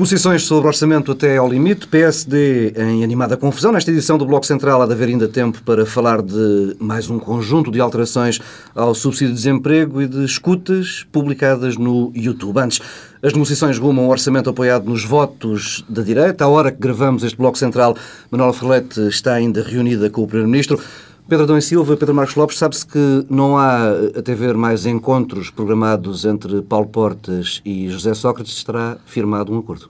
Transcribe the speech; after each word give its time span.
Negociações 0.00 0.44
sobre 0.44 0.66
orçamento 0.66 1.12
até 1.12 1.36
ao 1.36 1.46
limite, 1.46 1.86
PSD 1.86 2.72
em 2.74 3.04
animada 3.04 3.36
confusão. 3.36 3.70
Nesta 3.70 3.90
edição 3.90 4.16
do 4.16 4.24
Bloco 4.24 4.46
Central 4.46 4.80
há 4.80 4.86
de 4.86 4.94
haver 4.94 5.08
ainda 5.08 5.28
tempo 5.28 5.62
para 5.62 5.84
falar 5.84 6.22
de 6.22 6.74
mais 6.80 7.10
um 7.10 7.18
conjunto 7.18 7.70
de 7.70 7.82
alterações 7.82 8.40
ao 8.74 8.94
subsídio 8.94 9.34
de 9.34 9.34
desemprego 9.34 10.00
e 10.00 10.08
de 10.08 10.24
escutas 10.24 11.06
publicadas 11.12 11.76
no 11.76 12.10
YouTube. 12.14 12.58
Antes, 12.58 12.80
as 13.22 13.34
negociações 13.34 13.78
rumam 13.78 14.06
ao 14.06 14.10
orçamento 14.10 14.48
apoiado 14.48 14.88
nos 14.88 15.04
votos 15.04 15.84
da 15.86 16.00
direita. 16.00 16.46
À 16.46 16.48
hora 16.48 16.72
que 16.72 16.80
gravamos 16.80 17.22
este 17.22 17.36
Bloco 17.36 17.58
Central, 17.58 17.94
Manuela 18.30 18.54
Ferlete 18.54 19.06
está 19.06 19.34
ainda 19.34 19.62
reunida 19.62 20.08
com 20.08 20.22
o 20.22 20.26
Primeiro-Ministro. 20.26 20.80
Pedro 21.30 21.44
Adão 21.44 21.56
e 21.56 21.62
Silva, 21.62 21.96
Pedro 21.96 22.12
Marcos 22.12 22.34
Lopes, 22.34 22.58
sabe-se 22.58 22.84
que 22.84 23.24
não 23.30 23.56
há 23.56 23.90
até 24.18 24.34
ver 24.34 24.56
mais 24.56 24.84
encontros 24.84 25.48
programados 25.48 26.24
entre 26.24 26.60
Paulo 26.60 26.88
Portas 26.88 27.62
e 27.64 27.88
José 27.88 28.14
Sócrates, 28.14 28.52
estará 28.52 28.96
firmado 29.06 29.52
um 29.52 29.58
acordo. 29.60 29.88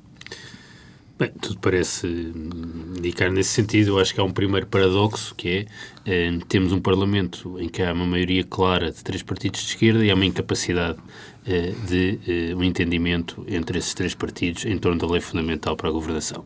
Bem, 1.21 1.33
tudo 1.39 1.59
parece 1.61 2.07
indicar 2.07 3.31
nesse 3.31 3.51
sentido. 3.51 3.89
Eu 3.89 3.99
acho 3.99 4.15
que 4.15 4.21
há 4.23 4.25
um 4.25 4.33
primeiro 4.33 4.67
paradoxo, 4.67 5.35
que 5.35 5.49
é 5.51 5.67
eh, 6.07 6.39
temos 6.49 6.73
um 6.73 6.81
Parlamento 6.81 7.61
em 7.61 7.69
que 7.69 7.83
há 7.83 7.93
uma 7.93 8.07
maioria 8.07 8.43
clara 8.43 8.91
de 8.91 9.05
três 9.05 9.23
partidos 9.23 9.61
de 9.61 9.67
esquerda 9.67 10.03
e 10.03 10.11
há 10.11 10.15
uma 10.15 10.25
incapacidade 10.25 10.97
eh, 11.47 11.75
de 11.87 12.55
um 12.55 12.65
entendimento 12.65 13.45
entre 13.47 13.79
esses 13.79 13.93
três 13.93 14.15
partidos 14.15 14.65
em 14.65 14.79
torno 14.79 14.99
da 14.99 15.07
lei 15.07 15.21
fundamental 15.21 15.77
para 15.77 15.91
a 15.91 15.93
governação. 15.93 16.43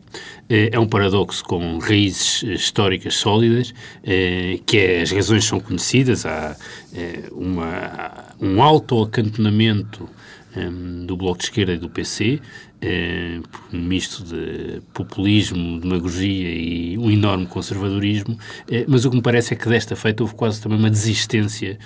É 0.49 0.77
um 0.77 0.89
paradoxo 0.89 1.41
com 1.45 1.77
raízes 1.77 2.43
históricas 2.43 3.15
sólidas, 3.15 3.73
que 4.65 4.77
é, 4.77 5.01
as 5.01 5.11
razões 5.11 5.45
são 5.45 5.59
conhecidas, 5.59 6.25
há 6.25 6.55
uma, 7.31 8.25
um 8.41 8.61
alto 8.61 9.01
acantonamento 9.01 10.09
do 11.05 11.17
Bloco 11.17 11.39
de 11.39 11.45
Esquerda 11.45 11.73
e 11.73 11.77
do 11.77 11.89
PC, 11.89 12.39
um 13.73 13.81
misto 13.81 14.23
de 14.23 14.81
populismo, 14.93 15.79
demagogia 15.79 16.49
e 16.49 16.97
um 16.97 17.09
enorme 17.09 17.45
conservadorismo, 17.45 18.37
mas 18.87 19.05
o 19.05 19.09
que 19.09 19.15
me 19.15 19.21
parece 19.21 19.53
é 19.53 19.57
que 19.57 19.67
desta 19.67 19.95
feita 19.95 20.23
houve 20.23 20.35
quase 20.35 20.61
também 20.61 20.77
uma 20.77 20.89
desistência 20.89 21.79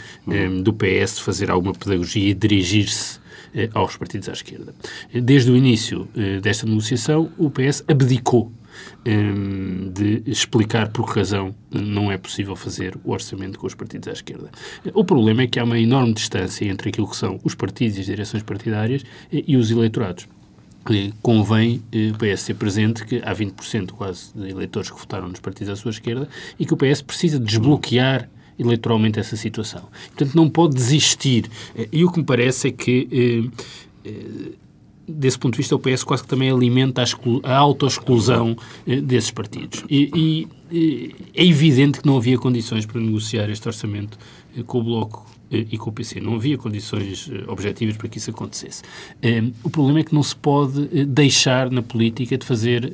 do 0.64 0.74
PS 0.74 1.16
de 1.16 1.24
fazer 1.24 1.50
alguma 1.50 1.74
pedagogia 1.74 2.30
e 2.30 2.34
dirigir-se 2.34 3.20
eh, 3.54 3.70
aos 3.74 3.98
partidos 3.98 4.30
à 4.30 4.34
esquerda. 4.34 4.76
Desde 5.12 5.50
o 5.52 5.56
início 5.56 6.08
eh, 6.16 6.40
desta 6.40 6.68
negociação, 6.68 7.32
o 7.38 7.50
PS 7.50 7.84
abdicou 7.88 8.52
de 9.94 10.24
explicar 10.26 10.90
por 10.90 11.12
que 11.12 11.20
razão 11.20 11.54
não 11.70 12.10
é 12.12 12.18
possível 12.18 12.56
fazer 12.56 12.98
o 13.04 13.12
orçamento 13.12 13.60
com 13.60 13.68
os 13.68 13.74
partidos 13.74 14.08
à 14.08 14.12
esquerda. 14.12 14.50
O 14.94 15.04
problema 15.04 15.42
é 15.42 15.48
que 15.48 15.60
há 15.60 15.64
uma 15.64 15.78
enorme 15.78 16.14
distância 16.14 16.66
entre 16.66 16.90
aquilo 16.90 17.10
que 17.10 17.16
são 17.16 17.40
os 17.44 17.56
partidos 17.56 17.98
e 17.98 18.02
as 18.02 18.06
direções 18.06 18.44
partidárias 18.44 19.04
eh, 19.34 19.44
e 19.48 19.58
os 19.58 19.72
eleitorados. 19.72 20.28
Convém 21.22 21.82
o 21.94 22.18
PS 22.18 22.42
ser 22.42 22.56
presente 22.56 23.06
que 23.06 23.22
há 23.24 23.34
20% 23.34 23.92
quase 23.92 24.32
de 24.34 24.50
eleitores 24.50 24.90
que 24.90 24.98
votaram 24.98 25.28
nos 25.28 25.40
partidos 25.40 25.72
à 25.72 25.76
sua 25.76 25.92
esquerda 25.92 26.28
e 26.60 26.66
que 26.66 26.74
o 26.74 26.78
PS 26.78 27.02
precisa 27.02 27.40
desbloquear 27.40 28.30
eleitoralmente 28.60 29.20
essa 29.20 29.38
situação. 29.38 29.84
Portanto, 30.10 30.36
não 30.36 30.50
pode 30.50 30.76
desistir. 30.76 31.46
Eh, 31.76 31.88
e 31.94 32.04
o 32.04 32.12
que 32.12 32.20
me 32.20 32.26
parece 32.26 32.68
é 32.68 32.72
que, 32.72 33.08
eh, 34.04 34.10
eh, 34.10 34.52
desse 35.08 35.40
ponto 35.40 35.54
de 35.54 35.58
vista, 35.58 35.76
o 35.76 35.80
PS 35.80 36.04
quase 36.04 36.24
que 36.24 36.30
também 36.30 36.52
alimenta 36.52 37.02
a, 37.02 37.52
a 37.52 37.58
autoexclusão 37.58 38.58
desses 38.86 39.32
partidos. 39.32 39.84
E, 39.90 40.12
e 40.14 40.48
é 41.34 41.46
evidente 41.46 42.02
que 42.02 42.06
não 42.06 42.18
havia 42.18 42.38
condições 42.38 42.86
para 42.86 43.00
negociar 43.00 43.50
este 43.50 43.68
orçamento 43.68 44.20
com 44.68 44.80
o 44.80 44.84
Bloco 44.84 45.26
e 45.52 45.78
com 45.78 45.90
o 45.90 45.94
PC. 45.94 46.20
Não 46.20 46.36
havia 46.36 46.58
condições 46.58 47.30
objetivas 47.48 47.98
para 47.98 48.08
que 48.08 48.18
isso 48.18 48.30
acontecesse. 48.30 48.84
O 49.64 49.70
problema 49.70 50.00
é 50.00 50.04
que 50.04 50.14
não 50.14 50.24
se 50.24 50.36
pode 50.36 51.06
deixar 51.06 51.72
na 51.72 51.82
política 51.82 52.38
de 52.38 52.46
fazer 52.46 52.94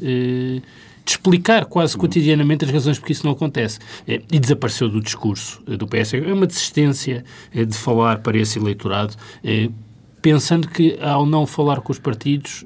de 1.05 1.11
explicar 1.11 1.65
quase 1.65 1.95
cotidianamente 1.95 2.65
as 2.65 2.71
razões 2.71 2.97
porque 2.97 3.13
isso 3.13 3.25
não 3.25 3.33
acontece. 3.33 3.79
Eh, 4.07 4.21
e 4.31 4.39
desapareceu 4.39 4.89
do 4.89 4.99
discurso 4.99 5.61
eh, 5.67 5.77
do 5.77 5.87
PS. 5.87 6.15
É 6.15 6.33
uma 6.33 6.47
desistência 6.47 7.23
eh, 7.53 7.63
de 7.63 7.77
falar 7.77 8.19
para 8.19 8.37
esse 8.37 8.57
eleitorado 8.57 9.15
pensando 10.25 10.67
que 10.67 10.97
ao 10.99 11.23
não 11.23 11.45
falar 11.45 11.81
com 11.81 11.91
os 11.91 11.99
partidos 11.99 12.65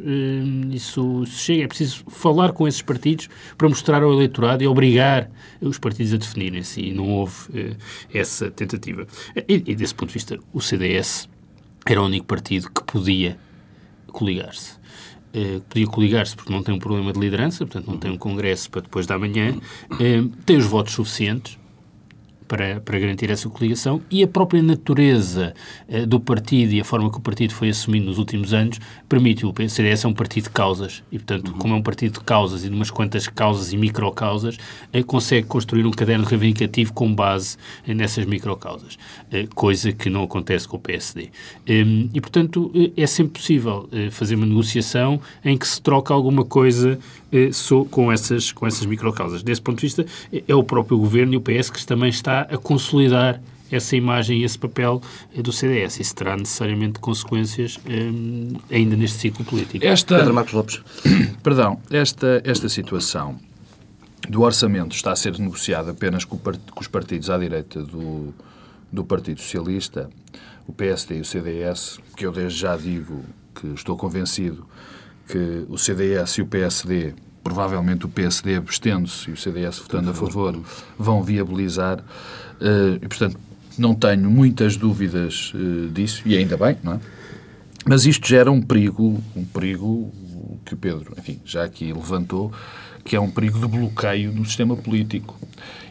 isso 0.72 1.26
chega. 1.26 1.66
É 1.66 1.68
preciso 1.68 2.06
falar 2.08 2.54
com 2.54 2.66
esses 2.66 2.82
partidos 2.82 3.28
para 3.58 3.68
mostrar 3.68 4.02
ao 4.02 4.14
eleitorado 4.14 4.64
e 4.64 4.68
obrigar 4.68 5.30
os 5.60 5.78
partidos 5.78 6.14
a 6.14 6.18
definirem-se 6.18 6.80
e 6.80 6.94
não 6.94 7.10
houve 7.10 7.76
essa 8.14 8.50
tentativa. 8.50 9.06
E, 9.46 9.56
e, 9.56 9.76
desse 9.76 9.94
ponto 9.94 10.08
de 10.08 10.14
vista, 10.14 10.40
o 10.54 10.62
CDS 10.62 11.28
era 11.86 12.02
o 12.02 12.06
único 12.06 12.26
partido 12.28 12.72
que 12.72 12.82
podia 12.82 13.38
coligar-se 14.08 14.80
eh, 15.34 15.60
podia 15.68 15.86
coligar-se 15.86 16.38
porque 16.38 16.54
não 16.54 16.64
tem 16.64 16.74
um 16.74 16.80
problema 16.80 17.12
de 17.12 17.20
liderança, 17.20 17.66
portanto 17.66 17.88
não 17.88 17.98
tem 17.98 18.10
um 18.10 18.18
congresso 18.18 18.72
para 18.72 18.82
depois 18.84 19.06
da 19.06 19.20
manhã, 19.20 19.54
eh, 20.00 20.24
tem 20.46 20.56
os 20.56 20.66
votos 20.66 20.94
suficientes 20.94 21.60
para, 22.50 22.82
para 22.82 23.00
garantir 23.00 23.30
essa 23.30 23.48
coligação 23.48 24.02
e 24.12 24.24
a 24.24 24.28
própria 24.28 24.62
natureza 24.62 25.54
uh, 25.88 26.06
do 26.06 26.20
partido 26.20 26.74
e 26.74 26.82
a 26.82 26.84
forma 26.84 27.10
que 27.10 27.18
o 27.18 27.22
partido 27.22 27.54
foi 27.54 27.70
assumindo 27.70 28.08
nos 28.08 28.18
últimos 28.18 28.54
anos 28.54 28.80
permite 29.08 29.46
o 29.46 29.54
CDS 29.70 30.04
é 30.04 30.08
um 30.08 30.14
partido 30.14 30.46
de 30.46 30.50
causas 30.50 31.04
e, 31.12 31.18
portanto, 31.18 31.52
uhum. 31.52 31.58
como 31.58 31.74
é 31.74 31.78
um 31.78 31.82
partido 31.82 32.14
de 32.14 32.26
causas 32.26 32.64
e 32.64 32.70
de 32.70 32.76
umas 32.76 32.92
quantas 32.92 33.28
causas 33.28 33.72
e 33.72 33.78
microcausas, 33.78 34.56
uh, 34.56 35.06
consegue 35.06 35.48
construir 35.48 35.86
um 35.86 35.92
caderno 35.92 36.26
reivindicativo 36.26 36.92
com 36.94 37.14
base 37.14 37.58
uh, 37.88 37.94
nessas 37.94 38.26
microcausas, 38.26 38.96
uh, 38.96 39.56
coisa 39.56 39.92
que 39.92 40.10
não 40.10 40.24
acontece 40.24 40.68
com 40.68 40.78
o 40.78 40.80
PSD. 40.80 41.24
Um, 41.24 41.30
ehm, 41.68 42.10
e, 42.14 42.22
portanto, 42.22 42.72
é 42.98 43.08
sempre 43.08 43.34
possível 43.34 43.90
fazer 44.12 44.36
uma 44.36 44.46
negociação 44.46 45.22
em 45.44 45.58
que 45.58 45.68
se 45.68 45.82
troca 45.82 46.14
alguma 46.14 46.44
coisa 46.44 47.00
com 47.92 48.12
essas, 48.12 48.52
com 48.52 48.66
essas 48.66 48.86
microcausas. 48.86 49.44
Desse 49.44 49.62
ponto 49.62 49.78
de 49.78 49.82
vista, 49.82 50.06
é 50.48 50.56
o 50.56 50.64
próprio 50.64 50.98
Governo 50.98 51.34
e 51.34 51.38
o 51.38 51.42
PS 51.42 51.70
que 51.70 51.86
também 51.86 52.10
está 52.10 52.39
a 52.42 52.58
consolidar 52.58 53.42
essa 53.72 53.96
imagem 53.96 54.40
e 54.40 54.44
esse 54.44 54.58
papel 54.58 55.02
eh, 55.36 55.42
do 55.42 55.52
CDS. 55.52 56.00
Isso 56.00 56.16
terá 56.16 56.36
necessariamente 56.36 57.00
consequências 57.00 57.80
um, 57.88 58.56
eh, 58.70 58.78
ainda 58.78 58.96
neste 58.96 59.18
ciclo 59.18 59.46
político. 59.46 59.86
Esta, 59.86 60.18
Pedro 60.18 60.34
Marcos 60.34 60.54
Lopes. 60.54 60.82
Perdão, 61.44 61.80
esta, 61.92 62.42
esta 62.44 62.68
situação 62.68 63.38
do 64.28 64.42
orçamento 64.42 64.96
está 64.96 65.12
a 65.12 65.16
ser 65.16 65.38
negociada 65.40 65.92
apenas 65.92 66.26
com, 66.26 66.38
com 66.38 66.80
os 66.80 66.88
partidos 66.88 67.30
à 67.30 67.38
direita 67.38 67.84
do, 67.84 68.34
do 68.92 69.04
Partido 69.04 69.40
Socialista, 69.40 70.10
o 70.68 70.74
PSD 70.74 71.18
e 71.18 71.22
o 71.22 71.26
CDS, 71.26 72.00
que 72.16 72.26
eu 72.26 72.32
desde 72.32 72.60
já 72.60 72.76
digo 72.76 73.24
que 73.56 73.68
estou 73.68 73.98
convencido 73.98 74.66
que 75.28 75.66
o 75.70 75.78
CDS 75.78 76.40
e 76.40 76.42
o 76.42 76.46
PSD 76.46 77.14
provavelmente 77.44 78.06
o 78.06 78.10
PSD 78.10 78.56
abstendo-se 78.56 79.30
e 79.30 79.34
o 79.34 79.38
CDS 79.38 79.80
votando 79.80 80.10
a 80.10 80.14
favor, 80.14 80.60
vão 80.98 81.24
viabilizar. 81.24 82.00
Uh, 82.00 82.96
e, 83.02 83.08
portanto, 83.08 83.40
não 83.78 83.96
tenho 83.96 84.30
muitas 84.30 84.76
dúvidas 84.76 85.54
uh, 85.54 85.90
disso, 85.90 86.22
e 86.26 86.36
ainda 86.38 86.58
bem, 86.58 86.78
não 86.84 86.94
é? 86.94 87.00
Mas 87.86 88.06
isto 88.06 88.28
gera 88.28 88.52
um 88.52 88.62
perigo, 88.62 89.22
um 89.36 89.46
perigo 89.46 90.12
que 90.66 90.74
o 90.74 90.78
Pedro, 90.78 91.14
enfim, 91.18 91.40
já 91.46 91.64
aqui 91.64 91.92
levantou, 91.92 92.52
que 93.04 93.16
é 93.16 93.20
um 93.20 93.32
perigo 93.32 93.58
de 93.60 93.68
bloqueio 93.68 94.32
do 94.32 94.46
sistema 94.46 94.76
político. 94.76 95.40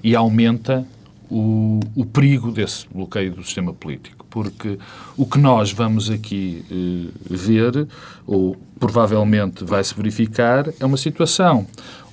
E 0.05 0.15
aumenta 0.15 0.87
o, 1.31 1.81
o 1.95 2.05
perigo 2.05 2.53
desse 2.53 2.87
bloqueio 2.93 3.33
do 3.35 3.43
sistema 3.43 3.73
político. 3.73 4.18
Porque 4.39 4.79
o 5.17 5.27
que 5.27 5.37
nós 5.37 5.73
vamos 5.73 6.09
aqui 6.09 6.65
eh, 6.71 7.13
ver, 7.29 7.89
ou 8.25 8.57
provavelmente 8.79 9.65
vai 9.65 9.83
se 9.83 9.93
verificar, 9.93 10.73
é 10.79 10.87
uma 10.87 10.97
situação 10.97 11.67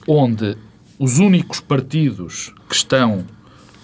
onde 0.07 0.57
os 0.98 1.19
únicos 1.19 1.60
partidos 1.60 2.51
que 2.68 2.74
estão 2.74 3.24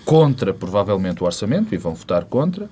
contra, 0.03 0.55
provavelmente, 0.55 1.21
o 1.21 1.27
orçamento, 1.27 1.75
e 1.75 1.77
vão 1.77 1.93
votar 1.93 2.25
contra, 2.25 2.67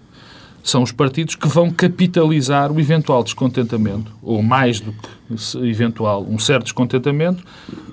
são 0.64 0.82
os 0.82 0.92
partidos 0.92 1.36
que 1.36 1.48
vão 1.48 1.70
capitalizar 1.70 2.72
o 2.72 2.80
eventual 2.80 3.24
descontentamento, 3.24 4.12
ou 4.24 4.42
mais 4.42 4.80
do 4.80 4.92
que 4.92 5.68
eventual, 5.70 6.26
um 6.28 6.40
certo 6.40 6.64
descontentamento, 6.64 7.44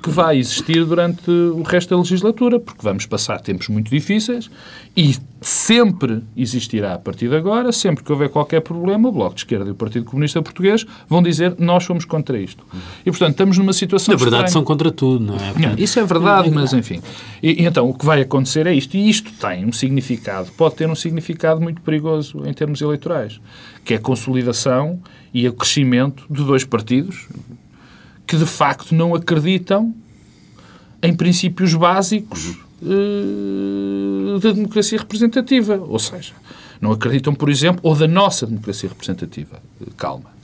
que 0.02 0.08
vai 0.08 0.38
existir 0.38 0.82
durante 0.82 1.30
o 1.30 1.62
resto 1.62 1.90
da 1.90 1.98
legislatura, 1.98 2.58
porque 2.58 2.80
vamos 2.82 3.04
passar 3.04 3.38
tempos 3.42 3.68
muito 3.68 3.90
difíceis 3.90 4.50
e 4.96 5.14
sempre 5.40 6.22
existirá 6.36 6.94
a 6.94 6.98
partir 6.98 7.28
de 7.28 7.36
agora, 7.36 7.70
sempre 7.70 8.02
que 8.02 8.10
houver 8.10 8.28
qualquer 8.30 8.60
problema, 8.60 9.08
o 9.08 9.12
Bloco 9.12 9.34
de 9.34 9.42
Esquerda 9.42 9.68
e 9.68 9.70
o 9.70 9.74
Partido 9.74 10.04
Comunista 10.06 10.40
Português 10.40 10.86
vão 11.08 11.22
dizer 11.22 11.54
nós 11.58 11.84
somos 11.84 12.04
contra 12.04 12.38
isto. 12.38 12.64
E, 13.04 13.10
portanto, 13.10 13.32
estamos 13.32 13.58
numa 13.58 13.72
situação 13.72 14.12
Na 14.12 14.18
verdade, 14.18 14.44
estranha. 14.44 14.52
são 14.52 14.64
contra 14.64 14.90
tudo, 14.90 15.24
não 15.24 15.36
é? 15.36 15.52
Não, 15.58 15.74
isso 15.76 15.98
é 16.00 16.04
verdade, 16.04 16.50
mas 16.50 16.72
enfim. 16.72 17.02
E, 17.42 17.64
então, 17.64 17.88
o 17.88 17.94
que 17.94 18.04
vai 18.04 18.20
acontecer 18.22 18.66
é 18.66 18.72
isto. 18.72 18.96
E 18.96 19.08
isto 19.08 19.30
tem 19.32 19.64
um 19.66 19.72
significado, 19.72 20.50
pode 20.52 20.76
ter 20.76 20.88
um 20.88 20.94
significado 20.94 21.60
muito 21.60 21.82
perigoso 21.82 22.42
em 22.46 22.52
termos 22.52 22.80
eleitorais, 22.80 23.40
que 23.84 23.94
é 23.94 23.96
a 23.98 24.00
consolidação 24.00 25.00
e 25.34 25.46
o 25.46 25.52
crescimento 25.52 26.24
de 26.30 26.42
dois 26.44 26.64
partidos 26.64 27.28
que, 28.26 28.36
de 28.36 28.46
facto, 28.46 28.94
não 28.94 29.14
acreditam 29.14 29.94
em 31.02 31.14
princípios 31.14 31.74
básicos 31.74 32.58
uh, 32.82 34.38
da 34.40 34.52
democracia 34.52 34.98
representativa. 34.98 35.76
Ou 35.76 35.98
seja, 35.98 36.34
não 36.80 36.92
acreditam, 36.92 37.34
por 37.34 37.48
exemplo, 37.48 37.80
ou 37.82 37.94
da 37.94 38.06
nossa 38.06 38.46
democracia 38.46 38.88
representativa. 38.88 39.60
Calma. 39.96 40.36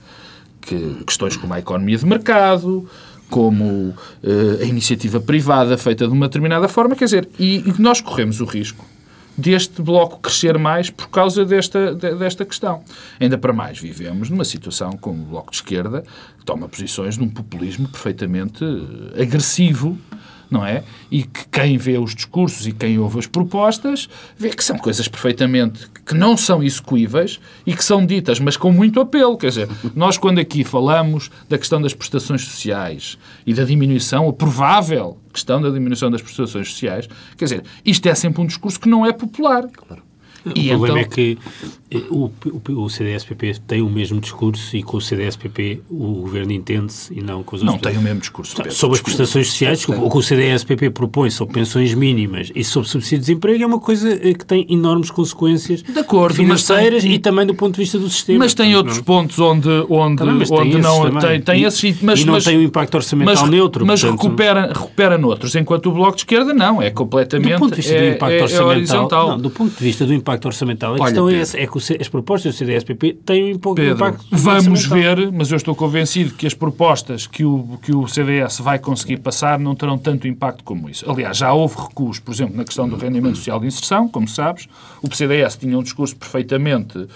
que 0.60 1.02
questões 1.04 1.36
como 1.36 1.52
a 1.52 1.58
economia 1.58 1.98
de 1.98 2.06
mercado, 2.06 2.88
como 3.28 3.64
uh, 3.64 3.94
a 4.60 4.64
iniciativa 4.64 5.20
privada 5.20 5.76
feita 5.76 6.06
de 6.06 6.12
uma 6.12 6.28
determinada 6.28 6.68
forma, 6.68 6.94
quer 6.94 7.06
dizer, 7.06 7.28
e, 7.38 7.58
e 7.68 7.74
nós 7.80 8.00
corremos 8.00 8.40
o 8.40 8.44
risco 8.44 8.84
deste 9.36 9.80
bloco 9.80 10.20
crescer 10.20 10.58
mais 10.58 10.90
por 10.90 11.08
causa 11.08 11.44
desta, 11.44 11.94
desta 11.94 12.44
questão. 12.44 12.82
Ainda 13.18 13.38
para 13.38 13.52
mais, 13.52 13.78
vivemos 13.78 14.28
numa 14.28 14.44
situação 14.44 14.92
como 14.92 15.22
o 15.22 15.26
bloco 15.26 15.50
de 15.50 15.56
esquerda, 15.56 16.04
que 16.38 16.44
toma 16.44 16.68
posições 16.68 17.16
num 17.16 17.28
populismo 17.28 17.88
perfeitamente 17.88 18.64
eh, 18.64 19.22
agressivo 19.22 19.98
não 20.52 20.64
é? 20.64 20.84
E 21.10 21.22
que 21.22 21.46
quem 21.50 21.76
vê 21.78 21.98
os 21.98 22.14
discursos 22.14 22.66
e 22.66 22.72
quem 22.72 22.98
ouve 22.98 23.18
as 23.18 23.26
propostas 23.26 24.08
vê 24.36 24.50
que 24.50 24.62
são 24.62 24.76
coisas 24.76 25.08
perfeitamente 25.08 25.88
que 26.04 26.14
não 26.14 26.36
são 26.36 26.62
execuíveis 26.62 27.40
e 27.66 27.74
que 27.74 27.84
são 27.84 28.04
ditas, 28.04 28.38
mas 28.38 28.56
com 28.56 28.70
muito 28.70 29.00
apelo. 29.00 29.38
Quer 29.38 29.48
dizer, 29.48 29.68
nós 29.94 30.18
quando 30.18 30.38
aqui 30.38 30.62
falamos 30.62 31.30
da 31.48 31.56
questão 31.56 31.80
das 31.80 31.94
prestações 31.94 32.42
sociais 32.44 33.16
e 33.46 33.54
da 33.54 33.64
diminuição, 33.64 34.28
a 34.28 34.32
provável 34.32 35.18
questão 35.32 35.62
da 35.62 35.70
diminuição 35.70 36.10
das 36.10 36.20
prestações 36.20 36.68
sociais, 36.68 37.08
quer 37.36 37.44
dizer, 37.46 37.64
isto 37.84 38.06
é 38.06 38.14
sempre 38.14 38.42
um 38.42 38.46
discurso 38.46 38.78
que 38.78 38.88
não 38.88 39.06
é 39.06 39.12
popular. 39.12 39.66
Claro. 39.68 40.02
O 40.44 40.50
e 40.54 40.68
problema 40.68 41.00
então... 41.00 41.12
é 41.12 41.14
que 41.14 41.38
eh, 41.90 42.02
o, 42.10 42.30
o, 42.70 42.84
o 42.84 42.90
CDS-PP 42.90 43.60
tem 43.66 43.82
o 43.82 43.88
mesmo 43.88 44.20
discurso 44.20 44.76
e 44.76 44.82
com 44.82 44.96
o 44.96 45.00
CDS-PP 45.00 45.82
o 45.90 46.14
governo 46.22 46.52
entende-se 46.52 47.12
e 47.16 47.22
não 47.22 47.42
com 47.42 47.56
os 47.56 47.62
outros. 47.62 47.82
Não 47.82 47.90
tem 47.90 47.98
o 47.98 48.02
mesmo 48.02 48.20
discurso. 48.20 48.56
Pedro. 48.56 48.72
Sobre 48.72 48.96
as 48.96 49.02
prestações 49.02 49.48
sociais, 49.48 49.86
o 49.88 50.10
que 50.10 50.16
o 50.16 50.22
CDS-PP 50.22 50.90
propõe 50.90 51.30
sobre 51.30 51.54
pensões 51.54 51.94
mínimas 51.94 52.50
e 52.54 52.64
sobre 52.64 52.88
subsídio 52.88 53.18
de 53.18 53.26
desemprego 53.26 53.62
é 53.62 53.66
uma 53.66 53.78
coisa 53.78 54.12
eh, 54.12 54.34
que 54.34 54.44
tem 54.44 54.66
enormes 54.68 55.10
consequências 55.10 55.84
acordo, 55.96 56.34
financeiras 56.34 57.02
tem... 57.02 57.12
e 57.12 57.18
também 57.18 57.46
do 57.46 57.54
ponto 57.54 57.74
de 57.74 57.80
vista 57.80 57.98
do 57.98 58.08
sistema. 58.08 58.40
Mas 58.40 58.54
tem 58.54 58.74
outros 58.74 58.96
não... 58.96 59.04
pontos 59.04 59.38
onde, 59.38 59.68
onde, 59.88 60.16
também, 60.16 60.46
onde 60.50 60.78
não 60.78 61.18
tem, 61.20 61.40
tem 61.40 61.62
e, 61.62 61.64
esses. 61.64 62.02
Mas, 62.02 62.20
e 62.20 62.24
não 62.24 62.34
mas, 62.34 62.44
tem 62.44 62.56
o 62.56 62.60
um 62.60 62.62
impacto 62.62 62.94
orçamental 62.94 63.34
mas, 63.34 63.50
neutro. 63.50 63.86
Mas 63.86 64.00
portanto... 64.00 64.22
recupera, 64.22 64.72
recupera 64.72 65.18
noutros, 65.18 65.54
enquanto 65.54 65.86
o 65.86 65.92
Bloco 65.92 66.16
de 66.16 66.22
Esquerda 66.22 66.52
não, 66.52 66.82
é 66.82 66.90
completamente. 66.90 67.52
Do 67.52 67.58
ponto 67.58 67.70
de 67.70 67.76
vista 67.76 67.94
é, 67.94 68.00
do 68.00 68.16
impacto 68.16 68.34
é, 68.34 68.42
orçamental. 68.42 69.26
É 69.26 69.30
não, 69.30 69.38
do 69.38 69.50
ponto 69.50 69.76
de 69.76 69.84
vista 69.84 70.04
do 70.04 70.14
impacto 70.14 70.31
orçamental, 70.46 70.90
a 70.90 70.94
Olha, 70.94 71.04
questão 71.04 71.28
é, 71.28 71.36
essa, 71.36 71.58
é 71.58 71.66
que 71.66 71.78
as 72.00 72.08
propostas 72.08 72.54
do 72.54 72.58
CDS-PP 72.58 73.18
têm 73.24 73.54
um 73.54 73.58
pouco 73.58 73.76
Pedro, 73.76 73.94
de 73.94 74.02
impacto. 74.02 74.26
Vamos 74.30 74.86
ver, 74.86 75.32
mas 75.32 75.50
eu 75.50 75.56
estou 75.56 75.74
convencido 75.74 76.34
que 76.34 76.46
as 76.46 76.54
propostas 76.54 77.26
que 77.26 77.44
o, 77.44 77.78
que 77.82 77.94
o 77.94 78.06
CDS 78.06 78.58
vai 78.58 78.78
conseguir 78.78 79.18
passar 79.18 79.58
não 79.58 79.74
terão 79.74 79.98
tanto 79.98 80.26
impacto 80.28 80.64
como 80.64 80.88
isso. 80.88 81.08
Aliás, 81.10 81.36
já 81.36 81.52
houve 81.52 81.76
recuos, 81.76 82.18
por 82.18 82.32
exemplo, 82.32 82.56
na 82.56 82.64
questão 82.64 82.88
do 82.88 82.96
rendimento 82.96 83.36
social 83.36 83.60
de 83.60 83.66
inserção, 83.66 84.08
como 84.08 84.28
sabes. 84.28 84.68
O 85.02 85.14
CDS 85.14 85.56
tinha 85.56 85.76
um 85.78 85.82
discurso 85.82 86.14
perfeitamente 86.16 86.98
uh, 86.98 87.08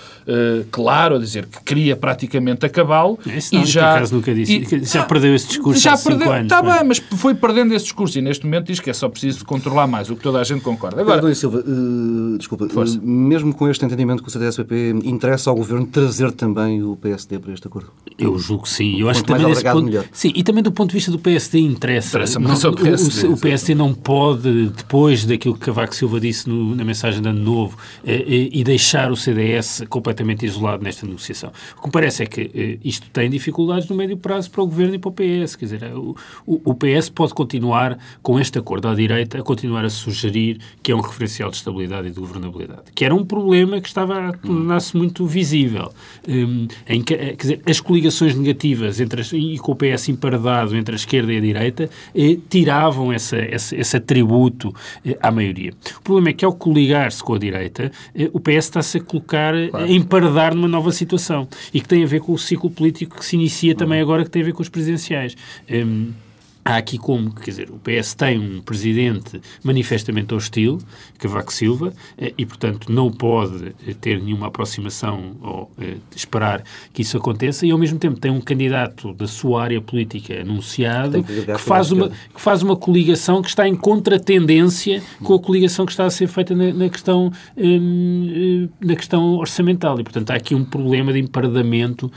claro, 0.71 1.17
a 1.17 1.19
dizer 1.19 1.47
que 1.47 1.63
queria 1.63 1.97
praticamente 1.97 2.67
acabá-lo. 2.67 3.19
e 3.27 3.65
já, 3.65 4.01
nunca 4.11 4.35
disse. 4.35 4.57
E, 4.57 4.85
já 4.85 5.05
perdeu 5.05 5.35
esse 5.35 5.49
discurso 5.49 5.81
já 5.81 5.95
há 5.95 5.99
perdeu, 5.99 6.33
anos. 6.33 6.45
Está 6.45 6.63
bem, 6.63 6.85
mas 6.85 6.99
foi 6.99 7.35
perdendo 7.35 7.75
esse 7.75 7.85
discurso 7.85 8.19
e 8.19 8.23
neste 8.23 8.45
momento 8.45 8.67
diz 8.67 8.81
que 8.81 8.91
é 8.91 8.93
só 8.93 9.09
preciso 9.09 9.45
controlar 9.45 9.87
mais, 9.87 10.11
o 10.11 10.17
que 10.17 10.23
toda 10.23 10.41
a 10.41 10.45
gente 10.45 10.63
concorda. 10.63 11.01
Agora, 11.01 11.35
Silva, 11.35 11.59
uh, 11.67 12.39
desculpa, 12.39 12.65
uh, 12.65 13.01
mesmo 13.07 13.55
com 13.55 13.69
este 13.69 13.85
entendimento 13.85 14.23
que 14.23 14.29
o 14.29 14.33
CDS-PP 14.33 14.97
interessa 15.05 15.49
ao 15.51 15.57
Governo 15.57 15.87
trazer 15.87 16.33
também 16.33 16.83
o 16.83 16.97
PSD 16.97 17.39
para 17.39 17.53
este 17.53 17.67
acordo? 17.69 17.91
Eu 18.19 18.37
julgo 18.39 18.65
que 18.65 18.71
sim. 18.71 18.99
Eu 18.99 19.09
acho 19.09 19.23
que 19.23 19.29
também 19.29 19.55
ponto, 19.55 19.83
melhor. 19.85 20.05
Sim, 20.11 20.33
e 20.35 20.43
também 20.43 20.63
do 20.63 20.73
ponto 20.73 20.91
de 20.91 20.95
vista 20.95 21.11
do 21.11 21.19
PSD 21.19 21.61
interessa. 21.61 22.09
interessa 22.09 22.41
não, 22.41 22.53
o, 22.53 22.75
PSD, 22.75 23.29
o, 23.29 23.33
o, 23.33 23.37
PSD 23.37 23.75
não 23.75 23.95
pode, 23.95 24.69
depois 24.71 25.25
daquilo 25.25 25.55
que 25.55 25.61
Cavaco 25.61 25.95
Silva 25.95 26.19
disse 26.19 26.49
no, 26.49 26.75
na 26.75 26.85
mensagem 26.85 27.23
de 27.23 27.29
Ano 27.29 27.41
Novo, 27.41 27.79
eh, 28.05 28.25
eh, 28.27 28.49
e 28.53 28.65
deixar 28.65 29.13
o 29.13 29.17
CDS 29.17 29.85
completamente 29.89 30.45
isolado 30.45 30.83
nesta 30.83 31.07
negociação. 31.07 31.53
O 31.77 31.83
que 31.83 31.87
me 31.87 31.93
parece 31.93 32.25
é 32.25 32.27
que 32.27 32.51
eh, 32.55 32.79
isto 32.83 33.09
tem 33.11 33.31
dificuldades 33.31 33.89
no 33.89 33.95
médio 33.95 34.17
prazo 34.17 34.51
para 34.51 34.63
o 34.63 34.67
Governo 34.67 34.95
e 34.95 34.99
para 34.99 35.11
o 35.11 35.13
PS. 35.13 35.55
Quer 35.55 35.65
dizer, 35.67 35.93
o, 35.95 36.17
o 36.47 36.75
PS 36.75 37.09
pode 37.11 37.35
continuar, 37.35 37.99
com 38.23 38.41
este 38.41 38.59
acordo 38.59 38.89
à 38.89 38.95
direita, 38.95 39.39
a 39.39 39.43
continuar 39.43 39.85
a 39.85 39.91
sugerir 39.91 40.59
que 40.83 40.91
é 40.91 40.97
um 40.97 41.01
referencial 41.01 41.51
de 41.51 41.57
estabilidade 41.57 42.09
e 42.09 42.11
de 42.11 42.19
governabilidade. 42.19 42.83
Que 42.97 43.05
era 43.05 43.15
um 43.15 43.25
problema 43.25 43.81
que 43.81 43.87
estava 43.87 44.31
a 44.31 44.33
tornar-se 44.33 44.97
muito 44.97 45.27
visível. 45.27 45.93
Um, 46.27 46.67
em 46.89 47.03
que, 47.03 47.15
quer 47.15 47.37
dizer, 47.37 47.61
as 47.69 47.79
coligações 47.79 48.35
negativas 48.35 48.99
entre 48.99 49.21
as, 49.21 49.33
e 49.33 49.59
com 49.59 49.73
o 49.73 49.77
PS 49.77 50.09
emparedado 50.09 50.75
entre 50.75 50.95
a 50.95 50.97
esquerda 50.97 51.33
e 51.33 51.37
a 51.37 51.41
direita 51.41 51.91
eh, 52.15 52.39
tiravam 52.49 53.13
essa, 53.13 53.37
esse, 53.39 53.77
esse 53.77 53.97
atributo 53.97 54.75
eh, 55.05 55.17
à 55.23 55.31
maioria. 55.31 55.73
O 55.99 56.03
problema 56.03 56.31
é 56.31 56.33
que, 56.33 56.45
ao 56.45 56.55
coligar-se 56.55 57.23
com 57.23 57.35
a 57.35 57.39
direita, 57.39 57.93
eh, 58.15 58.31
o 58.33 58.41
PS 58.41 58.65
está-se 58.65 58.99
a 58.99 59.01
colocar, 59.03 59.55
claro. 59.71 59.85
a 59.85 59.89
emparedar 59.91 60.55
numa 60.55 60.69
nova 60.69 60.91
situação 60.91 61.47
e 61.73 61.81
que 61.81 61.89
tem 61.89 62.03
a 62.03 62.07
ver 62.07 62.21
com 62.21 62.33
o 62.33 62.39
ciclo 62.39 62.71
político 62.71 63.19
que 63.19 63.25
se 63.25 63.37
inicia 63.37 63.75
também 63.75 64.01
agora, 64.01 64.25
que 64.25 64.31
tem 64.31 64.41
a 64.41 64.45
ver 64.47 64.55
com 64.55 64.63
os 64.63 64.69
presidenciais. 64.71 65.37
Um, 65.71 66.26
Há 66.67 66.79
aqui 66.79 66.99
como, 66.99 67.33
quer 67.33 67.51
dizer, 67.51 67.71
o 67.71 67.79
PS 67.79 68.15
tem 68.15 68.41
um 68.41 68.61
presidente 68.61 69.41
manifestamente 69.63 70.35
hostil, 70.35 70.81
Cavaco 71.17 71.53
Silva, 71.53 71.93
eh, 72.19 72.35
e, 72.37 72.45
portanto, 72.45 72.91
não 72.91 73.09
pode 73.09 73.73
eh, 73.87 73.95
ter 74.01 74.21
nenhuma 74.21 74.49
aproximação 74.49 75.37
ou 75.41 75.71
eh, 75.81 75.95
esperar 76.17 76.65
que 76.93 77.03
isso 77.03 77.17
aconteça, 77.17 77.65
e, 77.65 77.71
ao 77.71 77.79
mesmo 77.79 78.01
tempo, 78.01 78.19
tem 78.19 78.33
um 78.33 78.41
candidato 78.41 79.15
da 79.15 79.29
sua 79.29 79.63
área 79.63 79.81
política 79.81 80.41
anunciado 80.41 81.23
que, 81.23 81.57
faz, 81.57 81.93
uma, 81.93 82.09
que 82.09 82.41
faz 82.41 82.65
uma 82.65 82.75
coligação 82.75 83.41
que 83.43 83.49
está 83.49 83.69
em 83.69 83.77
contratendência 83.77 85.01
com 85.23 85.35
a 85.35 85.39
coligação 85.39 85.87
que 85.87 85.93
está 85.93 86.05
a 86.05 86.11
ser 86.11 86.27
feita 86.27 86.53
na, 86.53 86.73
na 86.73 86.89
questão, 86.89 87.31
hum, 87.57 88.69
na 88.81 88.97
questão 88.97 89.37
orçamental. 89.37 90.01
E, 90.01 90.03
portanto, 90.03 90.33
há 90.33 90.35
aqui 90.35 90.53
um 90.53 90.65
problema 90.65 91.13
de 91.13 91.21
emparedamento 91.21 92.11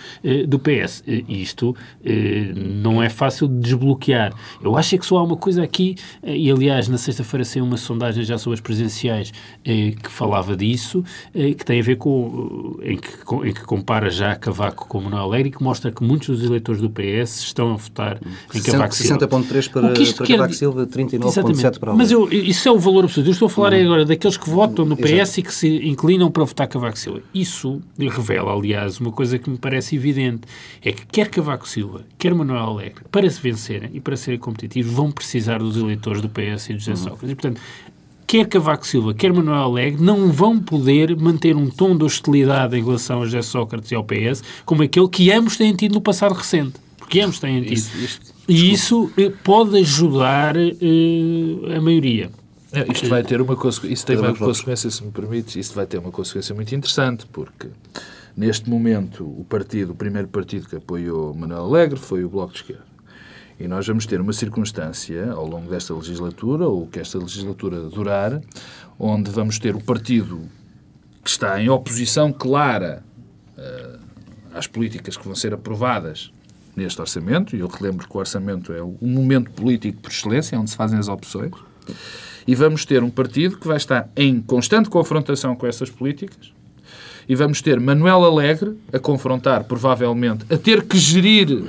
do 0.48 0.58
PS. 0.58 1.04
isto 1.28 1.76
não 2.84 3.04
é 3.04 3.10
fácil 3.10 3.48
de 3.48 3.60
desbloquear. 3.60 4.34
Eu 4.62 4.76
acho 4.76 4.96
é 4.96 4.98
que 4.98 5.06
só 5.06 5.18
há 5.18 5.24
uma 5.24 5.38
coisa 5.38 5.64
aqui, 5.64 5.96
eh, 6.24 6.36
e 6.36 6.52
aliás, 6.52 6.88
na 6.88 6.98
sexta-feira 6.98 7.44
saiu 7.46 7.66
uma 7.66 7.78
sondagem 7.78 8.24
já 8.24 8.38
sobre 8.38 8.56
as 8.56 8.62
presenciais 8.62 9.32
eh, 9.66 9.94
que 10.02 10.10
falava 10.10 10.56
disso, 10.56 11.04
eh, 11.34 11.54
que 11.54 11.66
tem 11.66 11.80
a 11.80 11.84
ver 11.84 11.96
com, 11.96 12.78
em 12.82 12.98
que, 12.98 13.18
com, 13.26 13.46
em 13.46 13.54
que 13.54 13.62
compara 13.62 14.10
já 14.10 14.36
Cavaco 14.36 14.88
com 14.88 15.02
Manuel 15.02 15.24
Alegre 15.24 15.50
e 15.50 15.52
que 15.52 15.64
mostra 15.64 15.92
que 15.92 16.04
muitos 16.04 16.28
dos 16.28 16.44
eleitores 16.44 16.82
do 16.82 16.90
PS 16.90 17.40
estão 17.42 17.74
a 17.74 17.78
votar 17.78 18.20
em 18.54 18.62
Cavaco 18.62 18.96
Silva. 18.96 19.28
60.3 19.28 19.70
para, 19.70 19.90
para 19.92 20.28
Cavaco 20.28 20.54
Silva, 20.54 20.88
39.7 20.88 21.80
para 21.80 21.94
Mas 21.94 22.12
eu, 22.12 22.32
isso 22.32 22.68
é 22.68 22.72
o 22.72 22.80
valor 22.80 23.06
absoluto. 23.06 23.30
Eu 23.30 23.34
estou 23.34 23.48
a 23.48 23.50
falar 23.50 23.74
hum. 23.74 23.84
agora 23.84 24.06
daqueles 24.06 24.38
que 24.38 24.50
votam 24.50 24.86
no 24.86 24.96
PS 24.96 25.12
Exato. 25.12 25.40
e 25.40 25.44
que 25.44 25.54
se 25.54 25.88
inclinam 25.88 26.32
para 26.32 26.44
votar 26.44 26.68
Cavaco 26.68 26.98
Silva. 26.98 27.22
Isso 27.34 27.82
revela, 27.98 28.54
aliás, 28.54 29.00
uma 29.00 29.12
coisa 29.12 29.38
que 29.38 29.50
me 29.50 29.58
parece 29.58 29.96
evidente, 29.96 30.42
é 30.84 30.92
que 30.92 31.06
quer 31.06 31.30
Cavaco 31.30 31.68
Silva, 31.68 32.04
quer 32.18 32.34
Manuel 32.34 32.64
Alegre, 32.64 33.04
para 33.12 33.30
se 33.30 33.42
vencerem 33.42 33.90
e 33.94 34.00
para 34.00 34.16
serem 34.30 34.40
competitivos, 34.40 34.92
vão 34.92 35.12
precisar 35.12 35.60
dos 35.60 35.76
eleitores 35.76 36.22
do 36.22 36.30
PS 36.30 36.70
e 36.70 36.74
do 36.74 36.80
José 36.80 36.92
uhum. 36.92 36.98
Sócrates. 36.98 37.32
E, 37.32 37.36
portanto, 37.36 37.62
quer 38.28 38.48
Cavaco 38.48 38.86
Silva, 38.86 39.14
quer 39.14 39.34
Manuel 39.34 39.64
Alegre, 39.64 40.02
não 40.02 40.32
vão 40.32 40.60
poder 40.60 41.16
manter 41.18 41.56
um 41.56 41.70
tom 41.70 41.98
de 41.98 42.04
hostilidade 42.04 42.78
em 42.78 42.84
relação 42.84 43.22
a 43.22 43.26
José 43.26 43.42
Sócrates 43.42 43.92
e 43.92 43.96
ao 43.96 44.04
PS 44.04 44.44
como 44.66 44.84
aquele 44.84 45.08
que 45.08 45.32
ambos 45.32 45.58
têm 45.58 45.74
tido 45.74 45.96
no 45.96 46.02
passado 46.02 46.34
recente. 46.34 46.76
Porque 46.98 47.20
ambos 47.22 47.40
têm 47.40 47.64
tido. 47.64 47.74
Isso, 47.74 47.98
isto, 47.98 48.34
e 48.48 48.72
isso 48.72 49.12
pode 49.44 49.78
ajudar 49.80 50.56
uh, 50.56 51.76
a 51.76 51.82
maioria. 51.82 52.30
É, 52.72 52.86
isto 52.92 53.10
vai 53.10 53.24
ter 53.24 53.42
uma 53.42 53.56
consequência, 53.56 53.94
isso 53.96 54.06
tem 54.06 54.16
uma 54.16 54.36
consequência, 54.36 54.92
se 54.92 55.04
me 55.04 55.12
permites, 55.12 55.56
isto 55.56 55.74
vai 55.74 55.88
ter 55.88 55.98
uma 55.98 56.12
consequência 56.12 56.54
muito 56.54 56.74
interessante, 56.76 57.26
porque 57.26 57.68
neste 58.38 58.70
momento 58.70 59.24
o 59.24 59.44
partido, 59.44 59.94
o 59.94 59.96
primeiro 59.96 60.28
partido 60.28 60.70
que 60.70 60.76
apoiou 60.76 61.34
Manuel 61.34 61.64
Alegre 61.64 61.98
foi 61.98 62.24
o 62.24 62.30
Bloco 62.30 62.54
de 62.54 62.60
Esquerda. 62.60 62.89
E 63.60 63.68
nós 63.68 63.86
vamos 63.86 64.06
ter 64.06 64.22
uma 64.22 64.32
circunstância 64.32 65.32
ao 65.34 65.46
longo 65.46 65.70
desta 65.70 65.94
legislatura, 65.94 66.66
ou 66.66 66.88
que 66.88 67.00
esta 67.00 67.18
legislatura 67.18 67.82
durar, 67.90 68.42
onde 68.98 69.30
vamos 69.30 69.60
ter 69.60 69.76
o 69.76 69.84
partido 69.84 70.42
que 71.22 71.30
está 71.30 71.62
em 71.62 71.70
oposição 71.70 72.32
clara 72.32 73.04
uh, 73.58 74.00
às 74.54 74.66
políticas 74.66 75.18
que 75.18 75.26
vão 75.26 75.36
ser 75.36 75.54
aprovadas 75.54 76.32
neste 76.74 77.02
orçamento, 77.02 77.54
e 77.56 77.60
eu 77.60 77.68
relembro 77.68 78.08
que 78.08 78.16
o 78.16 78.20
orçamento 78.20 78.72
é 78.72 78.82
o 78.82 78.96
momento 79.02 79.52
político 79.52 80.02
por 80.02 80.10
excelência, 80.10 80.58
onde 80.58 80.70
se 80.70 80.78
fazem 80.78 80.98
as 80.98 81.10
opções, 81.10 81.52
e 82.48 82.56
vamos 82.56 82.86
ter 82.86 83.04
um 83.04 83.10
partido 83.10 83.58
que 83.58 83.68
vai 83.68 83.76
estar 83.76 84.10
em 84.16 84.42
constante 84.42 84.90
confrontação 84.90 85.54
com 85.56 85.68
essas 85.68 85.90
políticas, 85.90 86.54
e 87.28 87.36
vamos 87.36 87.62
ter 87.62 87.80
Manuel 87.80 88.24
Alegre 88.24 88.76
a 88.92 88.98
confrontar, 88.98 89.66
provavelmente, 89.66 90.46
a 90.52 90.58
ter 90.58 90.84
que 90.84 90.98
gerir 90.98 91.64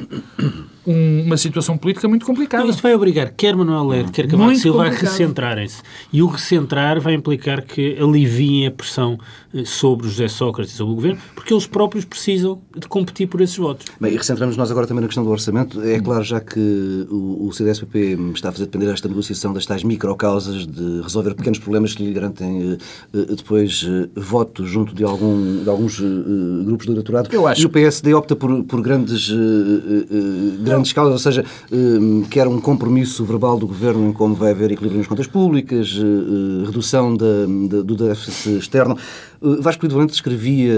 um, 0.86 1.22
uma 1.22 1.36
situação 1.36 1.76
política 1.76 2.08
muito 2.08 2.24
complicada. 2.24 2.64
Não, 2.64 2.70
isto 2.70 2.82
vai 2.82 2.94
obrigar 2.94 3.30
quer 3.36 3.56
Manuel 3.56 3.80
Alegre, 3.80 4.12
quer 4.12 4.28
Cavaco 4.28 4.54
Silva 4.56 4.86
a 4.86 4.90
recentrarem-se. 4.90 5.82
E 6.12 6.22
o 6.22 6.26
recentrar 6.26 7.00
vai 7.00 7.14
implicar 7.14 7.62
que 7.62 7.96
aliviem 7.98 8.66
a 8.66 8.70
pressão 8.70 9.18
eh, 9.52 9.64
sobre 9.64 10.06
o 10.06 10.10
José 10.10 10.28
Sócrates 10.28 10.74
e 10.74 10.76
sobre 10.76 10.92
o 10.92 10.94
Governo, 10.94 11.20
porque 11.34 11.52
eles 11.52 11.66
próprios 11.66 12.04
precisam 12.04 12.60
de 12.76 12.86
competir 12.88 13.26
por 13.28 13.40
esses 13.40 13.56
votos. 13.56 13.86
Bem, 14.00 14.12
e 14.12 14.16
recentramos 14.16 14.56
nós 14.56 14.70
agora 14.70 14.86
também 14.86 15.02
na 15.02 15.08
questão 15.08 15.24
do 15.24 15.30
orçamento. 15.30 15.82
É 15.82 16.00
claro, 16.00 16.22
já 16.22 16.40
que 16.40 17.06
o, 17.10 17.48
o 17.48 17.52
CDS-PP 17.52 18.18
está 18.34 18.48
a 18.48 18.52
fazer 18.52 18.66
depender 18.66 18.92
esta 18.92 19.08
negociação 19.08 19.52
das 19.52 19.66
tais 19.66 19.82
microcausas 19.82 20.66
de 20.66 21.00
resolver 21.02 21.34
pequenos 21.34 21.58
problemas 21.58 21.94
que 21.94 22.04
lhe 22.04 22.12
garantem 22.12 22.74
uh, 22.74 23.34
depois 23.34 23.82
uh, 23.82 24.08
votos 24.14 24.68
junto 24.68 24.94
de, 24.94 25.04
algum, 25.04 25.62
de 25.62 25.68
alguns 25.68 25.98
uh, 25.98 26.64
grupos 26.64 26.86
do 26.86 26.92
eleitorado. 26.92 27.28
Eu 27.32 27.46
acho. 27.46 27.62
E 27.62 27.66
o 27.66 27.70
PSD 27.70 28.14
opta 28.14 28.36
por, 28.36 28.64
por 28.64 28.80
grandes, 28.80 29.30
grandes 30.62 30.79
causas, 30.92 31.12
ou 31.12 31.18
seja, 31.18 31.44
quer 32.30 32.46
um 32.46 32.60
compromisso 32.60 33.24
verbal 33.24 33.58
do 33.58 33.66
Governo 33.66 34.08
em 34.08 34.12
como 34.12 34.34
vai 34.34 34.52
haver 34.52 34.72
equilíbrio 34.72 34.98
nas 34.98 35.06
contas 35.06 35.26
públicas, 35.26 35.96
redução 36.64 37.16
da, 37.16 37.46
da, 37.68 37.82
do 37.82 37.94
déficit 37.94 38.58
externo. 38.58 38.96
Vasco 39.40 39.84
Lido 39.84 39.94
Valente 39.94 40.12
escrevia 40.12 40.74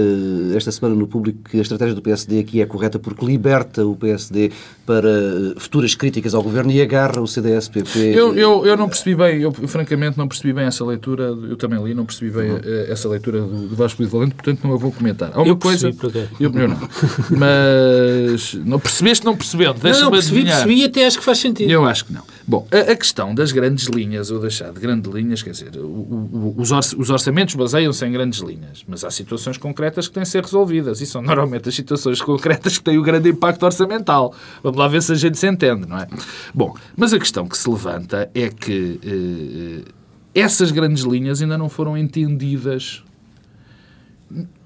esta 0.55 0.71
semana 0.71 0.95
no 0.95 1.05
público 1.07 1.49
que 1.49 1.57
a 1.57 1.61
estratégia 1.61 1.93
do 1.93 2.01
PSD 2.01 2.39
aqui 2.39 2.61
é 2.61 2.65
correta 2.65 2.97
porque 2.97 3.25
liberta 3.25 3.85
o 3.85 3.95
PSD 3.95 4.51
para 4.85 5.09
eh, 5.09 5.53
futuras 5.57 5.95
críticas 5.95 6.33
ao 6.33 6.41
governo 6.41 6.71
e 6.71 6.81
agarra 6.81 7.21
o 7.21 7.27
CDS-PP. 7.27 7.99
Eu, 8.13 8.35
eu, 8.35 8.65
eu 8.65 8.77
não 8.77 8.87
percebi 8.87 9.15
bem, 9.15 9.41
eu 9.41 9.51
francamente 9.51 10.17
não 10.17 10.27
percebi 10.27 10.53
bem 10.53 10.65
essa 10.65 10.83
leitura, 10.85 11.23
eu 11.23 11.57
também 11.57 11.83
li, 11.83 11.93
não 11.93 12.05
percebi 12.05 12.31
bem 12.31 12.51
uhum. 12.51 12.59
essa 12.87 13.09
leitura 13.09 13.41
do, 13.41 13.67
do 13.67 13.75
Vasco 13.75 14.01
Lido 14.01 14.11
Valente, 14.11 14.35
portanto 14.35 14.63
não 14.63 14.73
a 14.73 14.77
vou 14.77 14.91
comentar. 14.91 15.31
Há 15.33 15.41
uma 15.41 15.47
eu 15.47 15.57
coisa. 15.57 15.91
Percebi, 15.91 16.29
eu, 16.39 16.51
eu 16.53 16.67
não. 16.67 16.77
Mas 17.37 18.53
não 18.65 18.79
percebeste, 18.79 19.25
não 19.25 19.35
percebendo. 19.35 19.79
Não, 19.83 20.01
não 20.01 20.11
percebi, 20.11 20.43
percebi 20.45 20.81
e 20.81 20.83
até 20.85 21.05
acho 21.05 21.17
que 21.17 21.23
faz 21.23 21.37
sentido. 21.39 21.69
Eu 21.69 21.85
acho 21.85 22.05
que 22.05 22.13
não. 22.13 22.23
Bom, 22.45 22.67
a, 22.71 22.91
a 22.91 22.95
questão 22.95 23.33
das 23.33 23.51
grandes 23.51 23.87
linhas, 23.87 24.29
ou 24.31 24.39
deixar 24.39 24.71
de 24.71 24.79
grandes 24.79 25.11
linhas, 25.13 25.41
quer 25.41 25.51
dizer, 25.51 25.77
o, 25.77 25.85
o, 25.87 26.55
os 26.57 27.09
orçamentos 27.09 27.55
baseiam-se 27.55 28.05
em 28.05 28.11
grandes 28.11 28.39
linhas, 28.39 28.52
mas 28.87 29.03
há 29.03 29.11
situações 29.11 29.57
concretas 29.57 30.07
que 30.07 30.13
têm 30.13 30.23
de 30.23 30.29
ser 30.29 30.43
resolvidas 30.43 31.01
e 31.01 31.05
são 31.05 31.21
normalmente 31.21 31.69
as 31.69 31.75
situações 31.75 32.21
concretas 32.21 32.77
que 32.77 32.83
têm 32.83 32.97
o 32.97 33.01
grande 33.01 33.29
impacto 33.29 33.63
orçamental. 33.63 34.33
Vamos 34.61 34.77
lá 34.77 34.87
ver 34.87 35.01
se 35.01 35.11
a 35.11 35.15
gente 35.15 35.37
se 35.37 35.47
entende, 35.47 35.87
não 35.87 35.97
é? 35.97 36.07
Bom, 36.53 36.75
mas 36.95 37.13
a 37.13 37.19
questão 37.19 37.47
que 37.47 37.57
se 37.57 37.69
levanta 37.69 38.29
é 38.33 38.49
que 38.49 38.99
eh, 39.03 39.91
essas 40.33 40.71
grandes 40.71 41.03
linhas 41.03 41.41
ainda 41.41 41.57
não 41.57 41.69
foram 41.69 41.97
entendidas. 41.97 43.03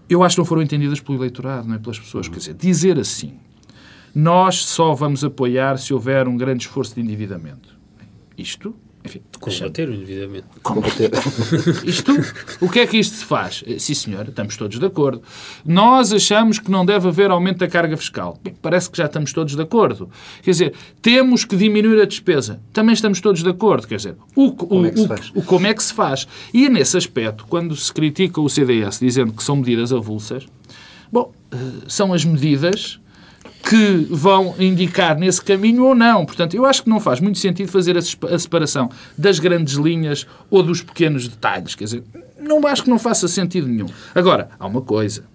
Eu 0.10 0.24
acho 0.24 0.36
que 0.36 0.40
não 0.40 0.46
foram 0.46 0.62
entendidas 0.62 1.00
pelo 1.00 1.18
eleitorado, 1.18 1.68
não 1.68 1.76
é 1.76 1.80
pelas 1.80 2.00
pessoas. 2.00 2.28
Quer 2.28 2.38
dizer, 2.38 2.54
dizer 2.54 3.00
assim, 3.00 3.34
nós 4.16 4.66
só 4.66 4.94
vamos 4.94 5.24
apoiar 5.24 5.78
se 5.78 5.94
houver 5.94 6.28
um 6.28 6.38
grande 6.38 6.64
esforço 6.64 6.96
de 6.96 7.02
endividamento. 7.02 7.78
Isto 8.38 8.76
enfim, 9.08 9.22
combater 9.40 9.90
o 9.90 9.94
endividamento. 9.94 10.48
Combater. 10.62 11.12
isto, 11.86 12.12
o 12.62 12.70
que 12.70 12.80
é 12.80 12.88
que 12.88 12.98
isto 12.98 13.16
se 13.16 13.26
faz? 13.26 13.64
Sim, 13.80 13.94
senhor, 13.94 14.28
estamos 14.28 14.58
todos 14.58 14.78
de 14.78 14.86
acordo. 14.86 15.22
Nós 15.66 16.12
achamos 16.12 16.60
que 16.60 16.70
não 16.70 16.86
deve 16.86 17.08
haver 17.08 17.32
aumento 17.32 17.60
da 17.60 17.68
carga 17.68 17.96
fiscal. 17.96 18.38
Bem, 18.44 18.54
parece 18.62 18.90
que 18.90 18.98
já 18.98 19.06
estamos 19.06 19.32
todos 19.32 19.56
de 19.56 19.62
acordo. 19.62 20.10
Quer 20.44 20.52
dizer, 20.52 20.74
temos 21.02 21.46
que 21.46 21.56
diminuir 21.56 22.02
a 22.02 22.06
despesa. 22.06 22.60
Também 22.74 22.94
estamos 22.94 23.22
todos 23.22 23.42
de 23.42 23.50
acordo. 23.50 23.88
Quer 23.88 23.96
dizer, 23.96 24.16
o, 24.36 24.52
como, 24.52 24.86
é 24.86 24.90
o, 24.90 25.40
o, 25.40 25.44
como 25.44 25.66
é 25.66 25.74
que 25.74 25.84
se 25.84 25.94
faz? 25.94 26.28
E 26.54 26.70
nesse 26.70 26.98
aspecto, 26.98 27.46
quando 27.48 27.76
se 27.76 27.92
critica 27.94 28.42
o 28.42 28.50
CDS 28.50 29.00
dizendo 29.00 29.34
que 29.34 29.44
são 29.44 29.56
medidas 29.56 29.94
avulsas, 29.94 30.46
bom, 31.12 31.32
eh, 31.52 31.58
são 31.88 32.14
as 32.14 32.26
medidas 32.26 33.00
que 33.68 34.08
vão 34.10 34.56
indicar 34.58 35.20
nesse 35.20 35.42
caminho 35.42 35.84
ou 35.84 35.94
não. 35.94 36.26
Portanto, 36.26 36.56
eu 36.56 36.66
acho 36.66 36.84
que 36.84 36.90
não 36.90 37.02
faz 37.02 37.20
muito 37.20 37.38
sentido 37.38 37.70
fazer 37.70 37.98
a 37.98 38.40
separação 38.40 38.90
das 39.18 39.40
grandes 39.40 39.74
linhas 39.74 40.26
ou 40.50 40.64
dos 40.64 40.82
pequenos 40.82 41.28
detalhes. 41.28 41.76
Quer 41.76 41.84
dizer, 41.84 42.04
não 42.40 42.66
acho 42.66 42.84
que 42.84 42.90
não 42.90 42.98
faça 42.98 43.28
sentido 43.28 43.68
nenhum. 43.68 43.88
Agora, 44.16 44.50
há 44.58 44.66
uma 44.66 44.82
coisa. 44.82 45.26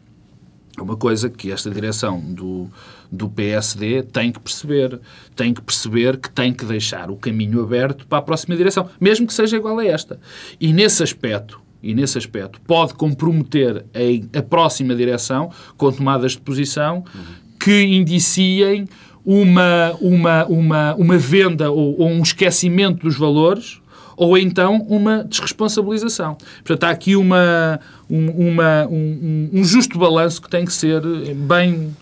Há 0.79 0.83
uma 0.83 0.97
coisa 0.97 1.29
que 1.29 1.53
esta 1.53 1.71
direção 1.71 2.21
do, 2.21 2.71
do 3.11 3.29
PSD 3.29 4.03
tem 4.05 4.33
que 4.33 4.41
perceber. 4.41 4.99
Tem 5.37 5.53
que 5.53 5.61
perceber 5.61 6.17
que 6.17 6.31
tem 6.31 6.55
que 6.55 6.65
deixar 6.65 7.11
o 7.11 7.17
caminho 7.17 7.62
aberto 7.62 8.07
para 8.07 8.19
a 8.19 8.23
próxima 8.23 8.57
direção, 8.57 8.89
mesmo 8.99 9.27
que 9.27 9.35
seja 9.35 9.59
igual 9.59 9.79
a 9.79 9.85
esta. 9.85 10.19
E 10.59 10.73
nesse 10.73 11.03
aspecto, 11.03 11.61
e 11.83 11.95
nesse 11.95 12.17
aspecto 12.17 12.59
pode 12.62 12.95
comprometer 12.95 13.85
a, 13.93 14.39
a 14.39 14.43
próxima 14.43 14.95
direção 14.95 15.51
com 15.77 15.93
tomadas 15.93 16.33
de 16.33 16.41
posição 16.41 17.05
uhum 17.15 17.42
que 17.62 17.83
indiciem 17.83 18.87
uma, 19.25 19.92
uma, 20.00 20.47
uma, 20.47 20.95
uma 20.95 21.19
venda 21.19 21.71
ou, 21.71 22.00
ou 22.00 22.09
um 22.09 22.23
esquecimento 22.23 23.02
dos 23.04 23.16
valores 23.16 23.81
ou 24.16 24.37
então 24.37 24.76
uma 24.88 25.25
desresponsabilização. 25.25 26.37
Portanto, 26.64 26.85
há 26.85 26.90
aqui 26.90 27.16
uma, 27.16 27.81
uma, 28.09 28.87
um, 28.88 29.50
um 29.52 29.64
justo 29.64 29.99
balanço 29.99 30.40
que 30.42 30.50
tem 30.50 30.64
que 30.64 30.73
ser 30.73 31.02
bem 31.35 31.95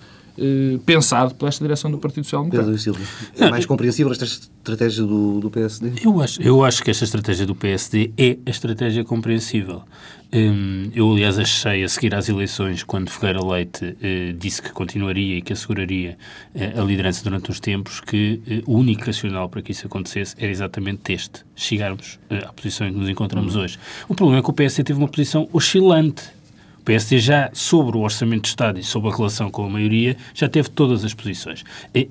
eh, 0.43 0.79
pensado 0.87 1.35
pela 1.35 1.51
esta 1.51 1.63
direção 1.63 1.91
do 1.91 1.99
Partido 1.99 2.25
Social 2.25 2.43
Democrático. 2.43 2.73
Pedro 2.73 2.83
Silva, 2.83 3.01
é 3.39 3.51
mais 3.51 3.67
compreensível 3.67 4.11
esta 4.11 4.25
estratégia 4.25 5.05
do, 5.05 5.39
do 5.39 5.51
PSD? 5.51 5.93
Eu 6.03 6.21
acho, 6.21 6.43
eu 6.43 6.65
acho 6.65 6.83
que 6.83 6.91
esta 6.91 7.05
estratégia 7.05 7.45
do 7.45 7.55
PSD 7.55 8.13
é 8.17 8.39
a 8.47 8.51
estratégia 8.51 9.05
compreensível. 9.05 9.83
Hum, 10.33 10.91
eu, 10.95 11.11
aliás, 11.11 11.41
achei 11.41 11.83
a 11.83 11.89
seguir 11.89 12.15
às 12.15 12.29
eleições, 12.29 12.85
quando 12.85 13.11
Ferreira 13.11 13.45
Leite 13.45 13.97
eh, 14.01 14.33
disse 14.39 14.63
que 14.63 14.71
continuaria 14.71 15.39
e 15.39 15.43
que 15.43 15.53
asseguraria 15.53 16.17
eh, 16.55 16.73
a 16.77 16.83
liderança 16.83 17.25
durante 17.25 17.51
uns 17.51 17.59
tempos, 17.59 18.01
que 18.01 18.41
eh, 18.47 18.63
o 18.65 18.77
único 18.79 19.05
racional 19.05 19.49
para 19.49 19.61
que 19.61 19.73
isso 19.73 19.89
acontecesse 19.89 20.37
era 20.39 20.51
exatamente 20.51 21.13
este: 21.13 21.45
chegarmos 21.57 22.21
à 22.31 22.53
posição 22.53 22.87
em 22.87 22.93
que 22.93 22.99
nos 22.99 23.09
encontramos 23.09 23.57
uhum. 23.57 23.63
hoje. 23.63 23.79
O 24.09 24.15
problema 24.15 24.39
é 24.39 24.43
que 24.43 24.51
o 24.51 24.53
PSD 24.53 24.85
teve 24.85 25.01
uma 25.01 25.09
posição 25.09 25.49
oscilante 25.53 26.23
o 26.81 26.83
PSD 26.83 27.19
já, 27.19 27.51
sobre 27.53 27.97
o 27.99 28.01
Orçamento 28.01 28.43
de 28.43 28.49
Estado 28.49 28.81
e 28.81 28.83
sobre 28.83 29.11
a 29.11 29.15
relação 29.15 29.51
com 29.51 29.67
a 29.67 29.69
maioria, 29.69 30.17
já 30.35 30.49
teve 30.49 30.71
todas 30.71 31.05
as 31.05 31.13
posições. 31.13 31.63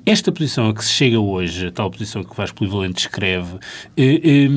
Esta 0.05 0.31
posição 0.31 0.69
a 0.69 0.73
que 0.73 0.85
se 0.85 0.91
chega 0.91 1.19
hoje, 1.19 1.67
a 1.67 1.71
tal 1.71 1.89
posição 1.89 2.23
que 2.23 2.31
o 2.31 2.35
Vasco 2.35 2.57
Polivalente 2.57 2.99
escreve, 2.99 3.55
eh, 3.97 4.21
eh, 4.23 4.47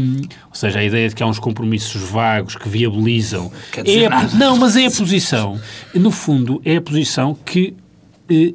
ou 0.49 0.55
seja, 0.55 0.81
a 0.81 0.85
ideia 0.85 1.09
de 1.09 1.15
que 1.15 1.23
há 1.23 1.27
uns 1.27 1.39
compromissos 1.39 2.03
vagos 2.03 2.57
que 2.57 2.69
viabilizam... 2.69 3.51
É 3.75 4.07
a, 4.07 4.29
não, 4.37 4.59
mas 4.59 4.77
é 4.77 4.87
a 4.87 4.91
posição, 4.91 5.59
no 5.95 6.11
fundo, 6.11 6.61
é 6.63 6.77
a 6.77 6.83
posição 6.83 7.35
que 7.35 7.75
eh, 8.29 8.53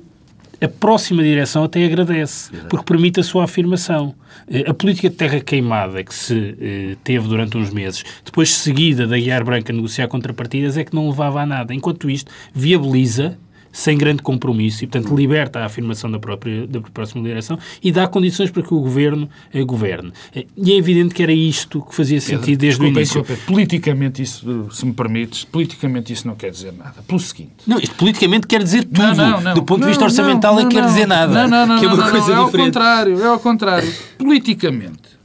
a 0.61 0.67
próxima 0.67 1.21
direção 1.21 1.63
até 1.63 1.85
agradece, 1.85 2.51
porque 2.69 2.85
permite 2.85 3.19
a 3.19 3.23
sua 3.23 3.43
afirmação. 3.43 4.15
Eh, 4.49 4.63
a 4.67 4.73
política 4.73 5.09
de 5.09 5.15
terra 5.15 5.39
queimada 5.39 6.03
que 6.03 6.13
se 6.13 6.55
eh, 6.59 6.95
teve 7.03 7.27
durante 7.27 7.57
uns 7.57 7.69
meses, 7.71 8.03
depois 8.25 8.49
seguida 8.49 9.05
da 9.05 9.17
Guiar 9.17 9.43
Branca 9.43 9.71
negociar 9.71 10.07
contrapartidas, 10.07 10.77
é 10.77 10.83
que 10.83 10.95
não 10.95 11.09
levava 11.09 11.41
a 11.41 11.45
nada. 11.45 11.73
Enquanto 11.73 12.09
isto, 12.09 12.31
viabiliza 12.53 13.37
sem 13.77 13.95
grande 13.95 14.23
compromisso 14.23 14.83
e, 14.83 14.87
portanto, 14.87 15.15
liberta 15.15 15.59
a 15.59 15.65
afirmação 15.65 16.09
da 16.09 16.17
própria 16.17 16.65
da 16.65 16.81
próxima 16.81 17.23
direção 17.23 17.59
e 17.83 17.91
dá 17.91 18.07
condições 18.07 18.49
para 18.49 18.63
que 18.63 18.73
o 18.73 18.79
governo 18.79 19.29
eh, 19.53 19.63
governe. 19.63 20.11
E 20.57 20.71
é 20.71 20.75
evidente 20.75 21.13
que 21.13 21.21
era 21.21 21.31
isto 21.31 21.83
que 21.83 21.93
fazia 21.93 22.19
sentido 22.19 22.57
desde 22.57 22.81
o 22.81 22.87
início. 22.87 23.21
Desculpa, 23.21 23.43
politicamente 23.45 24.23
isso, 24.23 24.67
se 24.71 24.83
me 24.83 24.93
permites, 24.93 25.43
politicamente 25.43 26.11
isso 26.11 26.27
não 26.27 26.33
quer 26.33 26.49
dizer 26.49 26.73
nada. 26.73 27.03
Pelo 27.07 27.19
seguinte... 27.19 27.53
Não, 27.67 27.77
isto 27.77 27.93
politicamente 27.95 28.47
quer 28.47 28.63
dizer 28.63 28.83
tudo. 28.83 28.99
Não, 28.99 29.13
não, 29.13 29.41
não. 29.41 29.53
Do 29.53 29.61
ponto 29.61 29.81
de 29.81 29.89
vista 29.89 30.05
orçamental 30.05 30.55
não, 30.55 30.63
não, 30.63 30.69
é 30.69 30.71
quer 30.71 30.83
dizer 30.83 31.05
nada. 31.05 31.31
Não, 31.31 31.47
não, 31.47 31.67
não. 31.67 31.79
Que 31.79 31.85
é 31.85 31.87
uma 31.87 32.09
coisa 32.09 32.33
é 32.33 32.45
diferente. 32.45 32.57
ao 32.57 32.65
contrário, 32.65 33.21
é 33.21 33.27
ao 33.27 33.39
contrário. 33.39 33.93
politicamente, 34.17 35.19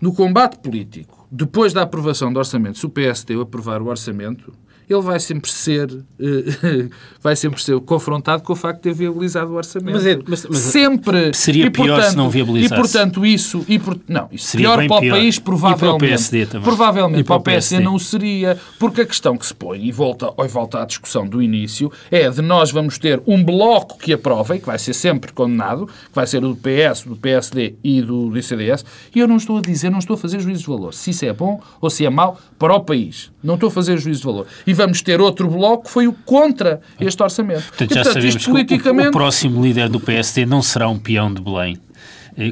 no 0.00 0.14
combate 0.14 0.56
político, 0.60 1.28
depois 1.30 1.74
da 1.74 1.82
aprovação 1.82 2.32
do 2.32 2.38
orçamento, 2.38 2.78
se 2.78 2.86
o 2.86 2.88
PSD 2.88 3.38
aprovar 3.38 3.82
o 3.82 3.88
orçamento, 3.88 4.54
ele 4.88 5.00
vai 5.00 5.18
sempre 5.18 5.50
ser 5.50 5.90
uh, 5.90 6.04
vai 7.20 7.34
sempre 7.34 7.62
ser 7.62 7.78
confrontado 7.80 8.42
com 8.42 8.52
o 8.52 8.56
facto 8.56 8.76
de 8.76 8.82
ter 8.84 8.94
viabilizado 8.94 9.50
o 9.52 9.54
orçamento. 9.54 9.94
Mas, 9.94 10.06
é, 10.06 10.18
mas, 10.26 10.46
mas 10.46 10.58
sempre 10.58 11.34
seria 11.34 11.66
e, 11.66 11.70
pior 11.70 11.88
portanto, 11.88 12.10
se 12.10 12.16
não 12.16 12.30
viabilizasse. 12.30 12.74
E 12.74 12.76
portanto 12.76 13.26
isso 13.26 13.64
e 13.68 13.78
por, 13.78 13.98
não, 14.08 14.28
isso 14.30 14.48
seria 14.48 14.68
pior 14.68 14.86
para 14.86 14.96
o 14.96 15.00
pior. 15.00 15.16
país 15.16 15.38
provavelmente. 15.38 15.84
E 15.84 15.88
para 15.88 15.94
o 15.94 15.98
PSD 15.98 16.46
também. 16.46 16.64
Provavelmente 16.64 17.24
para, 17.24 17.34
para 17.34 17.40
o 17.40 17.44
PSD, 17.44 17.76
PSD 17.76 17.84
não 17.84 17.98
seria, 17.98 18.58
porque 18.78 19.00
a 19.00 19.06
questão 19.06 19.36
que 19.36 19.46
se 19.46 19.54
põe 19.54 19.84
e 19.84 19.92
volta, 19.92 20.32
e 20.38 20.48
volta 20.48 20.82
à 20.82 20.84
discussão 20.84 21.26
do 21.26 21.42
início 21.42 21.90
é 22.10 22.28
de 22.30 22.42
nós 22.42 22.70
vamos 22.70 22.98
ter 22.98 23.20
um 23.26 23.42
bloco 23.42 23.98
que 23.98 24.12
aprova 24.12 24.56
e 24.56 24.60
que 24.60 24.66
vai 24.66 24.78
ser 24.78 24.94
sempre 24.94 25.32
condenado, 25.32 25.86
que 25.86 26.14
vai 26.14 26.26
ser 26.26 26.44
o 26.44 26.54
do 26.54 26.56
PS, 26.56 27.02
do 27.02 27.16
PSD 27.16 27.74
e 27.82 28.00
do, 28.00 28.30
do 28.30 28.38
ICDS, 28.38 28.84
e 29.14 29.20
eu 29.20 29.28
não 29.28 29.36
estou 29.36 29.58
a 29.58 29.60
dizer, 29.60 29.90
não 29.90 29.98
estou 29.98 30.14
a 30.14 30.18
fazer 30.18 30.40
juízo 30.40 30.62
de 30.62 30.68
valor, 30.68 30.94
se 30.94 31.10
isso 31.10 31.24
é 31.24 31.32
bom 31.32 31.60
ou 31.80 31.90
se 31.90 32.04
é 32.06 32.10
mau 32.10 32.38
para 32.58 32.74
o 32.74 32.80
país. 32.80 33.30
Não 33.42 33.54
estou 33.54 33.68
a 33.68 33.72
fazer 33.72 33.96
juízo 33.98 34.20
de 34.20 34.26
valor. 34.26 34.46
E 34.66 34.72
vamos 34.76 35.02
ter 35.02 35.20
outro 35.20 35.48
bloco 35.48 35.84
que 35.84 35.90
foi 35.90 36.06
o 36.06 36.12
contra 36.12 36.80
este 37.00 37.22
orçamento. 37.22 37.64
Portanto, 37.68 37.90
e, 37.90 37.94
já 37.94 38.02
portanto, 38.02 38.22
sabemos 38.22 38.44
que 38.44 38.50
politicamente... 38.50 39.06
o, 39.06 39.10
o 39.10 39.12
próximo 39.12 39.64
líder 39.64 39.88
do 39.88 40.00
PSD 40.00 40.46
não 40.46 40.62
será 40.62 40.88
um 40.88 40.98
peão 40.98 41.32
de 41.32 41.42
Belém. 41.42 41.78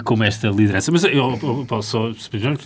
Como 0.02 0.24
esta 0.24 0.48
liderança. 0.48 0.90
Mas 0.90 1.04
eu, 1.04 1.10
eu, 1.12 1.66
eu 1.70 1.82
só 1.82 2.10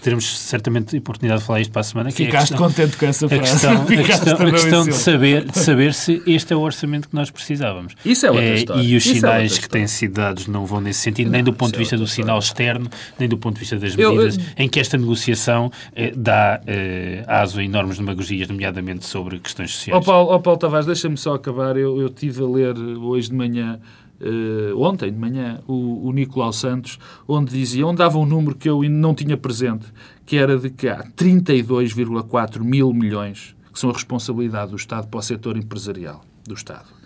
teremos 0.03 0.39
certamente 0.39 0.97
oportunidade 0.97 1.41
de 1.41 1.47
falar 1.47 1.61
isto 1.61 1.73
para 1.73 1.81
a 1.81 1.85
semana. 1.85 2.11
Que 2.11 2.27
Ficaste 2.27 2.53
é 2.53 2.57
a 2.57 2.59
questão, 2.59 2.59
contente 2.59 2.97
com 2.97 3.07
essa 3.07 3.29
frase. 3.29 3.43
A 3.43 3.53
questão, 3.53 3.83
a 3.83 3.87
questão, 3.87 4.47
a 4.47 4.51
questão 4.51 4.85
de, 4.85 4.95
saber, 4.95 5.45
de 5.45 5.59
saber 5.59 5.95
se 5.95 6.23
este 6.27 6.53
é 6.53 6.57
o 6.57 6.61
orçamento 6.61 7.09
que 7.09 7.15
nós 7.15 7.31
precisávamos. 7.31 7.95
Isso 8.05 8.27
é 8.27 8.31
outra 8.31 8.45
é, 8.45 8.55
história. 8.55 8.83
E 8.83 8.97
os 8.97 9.05
Isso 9.05 9.11
é 9.11 9.15
sinais 9.15 9.59
é 9.59 9.61
que 9.61 9.69
têm 9.69 9.87
sido 9.87 10.15
dados 10.15 10.47
não 10.47 10.65
vão 10.65 10.81
nesse 10.81 11.01
sentido, 11.01 11.31
nem 11.31 11.43
do 11.43 11.53
ponto 11.53 11.73
de 11.73 11.79
vista 11.79 11.97
do 11.97 12.07
sinal 12.07 12.39
externo, 12.39 12.89
nem 13.19 13.29
do 13.29 13.37
ponto 13.37 13.55
de 13.55 13.61
vista 13.61 13.77
das 13.77 13.95
medidas, 13.97 14.37
eu, 14.37 14.43
eu, 14.43 14.65
em 14.65 14.69
que 14.69 14.79
esta 14.79 14.97
negociação 14.97 15.71
eh, 15.95 16.13
dá 16.17 16.61
eh, 16.67 17.25
aso 17.27 17.61
a 17.61 17.65
enormes 17.65 17.99
demagogias, 17.99 18.49
nomeadamente 18.49 19.07
sobre 19.07 19.39
questões 19.39 19.73
sociais. 19.73 19.97
Ó 19.97 20.01
oh 20.01 20.05
Paulo, 20.05 20.35
oh 20.35 20.41
Paulo 20.41 20.59
Tavares, 20.59 20.87
deixa-me 20.87 21.17
só 21.17 21.35
acabar. 21.35 21.77
Eu, 21.77 22.01
eu 22.01 22.09
tive 22.09 22.43
a 22.43 22.47
ler 22.47 22.79
hoje 22.79 23.29
de 23.29 23.35
manhã 23.35 23.79
uh, 24.21 24.81
ontem 24.81 25.13
de 25.13 25.19
manhã, 25.19 25.61
o, 25.67 26.09
o 26.09 26.13
Nicolau 26.13 26.53
Santos, 26.53 26.99
onde 27.27 27.53
dizia, 27.53 27.87
onde 27.87 27.99
dava 27.99 28.19
um 28.19 28.27
número 28.27 28.57
que 28.57 28.69
eu 28.69 28.83
não 28.85 29.15
tinha 29.15 29.37
presente, 29.37 29.87
que 30.25 30.37
era 30.37 30.59
de 30.59 30.71
que 30.71 30.89
há 30.89 31.03
32,4 31.03 32.61
mil 32.61 32.93
milhões 32.93 33.57
que 33.73 33.79
são 33.79 33.91
a 33.91 33.93
responsabilidade 33.93 34.71
do 34.71 34.77
Estado 34.77 35.07
para 35.07 35.21
o 35.21 35.23
setor 35.23 35.57
empresarial 35.57 36.25
do 36.45 36.55
Estado. 36.55 36.98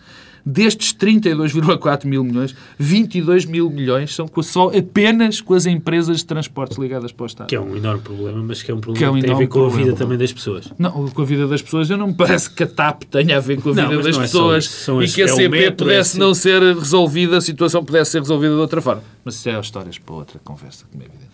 Destes 0.45 0.93
32,4 0.95 2.05
mil 2.05 2.25
milhões, 2.25 2.55
22 2.79 3.45
mil 3.45 3.71
milhões 3.71 4.15
são 4.15 4.29
só 4.43 4.71
apenas 4.77 5.41
com 5.41 5.55
as 5.55 5.67
empresas 5.67 6.19
de 6.19 6.27
transportes 6.27 6.79
ligadas 6.79 7.13
para 7.13 7.25
o 7.25 7.27
Estado. 7.27 7.49
Que 7.49 7.57
é 7.57 7.61
um 7.61 7.77
enorme 7.77 8.03
problema, 8.03 8.43
mas 8.43 8.63
que 8.63 8.71
é 8.71 8.75
um 8.75 8.81
problema 8.81 8.99
que, 8.99 9.05
é 9.05 9.11
um 9.11 9.15
que 9.15 9.23
tem 9.23 9.35
a 9.35 9.39
ver 9.39 9.47
com 9.47 9.61
a 9.61 9.69
vida 9.69 9.73
problema. 9.73 9.99
também 9.99 10.19
das 10.19 10.33
pessoas. 10.33 10.73
Não, 10.79 11.09
com 11.09 11.23
a 11.23 11.25
vida 11.25 11.47
das 11.47 11.63
pessoas, 11.63 11.89
eu 11.91 11.97
não 11.97 12.09
me 12.09 12.15
parece 12.15 12.51
que 12.51 12.63
a 12.63 12.67
TAP 12.67 13.05
tenha 13.05 13.37
a 13.37 13.41
ver 13.41 13.61
com 13.61 13.71
a 13.71 13.73
vida 13.73 13.89
não, 13.89 14.03
das 14.03 14.19
pessoas 14.19 14.89
é 14.89 15.05
e 15.05 15.09
que 15.09 15.23
a 15.23 15.29
CP 15.29 15.45
é 15.45 15.49
metro, 15.49 15.87
pudesse 15.87 16.17
é 16.17 16.21
não 16.21 16.35
ser 16.35 16.61
resolvida, 16.61 17.37
a 17.37 17.41
situação 17.41 17.85
pudesse 17.85 18.13
ser 18.13 18.21
resolvida 18.21 18.55
de 18.55 18.61
outra 18.61 18.81
forma. 18.81 19.03
Mas 19.25 19.37
isso 19.37 19.49
é 19.49 19.61
histórias 19.61 19.99
para 19.99 20.15
outra 20.15 20.41
conversa, 20.43 20.85
como 20.91 21.03
é 21.03 21.07
evidente. 21.07 21.33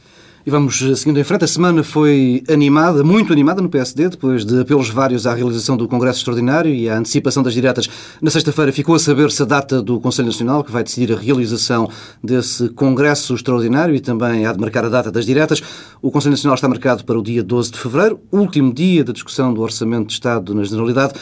E 0.49 0.51
vamos 0.51 0.81
eh, 0.81 0.95
seguindo 0.95 1.21
em 1.21 1.25
frente. 1.25 1.45
A 1.45 1.47
semana 1.47 1.85
foi 1.85 2.43
animada, 2.49 3.05
muito 3.05 3.35
animada 3.35 3.61
no 3.61 3.69
PSD, 3.69 4.09
depois 4.09 4.47
de 4.47 4.63
apelos 4.63 4.89
vários 4.89 5.27
à 5.27 5.35
realização 5.35 5.77
do 5.77 5.87
Congresso 5.87 6.21
Extraordinário 6.21 6.73
e 6.73 6.89
à 6.89 6.97
antecipação 6.97 7.43
das 7.43 7.53
diretas. 7.53 7.87
Na 8.19 8.31
sexta-feira 8.31 8.73
ficou 8.73 8.95
a 8.95 8.99
saber-se 8.99 9.43
a 9.43 9.45
data 9.45 9.83
do 9.83 10.01
Conselho 10.01 10.29
Nacional, 10.29 10.65
que 10.65 10.73
vai 10.73 10.83
decidir 10.83 11.13
a 11.13 11.19
realização 11.19 11.91
desse 12.25 12.71
Congresso 12.71 13.35
Extraordinário 13.35 13.95
e 13.95 14.01
também 14.01 14.47
há 14.47 14.53
de 14.55 14.59
marcar 14.59 14.87
a 14.87 14.89
data 14.89 15.13
das 15.13 15.27
diretas. 15.27 15.63
O 16.01 16.11
Conselho 16.11 16.31
Nacional 16.31 16.55
está 16.55 16.67
marcado 16.67 17.05
para 17.05 17.19
o 17.19 17.23
dia 17.23 17.43
12 17.43 17.73
de 17.73 17.79
fevereiro, 17.79 18.19
último 18.33 18.73
dia 18.73 19.05
da 19.05 19.13
discussão 19.13 19.53
do 19.53 19.61
Orçamento 19.61 20.07
de 20.07 20.15
Estado 20.15 20.55
na 20.55 20.65
Generalidade. 20.65 21.13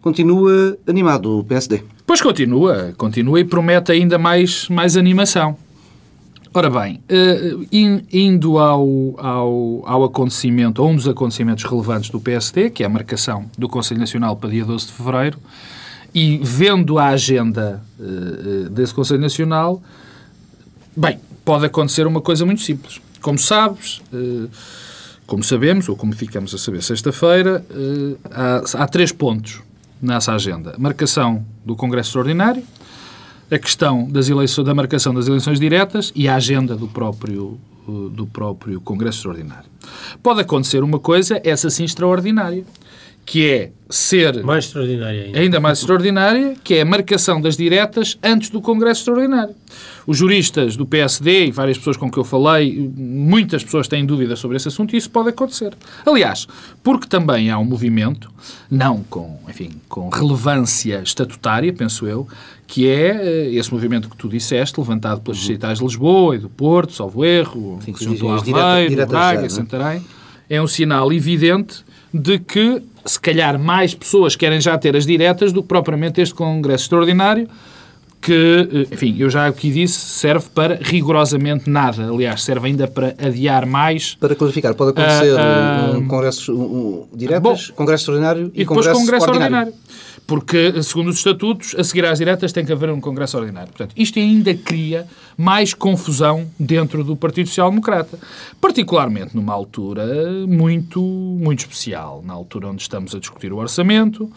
Continua 0.00 0.76
animado 0.88 1.38
o 1.38 1.44
PSD? 1.44 1.84
Pois 2.04 2.20
continua, 2.20 2.92
continua 2.96 3.38
e 3.38 3.44
promete 3.44 3.92
ainda 3.92 4.18
mais, 4.18 4.68
mais 4.68 4.96
animação. 4.96 5.56
Ora 6.54 6.68
bem, 6.68 7.02
uh, 7.10 7.66
indo 8.12 8.58
ao, 8.58 8.86
ao, 9.16 9.82
ao 9.86 10.04
acontecimento, 10.04 10.82
a 10.82 10.86
um 10.86 10.94
dos 10.94 11.08
acontecimentos 11.08 11.64
relevantes 11.64 12.10
do 12.10 12.20
PSD, 12.20 12.68
que 12.68 12.82
é 12.82 12.86
a 12.86 12.90
marcação 12.90 13.50
do 13.56 13.70
Conselho 13.70 13.98
Nacional 13.98 14.36
para 14.36 14.50
dia 14.50 14.62
12 14.62 14.88
de 14.88 14.92
fevereiro, 14.92 15.38
e 16.14 16.38
vendo 16.42 16.98
a 16.98 17.06
agenda 17.06 17.82
uh, 17.98 18.68
desse 18.68 18.92
Conselho 18.92 19.22
Nacional, 19.22 19.82
bem, 20.94 21.18
pode 21.42 21.64
acontecer 21.64 22.06
uma 22.06 22.20
coisa 22.20 22.44
muito 22.44 22.60
simples. 22.60 23.00
Como 23.22 23.38
sabes, 23.38 24.02
uh, 24.12 24.50
como 25.26 25.42
sabemos, 25.42 25.88
ou 25.88 25.96
como 25.96 26.12
ficamos 26.12 26.54
a 26.54 26.58
saber 26.58 26.82
sexta-feira, 26.82 27.64
há, 28.30 28.82
há 28.82 28.86
três 28.88 29.10
pontos 29.10 29.62
nessa 30.02 30.34
agenda. 30.34 30.74
Marcação 30.76 31.42
do 31.64 31.74
Congresso 31.74 32.10
Extraordinário, 32.10 32.62
a 33.52 33.58
questão 33.58 34.08
das 34.08 34.28
eleições, 34.28 34.64
da 34.64 34.74
marcação 34.74 35.12
das 35.12 35.28
eleições 35.28 35.60
diretas 35.60 36.10
e 36.14 36.26
a 36.26 36.36
agenda 36.36 36.74
do 36.74 36.88
próprio, 36.88 37.58
do 37.86 38.26
próprio 38.26 38.80
Congresso 38.80 39.18
Extraordinário. 39.18 39.68
Pode 40.22 40.40
acontecer 40.40 40.82
uma 40.82 40.98
coisa, 40.98 41.40
essa 41.44 41.68
sim 41.68 41.84
extraordinária, 41.84 42.64
que 43.24 43.46
é 43.46 43.70
ser... 43.88 44.42
Mais 44.42 44.64
extraordinária 44.64 45.24
ainda. 45.24 45.38
Ainda 45.38 45.60
mais 45.60 45.78
extraordinária, 45.78 46.56
que 46.64 46.74
é 46.74 46.80
a 46.80 46.84
marcação 46.84 47.40
das 47.40 47.56
diretas 47.56 48.18
antes 48.22 48.50
do 48.50 48.60
Congresso 48.60 49.02
Extraordinário. 49.02 49.54
Os 50.06 50.16
juristas 50.16 50.74
do 50.76 50.84
PSD 50.84 51.46
e 51.46 51.50
várias 51.52 51.78
pessoas 51.78 51.96
com 51.96 52.10
que 52.10 52.18
eu 52.18 52.24
falei, 52.24 52.90
muitas 52.96 53.62
pessoas 53.62 53.86
têm 53.86 54.04
dúvidas 54.04 54.38
sobre 54.38 54.56
esse 54.56 54.66
assunto 54.66 54.94
e 54.94 54.96
isso 54.96 55.10
pode 55.10 55.28
acontecer. 55.28 55.74
Aliás, 56.04 56.48
porque 56.82 57.06
também 57.06 57.50
há 57.50 57.58
um 57.58 57.64
movimento, 57.64 58.32
não 58.70 59.04
com, 59.04 59.38
enfim, 59.48 59.70
com 59.88 60.08
relevância 60.08 61.00
estatutária, 61.02 61.72
penso 61.72 62.06
eu, 62.06 62.26
que 62.72 62.88
é 62.88 63.50
eh, 63.50 63.54
esse 63.54 63.70
movimento 63.70 64.08
que 64.08 64.16
tu 64.16 64.26
disseste, 64.30 64.80
levantado 64.80 65.20
pelas 65.20 65.46
uhum. 65.46 65.56
de 65.58 65.84
Lisboa 65.84 66.36
e 66.36 66.38
do 66.38 66.48
Porto, 66.48 66.94
salvo 66.94 67.22
erro, 67.22 67.78
Sim, 67.84 67.92
que 67.92 68.02
juntou 68.02 68.32
a 68.32 68.38
Aveiro, 68.38 69.06
Braga 69.06 69.44
é? 69.44 69.48
Santarém, 69.50 70.02
é 70.48 70.62
um 70.62 70.66
sinal 70.66 71.12
evidente 71.12 71.84
de 72.14 72.38
que, 72.38 72.82
se 73.04 73.20
calhar, 73.20 73.58
mais 73.58 73.94
pessoas 73.94 74.36
querem 74.36 74.58
já 74.58 74.78
ter 74.78 74.96
as 74.96 75.04
diretas 75.04 75.52
do 75.52 75.60
que 75.60 75.68
propriamente 75.68 76.22
este 76.22 76.34
Congresso 76.34 76.84
Extraordinário, 76.84 77.46
que, 78.22 78.86
eh, 78.88 78.94
enfim, 78.94 79.16
eu 79.18 79.28
já 79.28 79.48
aqui 79.48 79.70
disse, 79.70 79.98
serve 79.98 80.46
para 80.54 80.78
rigorosamente 80.80 81.68
nada. 81.68 82.08
Aliás, 82.08 82.42
serve 82.42 82.68
ainda 82.68 82.88
para 82.88 83.14
adiar 83.18 83.66
mais. 83.66 84.14
Para 84.14 84.34
clarificar, 84.34 84.74
pode 84.74 84.92
acontecer 84.92 85.34
uh, 85.34 85.94
uh, 85.94 85.98
um 85.98 86.08
Congresso 86.08 86.54
um, 86.54 87.06
diretas, 87.12 87.68
bom, 87.68 87.74
Congresso 87.74 88.04
Extraordinário 88.04 88.50
e, 88.54 88.62
e 88.62 88.64
depois 88.64 88.86
Congresso, 88.86 88.98
congresso 88.98 89.26
ordinário. 89.26 89.56
ordinário. 89.56 89.74
Porque, 90.26 90.82
segundo 90.82 91.08
os 91.08 91.16
estatutos, 91.16 91.74
a 91.76 91.84
seguir 91.84 92.04
às 92.06 92.18
diretas 92.18 92.52
tem 92.52 92.64
que 92.64 92.72
haver 92.72 92.90
um 92.90 93.00
Congresso 93.00 93.36
Ordinário. 93.36 93.68
Portanto, 93.68 93.92
isto 93.96 94.18
ainda 94.18 94.54
cria 94.54 95.06
mais 95.36 95.74
confusão 95.74 96.48
dentro 96.58 97.02
do 97.02 97.16
Partido 97.16 97.48
Social 97.48 97.70
Democrata. 97.70 98.18
Particularmente 98.60 99.34
numa 99.34 99.52
altura 99.52 100.06
muito, 100.46 101.00
muito 101.02 101.60
especial. 101.60 102.22
Na 102.24 102.32
altura 102.32 102.68
onde 102.68 102.82
estamos 102.82 103.14
a 103.14 103.18
discutir 103.18 103.52
o 103.52 103.56
orçamento, 103.56 104.30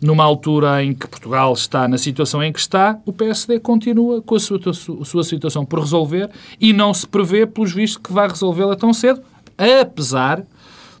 numa 0.00 0.24
altura 0.24 0.82
em 0.82 0.94
que 0.94 1.06
Portugal 1.06 1.52
está 1.52 1.86
na 1.86 1.98
situação 1.98 2.42
em 2.42 2.52
que 2.52 2.60
está, 2.60 2.98
o 3.04 3.12
PSD 3.12 3.60
continua 3.60 4.22
com 4.22 4.36
a 4.36 4.40
sua, 4.40 4.60
a 4.68 5.04
sua 5.04 5.24
situação 5.24 5.64
por 5.64 5.80
resolver 5.80 6.30
e 6.60 6.72
não 6.72 6.94
se 6.94 7.06
prevê, 7.06 7.46
pelos 7.46 7.72
vistos, 7.72 8.02
que 8.02 8.12
vai 8.12 8.28
resolvê-la 8.28 8.76
tão 8.76 8.92
cedo, 8.92 9.22
apesar 9.58 10.44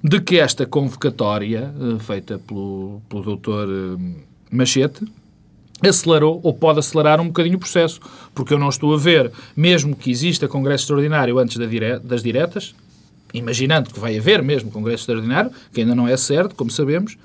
de 0.02 0.20
que 0.20 0.38
esta 0.38 0.66
convocatória, 0.66 1.72
eh, 1.80 1.98
feita 2.00 2.38
pelo, 2.38 3.00
pelo 3.08 3.22
doutor 3.22 3.68
eh, 3.68 4.22
Machete, 4.52 5.04
acelerou 5.88 6.40
ou 6.42 6.54
pode 6.54 6.78
acelerar 6.78 7.20
um 7.20 7.26
bocadinho 7.26 7.56
o 7.56 7.60
processo, 7.60 8.00
porque 8.34 8.54
eu 8.54 8.58
não 8.58 8.68
estou 8.68 8.94
a 8.94 8.96
ver, 8.96 9.32
mesmo 9.56 9.96
que 9.96 10.10
exista 10.10 10.46
Congresso 10.46 10.84
Extraordinário 10.84 11.38
antes 11.38 11.56
das 12.04 12.22
diretas, 12.22 12.74
imaginando 13.34 13.90
que 13.90 13.98
vai 13.98 14.16
haver 14.16 14.42
mesmo 14.42 14.70
Congresso 14.70 15.02
Extraordinário, 15.02 15.50
que 15.72 15.80
ainda 15.80 15.94
não 15.94 16.06
é 16.06 16.16
certo, 16.16 16.54
como 16.54 16.70
sabemos, 16.70 17.16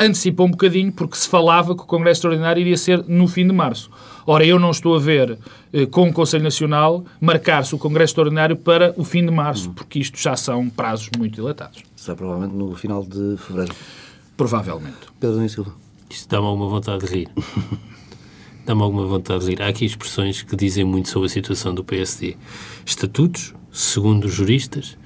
antecipa 0.00 0.42
um 0.42 0.50
bocadinho, 0.50 0.90
porque 0.90 1.16
se 1.16 1.28
falava 1.28 1.74
que 1.74 1.82
o 1.82 1.86
Congresso 1.86 2.18
Extraordinário 2.18 2.60
iria 2.60 2.76
ser 2.76 3.04
no 3.06 3.28
fim 3.28 3.46
de 3.46 3.52
março. 3.52 3.90
Ora, 4.26 4.44
eu 4.44 4.58
não 4.58 4.70
estou 4.70 4.96
a 4.96 4.98
ver, 4.98 5.38
eh, 5.72 5.84
com 5.84 6.08
o 6.08 6.12
Conselho 6.12 6.42
Nacional, 6.42 7.04
marcar-se 7.20 7.74
o 7.74 7.78
Congresso 7.78 8.12
Extraordinário 8.12 8.56
para 8.56 8.94
o 8.96 9.04
fim 9.04 9.24
de 9.24 9.30
março, 9.30 9.70
porque 9.72 9.98
isto 9.98 10.18
já 10.18 10.34
são 10.34 10.70
prazos 10.70 11.10
muito 11.18 11.34
dilatados. 11.34 11.82
Será 11.94 12.16
provavelmente 12.16 12.54
no 12.54 12.74
final 12.74 13.04
de 13.04 13.36
fevereiro. 13.36 13.74
Provavelmente. 14.36 14.96
Pedro 15.20 15.46
Silva. 15.48 15.83
Isto 16.14 16.28
dá-me 16.28 16.46
alguma 16.46 16.68
vontade 16.68 17.04
de 17.04 17.12
rir. 17.12 17.28
dá-me 18.64 18.82
alguma 18.82 19.04
vontade 19.04 19.44
de 19.44 19.50
rir. 19.50 19.62
Há 19.62 19.66
aqui 19.66 19.84
expressões 19.84 20.42
que 20.42 20.54
dizem 20.54 20.84
muito 20.84 21.08
sobre 21.08 21.26
a 21.26 21.28
situação 21.28 21.74
do 21.74 21.82
PSD. 21.82 22.36
Estatutos, 22.86 23.52
segundo 23.72 24.26
os 24.26 24.32
juristas, 24.32 24.96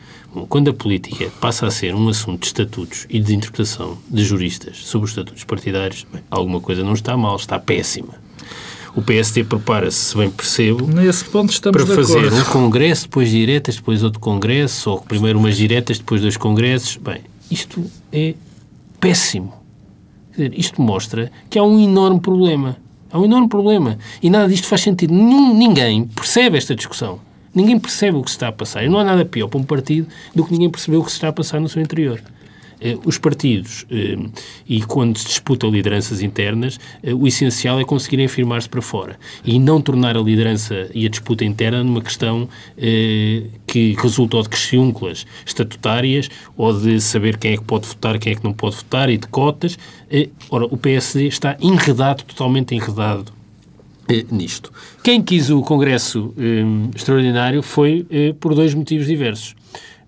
quando 0.51 0.69
a 0.69 0.75
política 0.75 1.31
passa 1.41 1.67
a 1.67 1.71
ser 1.71 1.95
um 1.95 2.11
assunto 2.11 2.41
de 2.41 2.49
estatutos 2.49 3.07
e 3.09 3.21
de 3.21 3.35
interpretação 3.35 3.97
de 4.07 4.23
juristas 4.23 4.85
sobre 4.85 5.07
os 5.07 5.13
estatutos 5.13 5.45
partidários, 5.45 6.07
bem, 6.13 6.23
alguma 6.31 6.61
coisa 6.61 6.85
não 6.85 6.93
está 6.93 7.17
mal, 7.17 7.37
está 7.37 7.59
péssima. 7.59 8.15
O 8.95 9.01
PSD 9.01 9.45
prepara-se, 9.45 10.11
se 10.11 10.17
bem 10.17 10.31
percebo, 10.31 10.87
Nesse 10.87 11.25
ponto 11.25 11.51
estamos 11.51 11.85
para 11.85 11.95
fazer 11.95 12.31
um 12.31 12.45
congresso, 12.45 13.05
depois 13.05 13.31
diretas, 13.31 13.77
depois 13.77 14.03
outro 14.03 14.21
congresso, 14.21 14.91
ou 14.91 15.01
primeiro 15.01 15.39
umas 15.39 15.57
diretas, 15.57 15.99
depois 15.99 16.21
dois 16.21 16.37
congressos. 16.37 16.97
Bem, 16.97 17.23
isto 17.51 17.83
é 18.13 18.35
péssimo 19.01 19.68
dizer, 20.43 20.59
isto 20.59 20.81
mostra 20.81 21.31
que 21.51 21.59
há 21.59 21.63
um 21.63 21.79
enorme 21.79 22.21
problema. 22.21 22.77
Há 23.11 23.19
um 23.19 23.25
enorme 23.25 23.49
problema. 23.49 23.99
E 24.23 24.29
nada 24.29 24.49
disto 24.49 24.67
faz 24.67 24.83
sentido. 24.83 25.13
ninguém 25.13 26.05
percebe 26.05 26.59
esta 26.59 26.75
discussão. 26.75 27.21
Ninguém 27.55 27.79
percebe 27.79 28.17
o 28.19 28.23
que 28.23 28.31
se 28.31 28.37
está 28.37 28.49
a 28.49 28.53
passar. 28.53 28.85
E 28.85 28.89
não 28.89 28.99
há 28.99 29.05
nada 29.05 29.25
pior 29.25 29.49
para 29.49 29.59
um 29.59 29.65
partido 29.65 30.07
do 30.35 30.45
que 30.45 30.53
ninguém 30.53 30.71
perceber 30.71 30.99
o 30.99 31.05
que 31.05 31.11
se 31.11 31.17
está 31.17 31.29
a 31.29 31.33
passar 31.33 31.61
no 31.61 31.69
seu 31.69 31.83
interior. 31.83 32.23
Eh, 32.81 32.97
os 33.05 33.19
partidos, 33.19 33.85
eh, 33.91 34.17
e 34.69 34.83
quando 34.83 35.19
se 35.19 35.27
disputam 35.27 35.71
lideranças 35.71 36.23
internas, 36.23 36.79
eh, 37.03 37.13
o 37.13 37.27
essencial 37.27 37.81
é 37.81 37.85
conseguirem 37.85 38.27
afirmar-se 38.27 38.69
para 38.69 38.81
fora 38.81 39.19
e 39.45 39.59
não 39.59 39.81
tornar 39.81 40.17
a 40.17 40.21
liderança 40.21 40.89
e 40.95 41.05
a 41.05 41.09
disputa 41.09 41.45
interna 41.45 41.83
numa 41.83 42.01
questão 42.01 42.49
que 43.67 43.97
resulta 43.99 44.43
de 44.43 44.49
questiúnculas 44.49 45.27
estatutárias 45.45 46.29
ou 46.57 46.73
de 46.79 47.01
saber 47.01 47.37
quem 47.37 47.53
é 47.53 47.57
que 47.57 47.65
pode 47.65 47.87
votar, 47.87 48.19
quem 48.19 48.33
é 48.33 48.37
que 48.37 48.45
não 48.45 48.53
pode 48.53 48.77
votar 48.77 49.11
e 49.11 49.17
de 49.17 49.27
cotas. 49.27 49.79
Ora, 50.51 50.67
o 50.67 50.77
PSD 50.77 51.27
está 51.27 51.57
enredado, 51.61 52.25
totalmente 52.25 52.75
enredado 52.75 53.33
nisto. 54.31 54.73
Quem 55.03 55.23
quis 55.23 55.51
o 55.51 55.61
Congresso 55.63 56.33
eh, 56.39 56.65
Extraordinário 56.97 57.63
foi 57.63 58.07
eh, 58.11 58.35
por 58.39 58.55
dois 58.55 58.75
motivos 58.75 59.07
diversos. 59.07 59.55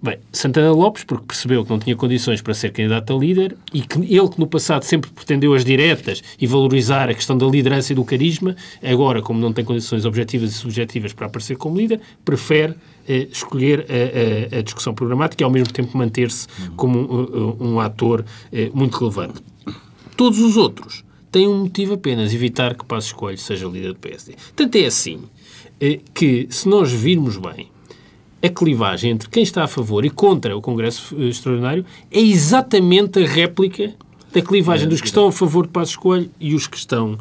Bem, 0.02 0.18
Santana 0.32 0.72
Lopes, 0.72 1.04
porque 1.04 1.26
percebeu 1.26 1.62
que 1.62 1.68
não 1.68 1.78
tinha 1.78 1.94
condições 1.94 2.40
para 2.40 2.54
ser 2.54 2.72
candidato 2.72 3.14
a 3.14 3.18
líder 3.18 3.54
e 3.72 3.82
que 3.82 3.98
ele, 3.98 4.28
que 4.30 4.40
no 4.40 4.46
passado 4.46 4.82
sempre 4.82 5.10
pretendeu 5.10 5.52
as 5.52 5.62
diretas 5.62 6.22
e 6.40 6.46
valorizar 6.46 7.10
a 7.10 7.14
questão 7.14 7.36
da 7.36 7.44
liderança 7.46 7.92
e 7.92 7.94
do 7.94 8.02
carisma, 8.02 8.56
agora, 8.82 9.20
como 9.20 9.38
não 9.38 9.52
tem 9.52 9.62
condições 9.62 10.06
objetivas 10.06 10.52
e 10.52 10.54
subjetivas 10.54 11.12
para 11.12 11.26
aparecer 11.26 11.58
como 11.58 11.76
líder, 11.76 12.00
prefere 12.24 12.76
eh, 13.06 13.28
escolher 13.30 13.86
a, 13.90 14.56
a, 14.56 14.58
a, 14.60 14.62
discussão 14.62 14.94
programática 14.94 15.42
e, 15.42 15.44
ao 15.44 15.50
mesmo 15.50 15.70
tempo, 15.70 15.94
manter-se 15.98 16.48
como 16.76 16.98
um, 16.98 17.72
um 17.72 17.80
ator 17.80 18.24
eh, 18.50 18.70
muito 18.72 18.96
relevante. 18.98 19.42
Todos 20.16 20.38
os 20.38 20.56
outros 20.56 21.04
têm 21.30 21.46
um 21.46 21.64
motivo 21.64 21.92
apenas, 21.92 22.32
evitar 22.32 22.74
que 22.74 22.86
Passos 22.86 23.12
Coelho 23.12 23.36
seja 23.36 23.66
líder 23.66 23.92
do 23.92 23.98
PSD. 23.98 24.34
Tanto 24.56 24.76
é 24.76 24.86
assim 24.86 25.20
eh, 25.78 26.00
que, 26.14 26.46
se 26.48 26.66
nós 26.66 26.90
virmos 26.90 27.36
bem, 27.36 27.68
a 28.42 28.48
clivagem 28.48 29.10
entre 29.12 29.28
quem 29.28 29.42
está 29.42 29.64
a 29.64 29.68
favor 29.68 30.04
e 30.04 30.10
contra 30.10 30.56
o 30.56 30.60
Congresso 30.62 31.14
Extraordinário 31.20 31.84
é 32.10 32.20
exatamente 32.20 33.22
a 33.22 33.26
réplica 33.26 33.94
da 34.32 34.40
clivagem 34.40 34.88
dos 34.88 35.00
que 35.00 35.08
estão 35.08 35.26
a 35.26 35.32
favor 35.32 35.66
de 35.66 35.72
Passos 35.72 35.96
Coelho 35.96 36.30
e 36.38 36.54
os 36.54 36.66
que 36.66 36.76
estão 36.76 37.18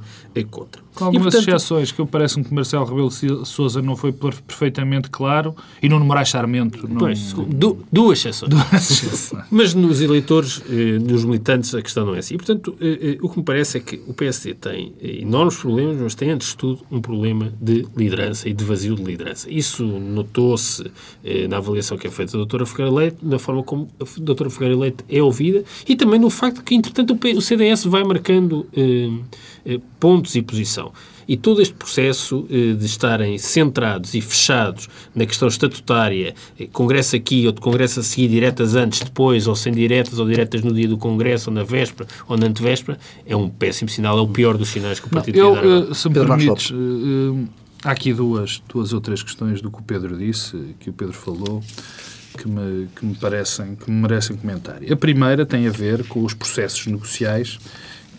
contra. 0.49 0.81
Com 0.99 1.05
algumas 1.05 1.33
e, 1.33 1.37
portanto, 1.37 1.55
exceções, 1.55 1.91
que 1.91 2.01
eu 2.01 2.07
parece-me 2.07 2.43
que 2.43 2.53
Marcelo 2.53 2.83
Rebelo 2.85 3.09
Sousa 3.45 3.81
não 3.81 3.95
foi 3.95 4.11
perfeitamente 4.11 5.09
claro 5.09 5.55
e 5.81 5.87
Nuno 5.87 6.03
Moraes 6.03 6.29
Sarmento... 6.29 6.87
Não... 6.87 6.97
Pois, 6.97 7.33
du 7.33 7.79
duas 7.91 8.19
exceções. 8.19 8.49
Duas 8.49 8.91
exceções. 8.91 9.45
Mas 9.49 9.73
nos 9.73 10.01
eleitores, 10.01 10.61
eh, 10.69 10.99
nos 10.99 11.23
militantes, 11.23 11.73
a 11.73 11.81
questão 11.81 12.05
não 12.05 12.15
é 12.15 12.19
assim. 12.19 12.35
E, 12.35 12.37
portanto, 12.37 12.75
eh, 12.81 12.99
eh, 13.01 13.17
o 13.21 13.29
que 13.29 13.37
me 13.37 13.43
parece 13.43 13.77
é 13.77 13.81
que 13.81 14.01
o 14.07 14.13
PSD 14.13 14.55
tem 14.55 14.93
enormes 15.01 15.55
problemas, 15.55 15.97
mas 15.97 16.15
tem, 16.15 16.31
antes 16.31 16.49
de 16.49 16.57
tudo, 16.57 16.81
um 16.91 16.99
problema 16.99 17.53
de 17.61 17.87
liderança 17.95 18.49
e 18.49 18.53
de 18.53 18.63
vazio 18.63 18.95
de 18.95 19.03
liderança. 19.03 19.49
Isso 19.49 19.85
notou-se 19.85 20.83
na 21.49 21.57
avaliação 21.57 21.97
que 21.97 22.07
é 22.07 22.11
feita 22.11 22.33
da 22.33 22.39
doutora 22.39 22.65
Ferreira 22.65 22.93
Leite, 22.93 23.17
na 23.21 23.39
forma 23.39 23.63
como 23.63 23.89
a 23.99 24.05
doutora 24.19 24.49
Ferreira 24.49 24.77
Leite 24.77 25.03
é 25.07 25.21
ouvida 25.21 25.63
e 25.87 25.95
também 25.95 26.19
no 26.19 26.29
facto 26.29 26.63
que, 26.63 26.75
entretanto, 26.75 27.17
o 27.35 27.41
CDS 27.41 27.85
vai 27.85 28.03
marcando 28.03 28.67
pontos 29.99 30.35
e 30.35 30.41
posição. 30.41 30.91
E 31.29 31.37
todo 31.37 31.61
este 31.61 31.75
processo 31.75 32.47
eh, 32.49 32.73
de 32.73 32.85
estarem 32.87 33.37
centrados 33.37 34.15
e 34.15 34.21
fechados 34.21 34.89
na 35.13 35.27
questão 35.27 35.47
estatutária, 35.47 36.33
eh, 36.59 36.67
congresso 36.73 37.15
aqui, 37.15 37.45
outro 37.45 37.61
congresso 37.61 37.99
a 37.99 38.03
seguir, 38.03 38.29
diretas 38.29 38.73
antes, 38.73 39.01
depois, 39.01 39.45
ou 39.45 39.55
sem 39.55 39.71
diretas, 39.71 40.17
ou 40.17 40.27
diretas 40.27 40.63
no 40.63 40.73
dia 40.73 40.87
do 40.87 40.97
congresso, 40.97 41.51
ou 41.51 41.55
na 41.55 41.63
véspera, 41.63 42.09
ou 42.27 42.35
na 42.35 42.47
antevéspera, 42.47 42.97
é 43.27 43.35
um 43.35 43.47
péssimo 43.47 43.89
sinal, 43.89 44.17
é 44.17 44.21
o 44.21 44.27
pior 44.27 44.57
dos 44.57 44.69
sinais 44.69 44.99
que 44.99 45.05
o 45.05 45.09
Partido 45.11 45.37
Não, 45.37 45.55
eu, 45.55 45.91
uh, 45.91 45.93
Se 45.93 46.09
me 46.09 46.15
permites, 46.15 46.73
há 47.83 47.91
aqui 47.91 48.11
duas, 48.11 48.63
duas 48.67 48.91
ou 48.91 48.99
três 48.99 49.21
questões 49.21 49.61
do 49.61 49.69
que 49.69 49.77
o 49.77 49.83
Pedro 49.83 50.17
disse, 50.17 50.57
que 50.79 50.89
o 50.89 50.93
Pedro 50.93 51.13
falou, 51.13 51.61
que 52.35 52.47
me, 52.47 52.87
que 52.95 53.05
me 53.05 53.13
parecem, 53.13 53.75
que 53.75 53.91
me 53.91 54.01
merecem 54.01 54.35
comentário. 54.35 54.91
A 54.91 54.97
primeira 54.97 55.45
tem 55.45 55.67
a 55.67 55.71
ver 55.71 56.07
com 56.07 56.23
os 56.23 56.33
processos 56.33 56.87
negociais 56.87 57.59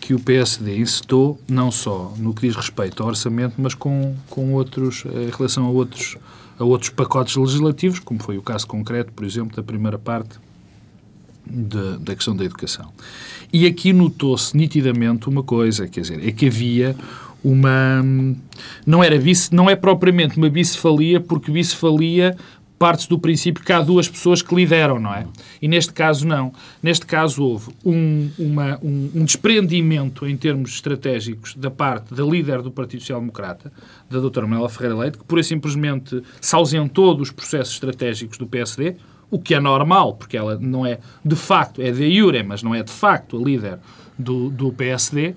que 0.01 0.15
o 0.15 0.19
PSD 0.19 0.79
incitou, 0.79 1.39
não 1.47 1.71
só 1.71 2.11
no 2.17 2.33
que 2.33 2.47
diz 2.47 2.55
respeito 2.55 3.03
ao 3.03 3.09
orçamento, 3.09 3.53
mas 3.59 3.75
com, 3.75 4.15
com 4.29 4.51
outros, 4.53 5.03
eh, 5.05 5.27
em 5.27 5.29
relação 5.29 5.65
a 5.67 5.69
outros, 5.69 6.17
a 6.59 6.63
outros 6.63 6.89
pacotes 6.89 7.35
legislativos, 7.35 7.99
como 7.99 8.21
foi 8.21 8.37
o 8.37 8.41
caso 8.41 8.65
concreto, 8.65 9.13
por 9.13 9.23
exemplo, 9.23 9.55
da 9.55 9.61
primeira 9.61 9.99
parte 9.99 10.39
de, 11.45 11.99
da 11.99 12.15
questão 12.15 12.35
da 12.35 12.43
educação. 12.43 12.91
E 13.53 13.67
aqui 13.67 13.93
notou-se 13.93 14.57
nitidamente 14.57 15.29
uma 15.29 15.43
coisa, 15.43 15.87
quer 15.87 16.01
dizer, 16.01 16.27
é 16.27 16.31
que 16.31 16.47
havia 16.47 16.95
uma 17.43 18.03
não 18.85 19.03
era 19.03 19.17
vice, 19.19 19.53
não 19.53 19.69
é 19.69 19.75
propriamente 19.75 20.37
uma 20.37 20.49
bicefalia, 20.49 21.19
porque 21.19 21.51
bicefalia 21.51 22.35
parte 22.81 23.07
do 23.07 23.19
princípio 23.19 23.63
que 23.63 23.71
há 23.71 23.79
duas 23.79 24.09
pessoas 24.09 24.41
que 24.41 24.55
lideram, 24.55 24.99
não 24.99 25.13
é? 25.13 25.27
E 25.61 25.67
neste 25.67 25.93
caso 25.93 26.27
não. 26.27 26.51
Neste 26.81 27.05
caso 27.05 27.43
houve 27.43 27.71
um, 27.85 28.27
uma, 28.39 28.79
um, 28.81 29.11
um 29.13 29.23
desprendimento 29.23 30.25
em 30.25 30.35
termos 30.35 30.71
estratégicos 30.71 31.53
da 31.53 31.69
parte 31.69 32.11
da 32.11 32.23
líder 32.23 32.63
do 32.63 32.71
Partido 32.71 33.01
Social 33.01 33.19
Democrata, 33.19 33.71
da 34.09 34.19
doutora 34.19 34.47
Manuela 34.47 34.67
Ferreira 34.67 34.95
Leite, 34.95 35.19
que 35.19 35.23
pura 35.23 35.41
e 35.41 35.43
simplesmente 35.43 36.23
se 36.41 36.55
ausentou 36.55 37.13
dos 37.13 37.29
processos 37.29 37.75
estratégicos 37.75 38.39
do 38.39 38.47
PSD, 38.47 38.95
o 39.29 39.37
que 39.37 39.53
é 39.53 39.59
normal, 39.59 40.15
porque 40.15 40.35
ela 40.35 40.57
não 40.59 40.83
é 40.83 40.97
de 41.23 41.35
facto, 41.35 41.83
é 41.83 41.91
de 41.91 42.03
iure, 42.05 42.41
mas 42.41 42.63
não 42.63 42.73
é 42.73 42.81
de 42.81 42.91
facto 42.91 43.37
a 43.37 43.43
líder 43.43 43.77
do, 44.17 44.49
do 44.49 44.73
PSD, 44.73 45.35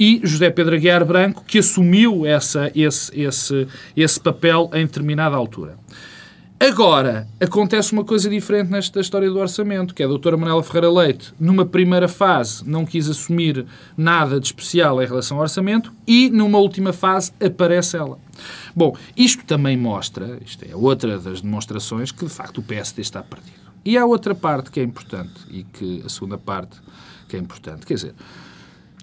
e 0.00 0.22
José 0.24 0.48
Pedro 0.48 0.74
Aguiar 0.74 1.04
Branco, 1.04 1.44
que 1.46 1.58
assumiu 1.58 2.24
essa, 2.24 2.72
esse, 2.74 3.20
esse, 3.20 3.68
esse 3.94 4.18
papel 4.18 4.70
em 4.72 4.86
determinada 4.86 5.36
altura. 5.36 5.76
Agora, 6.60 7.28
acontece 7.40 7.92
uma 7.92 8.04
coisa 8.04 8.28
diferente 8.28 8.68
nesta 8.68 8.98
história 8.98 9.30
do 9.30 9.38
orçamento, 9.38 9.94
que 9.94 10.02
é 10.02 10.06
a 10.06 10.08
doutora 10.08 10.36
Manuela 10.36 10.60
Ferreira 10.60 10.90
Leite, 10.90 11.32
numa 11.38 11.64
primeira 11.64 12.08
fase, 12.08 12.68
não 12.68 12.84
quis 12.84 13.08
assumir 13.08 13.64
nada 13.96 14.40
de 14.40 14.46
especial 14.46 15.00
em 15.00 15.06
relação 15.06 15.36
ao 15.36 15.44
orçamento 15.44 15.92
e, 16.04 16.28
numa 16.30 16.58
última 16.58 16.92
fase, 16.92 17.32
aparece 17.40 17.96
ela. 17.96 18.18
Bom, 18.74 18.96
isto 19.16 19.44
também 19.44 19.76
mostra, 19.76 20.36
isto 20.44 20.64
é 20.68 20.74
outra 20.74 21.16
das 21.20 21.42
demonstrações, 21.42 22.10
que, 22.10 22.24
de 22.24 22.30
facto, 22.30 22.58
o 22.58 22.62
PSD 22.62 23.02
está 23.02 23.22
perdido. 23.22 23.70
E 23.84 23.96
há 23.96 24.04
outra 24.04 24.34
parte 24.34 24.72
que 24.72 24.80
é 24.80 24.82
importante, 24.82 25.40
e 25.48 25.62
que 25.62 26.02
a 26.04 26.08
segunda 26.08 26.36
parte 26.36 26.76
que 27.28 27.36
é 27.36 27.38
importante, 27.38 27.86
quer 27.86 27.94
dizer, 27.94 28.14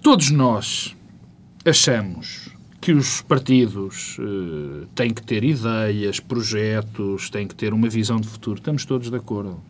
todos 0.02 0.30
nós 0.30 0.94
achamos 1.64 2.45
que 2.86 2.92
os 2.92 3.20
partidos 3.20 4.16
uh, 4.20 4.86
têm 4.94 5.12
que 5.12 5.20
ter 5.20 5.42
ideias, 5.42 6.20
projetos, 6.20 7.28
têm 7.28 7.44
que 7.44 7.54
ter 7.56 7.74
uma 7.74 7.88
visão 7.88 8.20
de 8.20 8.28
futuro. 8.28 8.58
Estamos 8.58 8.84
todos 8.84 9.10
de 9.10 9.16
acordo. 9.16 9.60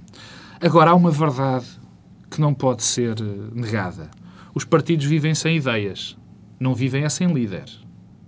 Agora, 0.60 0.90
há 0.90 0.94
uma 0.94 1.10
verdade 1.10 1.64
que 2.28 2.38
não 2.42 2.52
pode 2.52 2.84
ser 2.84 3.16
eh, 3.18 3.24
negada. 3.54 4.10
Os 4.54 4.66
partidos 4.66 5.06
vivem 5.06 5.34
sem 5.34 5.56
ideias, 5.56 6.14
não 6.60 6.74
vivem 6.74 7.04
é 7.04 7.08
sem 7.08 7.32
líder. 7.32 7.64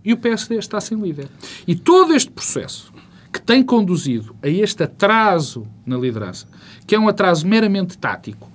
E 0.02 0.14
o 0.14 0.16
PSD 0.16 0.56
está 0.56 0.80
sem 0.80 0.98
líder. 0.98 1.28
E 1.66 1.74
todo 1.74 2.14
este 2.14 2.30
processo 2.30 2.90
que 3.30 3.42
tem 3.42 3.62
conduzido 3.62 4.34
a 4.42 4.48
este 4.48 4.84
atraso 4.84 5.66
na 5.84 5.98
liderança, 5.98 6.46
que 6.86 6.94
é 6.94 6.98
um 6.98 7.08
atraso 7.08 7.46
meramente 7.46 7.98
tático, 7.98 8.50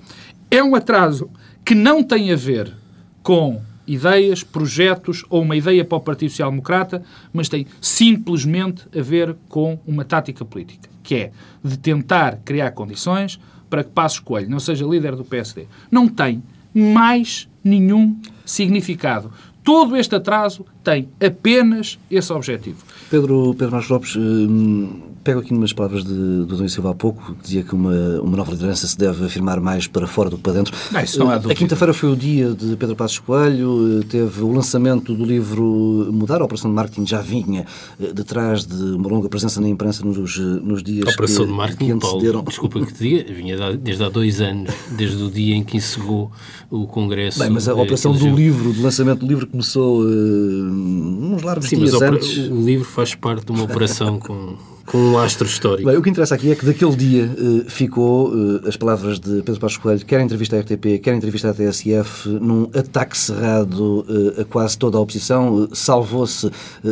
é 0.49 0.63
um 0.63 0.73
atraso 0.73 1.29
que 1.63 1.75
não 1.75 2.01
tem 2.03 2.33
a 2.33 2.35
ver 2.35 2.75
com 3.21 3.61
ideias, 3.87 4.43
projetos 4.43 5.25
ou 5.29 5.41
uma 5.41 5.55
ideia 5.55 5.83
para 5.83 5.97
o 5.97 6.01
Partido 6.01 6.29
Social 6.29 6.49
Democrata, 6.49 7.03
mas 7.31 7.49
tem 7.49 7.67
simplesmente 7.81 8.87
a 8.97 9.01
ver 9.01 9.35
com 9.49 9.79
uma 9.85 10.05
tática 10.05 10.45
política, 10.45 10.89
que 11.01 11.15
é 11.15 11.31
de 11.63 11.77
tentar 11.77 12.39
criar 12.43 12.71
condições 12.71 13.39
para 13.69 13.83
que 13.83 13.91
Passos 13.91 14.19
Coelho 14.19 14.49
não 14.49 14.59
seja 14.59 14.85
líder 14.85 15.15
do 15.15 15.25
PSD. 15.25 15.67
Não 15.89 16.07
tem 16.07 16.43
mais 16.73 17.47
nenhum 17.63 18.19
significado. 18.45 19.31
Todo 19.63 19.95
este 19.95 20.15
atraso 20.15 20.65
tem 20.83 21.07
apenas 21.25 21.97
esse 22.11 22.31
objetivo. 22.33 22.83
Pedro, 23.09 23.53
Pedro 23.53 23.71
Marcos 23.71 23.89
Lopes, 23.89 24.15
hum, 24.15 25.12
Pego 25.23 25.39
aqui 25.39 25.53
umas 25.53 25.71
palavras 25.71 26.03
de, 26.03 26.13
do 26.13 26.57
Dom 26.57 26.67
Silva 26.67 26.91
há 26.91 26.93
pouco, 26.93 27.33
que 27.35 27.43
dizia 27.43 27.63
que 27.63 27.73
uma, 27.73 28.19
uma 28.21 28.35
nova 28.35 28.51
liderança 28.51 28.85
se 28.85 28.97
deve 28.97 29.25
afirmar 29.25 29.59
mais 29.61 29.87
para 29.87 30.05
fora 30.05 30.29
do 30.29 30.35
que 30.37 30.43
para 30.43 30.53
dentro. 30.53 30.75
Não, 30.91 31.01
isso 31.01 31.17
não 31.19 31.29
há 31.29 31.35
A 31.35 31.55
quinta-feira 31.55 31.93
foi 31.93 32.11
o 32.11 32.15
dia 32.15 32.49
de 32.49 32.75
Pedro 32.75 32.95
Passos 32.95 33.19
Coelho, 33.19 34.03
teve 34.03 34.41
o 34.41 34.51
lançamento 34.51 35.13
do 35.13 35.23
livro 35.23 36.09
Mudar, 36.11 36.41
a 36.41 36.45
Operação 36.45 36.69
de 36.69 36.75
Marketing 36.75 37.07
já 37.07 37.21
vinha 37.21 37.65
eh, 38.01 38.11
detrás 38.13 38.65
de 38.65 38.75
uma 38.75 39.07
longa 39.07 39.29
presença 39.29 39.61
na 39.61 39.69
imprensa 39.69 40.03
nos, 40.05 40.37
nos 40.37 40.83
dias 40.83 41.07
a 41.07 41.11
Operação 41.11 41.45
que, 41.45 41.51
de 41.51 41.57
Marketing, 41.57 41.99
que 41.99 41.99
Paulo, 41.99 42.43
desculpa 42.43 42.85
que 42.85 42.93
te 42.93 42.99
diga, 42.99 43.33
vinha 43.33 43.77
desde 43.77 44.03
há 44.03 44.09
dois 44.09 44.41
anos, 44.41 44.73
desde 44.91 45.23
o 45.23 45.31
dia 45.31 45.55
em 45.55 45.63
que 45.63 45.77
encerrou 45.77 46.31
o 46.69 46.85
Congresso. 46.85 47.39
Bem, 47.39 47.49
mas 47.49 47.69
a 47.69 47.73
operação 47.73 48.11
do 48.11 48.35
livro, 48.35 48.73
do 48.73 48.81
lançamento 48.81 49.19
do 49.19 49.27
livro 49.27 49.47
começou 49.47 50.01
uh, 50.01 50.05
uns 50.05 51.41
largos 51.43 51.69
Sim, 51.69 51.77
dias 51.77 51.93
mas 51.93 52.01
antes. 52.01 52.37
o 52.37 52.61
livro 52.61 52.85
faz 52.85 53.15
parte 53.15 53.45
de 53.45 53.51
uma 53.51 53.63
operação 53.63 54.19
com 54.19 54.55
com 54.85 54.97
um 54.97 55.17
astro 55.17 55.47
histórico. 55.47 55.87
Bem, 55.87 55.97
o 55.97 56.01
que 56.01 56.09
interessa 56.09 56.35
aqui 56.35 56.51
é 56.51 56.55
que 56.55 56.65
daquele 56.65 56.95
dia 56.95 57.25
uh, 57.25 57.69
ficou 57.69 58.33
uh, 58.33 58.67
as 58.67 58.75
palavras 58.75 59.19
de 59.19 59.41
Pedro 59.41 59.59
Passos 59.59 59.77
Coelho, 59.77 60.05
quer 60.05 60.19
entrevista 60.19 60.57
à 60.57 60.59
RTP, 60.59 60.99
quer 61.01 61.11
a 61.11 61.15
entrevista 61.15 61.49
à 61.49 61.53
TSF, 61.53 62.27
num 62.29 62.69
ataque 62.77 63.17
cerrado 63.17 64.05
uh, 64.07 64.41
a 64.41 64.45
quase 64.45 64.77
toda 64.77 64.97
a 64.97 65.01
oposição. 65.01 65.69
Salvou-se 65.71 66.49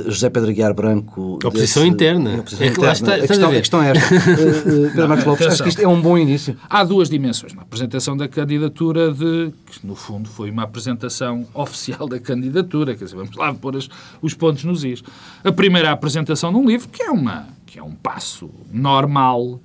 José 0.08 0.30
Pedro 0.30 0.50
Aguiar 0.50 0.74
Branco. 0.74 1.40
A 1.44 1.48
oposição 1.48 1.84
desse, 1.84 1.94
interna. 1.94 2.38
A, 2.38 2.40
oposição 2.40 2.66
é 2.66 2.70
interna. 2.70 2.92
Está, 2.92 3.16
a, 3.16 3.20
questão, 3.20 3.50
a, 3.50 3.54
questão, 3.54 3.84
é 3.84 3.92
esta. 3.92 4.10
Pedro 4.64 5.10
Marcos 5.10 5.26
Lopes, 5.26 5.48
acho 5.48 5.64
que 5.64 5.70
isto 5.70 5.82
é 5.82 5.88
um 5.88 6.02
bom 6.02 6.18
início. 6.18 6.56
Há 6.70 6.84
duas 6.84 7.10
dimensões. 7.10 7.54
Na 7.54 7.64
apresentação 7.64 8.16
da 8.16 8.28
candidatura, 8.28 9.12
de, 9.12 9.52
que 9.66 9.86
no 9.86 9.96
fundo 9.96 10.30
foi 10.30 10.50
uma 10.50 10.64
apresentação 10.64 11.46
oficial 11.54 12.08
da 12.08 12.20
candidatura, 12.20 12.96
quer 12.96 13.06
dizer, 13.06 13.18
vamos 13.18 13.36
lá 13.36 13.54
pôr 13.54 13.76
as, 13.76 13.90
os 14.22 14.34
pontos 14.34 14.64
nos 14.64 14.84
is. 14.84 15.04
A 15.44 15.52
primeira 15.52 15.90
a 15.90 15.94
apresentação 15.94 16.52
de 16.52 16.58
um 16.58 16.66
livro, 16.66 16.88
que 16.88 17.04
é 17.04 17.10
uma 17.10 17.48
que 17.72 17.80
é 17.80 17.84
um 17.84 17.96
passo 17.96 18.50
normal 18.70 19.62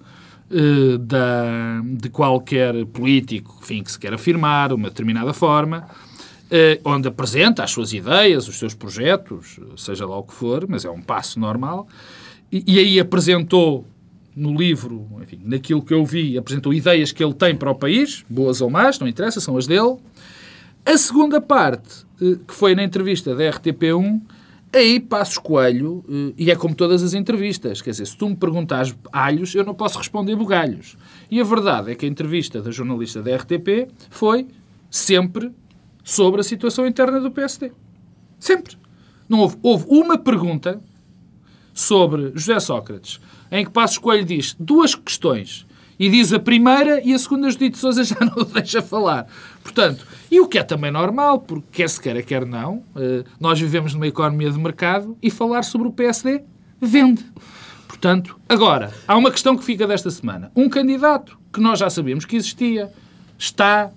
uh, 0.49 0.99
da, 0.99 1.81
de 1.85 2.09
qualquer 2.09 2.87
político 2.87 3.59
enfim, 3.61 3.83
que 3.83 3.91
se 3.91 3.99
quer 3.99 4.15
afirmar, 4.15 4.73
uma 4.73 4.89
determinada 4.89 5.33
forma. 5.33 5.89
eh, 6.49 6.81
onde 6.85 7.09
apresenta 7.09 7.65
as 7.65 7.73
suas 7.73 7.93
ideias, 7.93 8.47
os 8.47 8.57
seus 8.57 8.73
projetos, 8.73 9.59
seja 9.77 10.07
lá 10.07 10.17
o 10.17 10.23
que 10.23 10.33
for, 10.33 10.65
mas 10.69 10.85
é 10.85 10.91
um 10.91 11.03
passo 11.03 11.41
normal. 11.41 11.89
E, 12.53 12.63
e 12.65 12.79
aí 12.79 13.01
apresentou 13.01 13.85
no 14.37 14.55
livro, 14.55 15.09
enfim, 15.21 15.41
naquilo 15.45 15.83
que 15.83 15.93
eu 15.93 16.05
vi, 16.05 16.39
apresentou 16.39 16.73
ideias 16.73 17.11
que 17.11 17.25
ele 17.25 17.35
tem 17.35 17.57
para 17.57 17.73
o 17.73 17.75
país, 17.75 18.25
boas 18.31 18.61
ou 18.61 18.71
más, 18.71 19.01
não 19.01 19.09
interessa, 19.09 19.41
são 19.41 19.57
as 19.57 19.67
dele. 19.67 19.97
A 20.85 20.97
segunda 20.97 21.41
parte, 21.41 22.07
eh, 22.23 22.39
que 22.47 22.55
foi 22.55 22.77
na 22.77 22.85
entrevista 22.85 23.35
da 23.35 23.43
RTP1, 23.43 24.21
aí 24.73 25.01
passo 25.01 25.41
Coelho, 25.41 26.05
eh, 26.09 26.35
e 26.37 26.51
é 26.51 26.57
como 26.57 26.75
todas 26.75 27.03
as 27.03 27.15
entrevistas, 27.15 27.81
quer 27.81 27.91
dizer, 27.91 28.07
se 28.07 28.17
tu 28.17 28.29
me 28.29 28.37
perguntares 28.37 28.95
alhos, 29.13 29.55
eu 29.55 29.65
não 29.65 29.75
posso 29.75 29.99
responder 29.99 30.37
bugalhos. 30.37 30.97
E 31.31 31.41
a 31.41 31.45
verdade 31.45 31.93
é 31.93 31.95
que 31.95 32.05
a 32.05 32.09
entrevista 32.09 32.61
da 32.61 32.71
jornalista 32.71 33.23
da 33.23 33.35
RTP 33.37 33.89
foi 34.11 34.47
sempre 34.91 35.53
sobre 36.05 36.41
a 36.41 36.45
situação 36.45 36.87
interna 36.87 37.21
do 37.21 37.31
PSD. 37.31 37.73
Sempre. 38.39 38.77
Não 39.29 39.41
houve, 39.41 39.57
houve 39.63 39.87
uma 39.89 40.17
pergunta 40.17 40.81
sobre 41.75 42.33
José 42.35 42.61
Sócrates, 42.61 43.21
em 43.51 43.65
que 43.65 43.71
Passos 43.71 43.99
Coelho 43.99 44.25
diz 44.25 44.57
duas 44.59 44.95
questões 44.95 45.67
e 45.99 46.11
diz 46.11 46.33
a 46.33 46.39
primeira 46.39 47.01
e 47.03 47.13
a 47.15 47.19
segunda 47.19 47.51
Judite 47.51 47.79
Sousa 47.79 48.05
já 48.05 48.17
não 48.21 48.43
o 48.43 48.45
deixa 48.45 48.83
falar. 48.83 49.27
Portanto, 49.63 50.07
e 50.31 50.41
o 50.41 50.47
que 50.47 50.59
é 50.59 50.63
também 50.63 50.91
normal, 50.91 51.41
porque 51.41 51.67
quer 51.73 51.89
se 51.89 52.01
queira, 52.01 52.23
quer 52.23 52.45
não, 52.45 52.83
eh, 52.97 53.25
nós 53.41 53.59
vivemos 53.61 53.95
numa 53.95 54.07
economia 54.07 54.51
de 54.51 54.59
mercado 54.59 55.17
e 55.23 55.31
falar 55.31 55.63
sobre 55.63 55.89
o 55.89 55.93
PSD 55.93 56.43
vende. 56.81 57.25
Portanto, 57.89 58.39
agora, 58.49 58.93
há 59.09 59.17
uma 59.17 59.31
questão 59.31 59.57
que 59.57 59.65
fica 59.65 59.87
desta 59.87 60.11
semana. 60.11 60.51
Um 60.55 60.69
candidato 60.69 61.39
que 61.53 61.61
nós 61.61 61.79
já 61.79 61.89
sabíamos 61.89 62.25
que 62.25 62.37
existia 62.37 62.93
está 63.39 63.91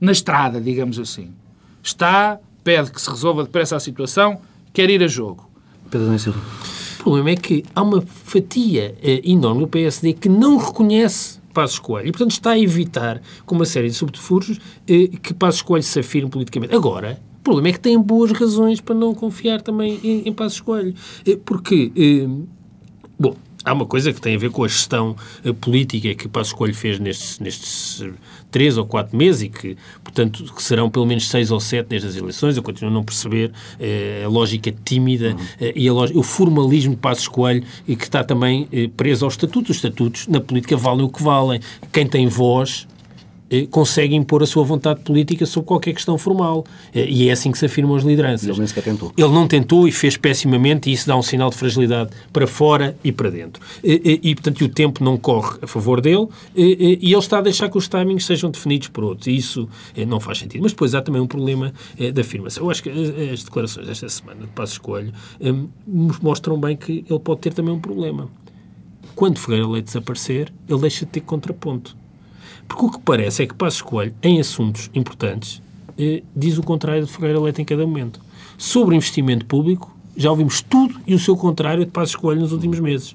na 0.00 0.12
estrada, 0.12 0.60
digamos 0.60 0.98
assim. 0.98 1.32
Está, 1.82 2.38
pede 2.62 2.90
que 2.90 3.00
se 3.00 3.08
resolva 3.08 3.44
depressa 3.44 3.76
a 3.76 3.80
situação, 3.80 4.40
quer 4.72 4.90
ir 4.90 5.02
a 5.02 5.08
jogo. 5.08 5.48
Pedro 5.90 6.18
Silva. 6.18 6.40
O 7.00 7.02
problema 7.04 7.30
é 7.30 7.36
que 7.36 7.64
há 7.74 7.82
uma 7.82 8.02
fatia 8.02 8.96
eh, 9.00 9.22
enorme 9.24 9.60
do 9.60 9.68
PSD 9.68 10.12
que 10.12 10.28
não 10.28 10.56
reconhece 10.56 11.35
Passos 11.56 11.78
Coelho 11.78 12.08
e, 12.08 12.12
portanto, 12.12 12.32
está 12.32 12.50
a 12.50 12.58
evitar, 12.58 13.22
com 13.46 13.54
uma 13.54 13.64
série 13.64 13.88
de 13.88 13.94
subterfúgios, 13.94 14.60
eh, 14.86 15.08
que 15.22 15.32
Passos 15.32 15.62
Coelho 15.62 15.82
se 15.82 15.98
afirme 15.98 16.28
politicamente. 16.28 16.74
Agora, 16.74 17.18
o 17.38 17.42
problema 17.42 17.68
é 17.68 17.72
que 17.72 17.80
tem 17.80 17.98
boas 17.98 18.30
razões 18.32 18.78
para 18.78 18.94
não 18.94 19.14
confiar 19.14 19.62
também 19.62 19.98
em, 20.04 20.28
em 20.28 20.32
Passos 20.34 20.60
Coelho. 20.60 20.94
Eh, 21.26 21.38
porque, 21.42 21.90
eh, 21.96 22.28
bom, 23.18 23.34
há 23.66 23.72
uma 23.72 23.84
coisa 23.84 24.12
que 24.12 24.20
tem 24.20 24.36
a 24.36 24.38
ver 24.38 24.50
com 24.50 24.62
a 24.62 24.68
gestão 24.68 25.16
eh, 25.44 25.52
política 25.52 26.14
que 26.14 26.28
Passos 26.28 26.52
Coelho 26.52 26.74
fez 26.74 27.00
nestes, 27.00 27.40
nestes 27.40 28.00
eh, 28.00 28.12
três 28.50 28.78
ou 28.78 28.86
quatro 28.86 29.16
meses 29.16 29.42
e 29.42 29.48
que, 29.48 29.76
portanto, 30.02 30.44
que 30.54 30.62
serão 30.62 30.88
pelo 30.88 31.04
menos 31.04 31.28
seis 31.28 31.50
ou 31.50 31.58
sete 31.58 31.90
nestas 31.90 32.16
eleições. 32.16 32.56
Eu 32.56 32.62
continuo 32.62 32.90
a 32.90 32.94
não 32.94 33.04
perceber 33.04 33.52
eh, 33.78 34.22
a 34.24 34.28
lógica 34.28 34.72
tímida 34.84 35.36
eh, 35.60 35.72
e 35.74 35.90
lógica, 35.90 36.18
o 36.18 36.22
formalismo 36.22 36.94
de 36.94 37.00
Passos 37.00 37.26
Coelho 37.26 37.64
e 37.86 37.96
que 37.96 38.04
está 38.04 38.22
também 38.22 38.68
eh, 38.72 38.88
preso 38.96 39.24
aos 39.24 39.34
estatutos. 39.34 39.70
Os 39.70 39.76
estatutos 39.76 40.28
na 40.28 40.40
política 40.40 40.76
valem 40.76 41.04
o 41.04 41.08
que 41.08 41.22
valem. 41.22 41.60
Quem 41.92 42.06
tem 42.06 42.28
voz 42.28 42.86
consegue 43.70 44.14
impor 44.14 44.42
a 44.42 44.46
sua 44.46 44.64
vontade 44.64 45.00
política 45.00 45.46
sobre 45.46 45.68
qualquer 45.68 45.92
questão 45.92 46.18
formal. 46.18 46.64
Eh, 46.94 47.06
E 47.08 47.28
é 47.28 47.32
assim 47.32 47.52
que 47.52 47.58
se 47.58 47.66
afirmam 47.66 47.96
as 47.96 48.02
lideranças. 48.02 48.48
Ele 48.48 48.58
nem 48.58 48.66
sequer 48.66 48.84
tentou. 48.84 49.12
Ele 49.16 49.28
não 49.28 49.46
tentou 49.46 49.86
e 49.86 49.92
fez 49.92 50.16
pessimamente, 50.16 50.90
e 50.90 50.92
isso 50.92 51.06
dá 51.06 51.16
um 51.16 51.22
sinal 51.22 51.50
de 51.50 51.56
fragilidade 51.56 52.10
para 52.32 52.46
fora 52.46 52.96
e 53.04 53.12
para 53.12 53.30
dentro. 53.30 53.62
E, 53.82 54.20
e, 54.22 54.30
e, 54.30 54.34
portanto, 54.34 54.64
o 54.64 54.68
tempo 54.68 55.02
não 55.02 55.16
corre 55.16 55.58
a 55.62 55.66
favor 55.66 56.00
dele 56.00 56.26
e, 56.54 56.98
e 57.00 57.12
ele 57.12 57.18
está 57.18 57.38
a 57.38 57.40
deixar 57.42 57.70
que 57.70 57.78
os 57.78 57.88
timings 57.88 58.24
sejam 58.26 58.50
definidos 58.50 58.88
por 58.88 59.04
outros. 59.04 59.26
E 59.26 59.36
isso 59.36 59.68
eh, 59.96 60.04
não 60.04 60.20
faz 60.20 60.38
sentido. 60.38 60.62
Mas 60.62 60.72
depois 60.72 60.94
há 60.94 61.00
também 61.00 61.20
um 61.20 61.26
problema 61.26 61.72
eh, 61.98 62.10
da 62.10 62.22
afirmação. 62.22 62.64
Eu 62.64 62.70
acho 62.70 62.82
que 62.82 62.90
as, 62.90 63.44
declarações 63.44 63.86
desta 63.86 64.08
semana 64.08 64.40
de 64.40 65.48
eh, 65.48 65.54
nos 65.86 66.18
mostram 66.18 66.58
bem 66.58 66.76
que 66.76 67.04
ele 67.08 67.20
pode 67.20 67.40
ter 67.40 67.54
também 67.54 67.72
um 67.72 67.80
problema. 67.80 68.28
Quando 69.14 69.38
Ferreira 69.38 69.66
Leite 69.66 69.86
desaparecer, 69.86 70.52
ele 70.68 70.80
deixa 70.80 71.06
de 71.06 71.12
ter 71.12 71.20
contraponto. 71.20 71.96
Porque 72.66 72.84
o 72.84 72.90
que 72.90 73.00
parece 73.00 73.42
é 73.42 73.46
que 73.46 73.54
Passos 73.54 73.82
Coelho, 73.82 74.14
em 74.22 74.40
assuntos 74.40 74.90
importantes, 74.94 75.62
eh, 75.98 76.22
diz 76.34 76.58
o 76.58 76.62
contrário 76.62 77.04
de 77.04 77.12
Ferreira 77.12 77.40
Leite 77.40 77.62
em 77.62 77.64
cada 77.64 77.86
momento. 77.86 78.20
Sobre 78.58 78.96
investimento 78.96 79.46
público, 79.46 79.94
já 80.16 80.30
ouvimos 80.30 80.60
tudo 80.62 80.98
e 81.06 81.14
o 81.14 81.18
seu 81.18 81.36
contrário 81.36 81.84
de 81.84 81.90
Passos 81.90 82.16
Coelho 82.16 82.40
nos 82.40 82.52
últimos 82.52 82.80
meses. 82.80 83.14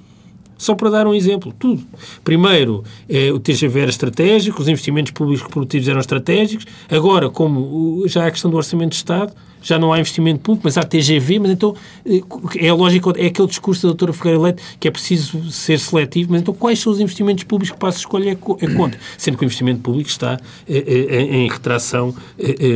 Só 0.62 0.76
para 0.76 0.92
dar 0.92 1.08
um 1.08 1.14
exemplo, 1.16 1.52
tudo. 1.58 1.82
Primeiro, 2.24 2.84
eh, 3.10 3.32
o 3.32 3.40
TGV 3.40 3.80
era 3.80 3.90
estratégico, 3.90 4.62
os 4.62 4.68
investimentos 4.68 5.12
públicos 5.12 5.48
produtivos 5.50 5.88
eram 5.88 6.00
estratégicos. 6.00 6.68
Agora, 6.88 7.32
como 7.32 8.04
já 8.08 8.26
há 8.26 8.28
a 8.28 8.32
questão 8.32 8.52
do 8.52 8.58
orçamento 8.58 8.90
de 8.92 8.98
Estado, 8.98 9.34
já 9.64 9.80
não 9.80 9.92
há 9.92 10.00
investimento 10.00 10.40
público, 10.42 10.62
mas 10.66 10.78
há 10.78 10.84
TGV, 10.84 11.40
mas 11.40 11.50
então 11.52 11.76
eh, 12.06 12.22
é 12.60 12.70
a 12.70 12.76
lógica, 12.76 13.10
é 13.18 13.26
aquele 13.26 13.48
discurso 13.48 13.82
da 13.82 13.88
doutora 13.90 14.14
Ferreira 14.14 14.40
Leite 14.40 14.62
que 14.80 14.88
é 14.88 14.92
preciso 14.92 15.50
ser 15.52 15.80
seletivo, 15.80 16.32
mas 16.32 16.42
então 16.42 16.54
quais 16.54 16.78
são 16.78 16.94
os 16.94 17.00
investimentos 17.00 17.44
públicos 17.44 17.74
que 17.74 17.80
passa 17.80 17.98
a 17.98 18.02
escolha 18.02 18.30
é, 18.30 18.36
co- 18.36 18.60
é 18.62 18.68
contra? 18.68 19.00
Sendo 19.18 19.38
que 19.40 19.44
o 19.44 19.46
investimento 19.46 19.80
público 19.82 20.10
está 20.12 20.40
eh, 20.70 20.84
eh, 21.10 21.36
em 21.38 21.50
retração 21.50 22.14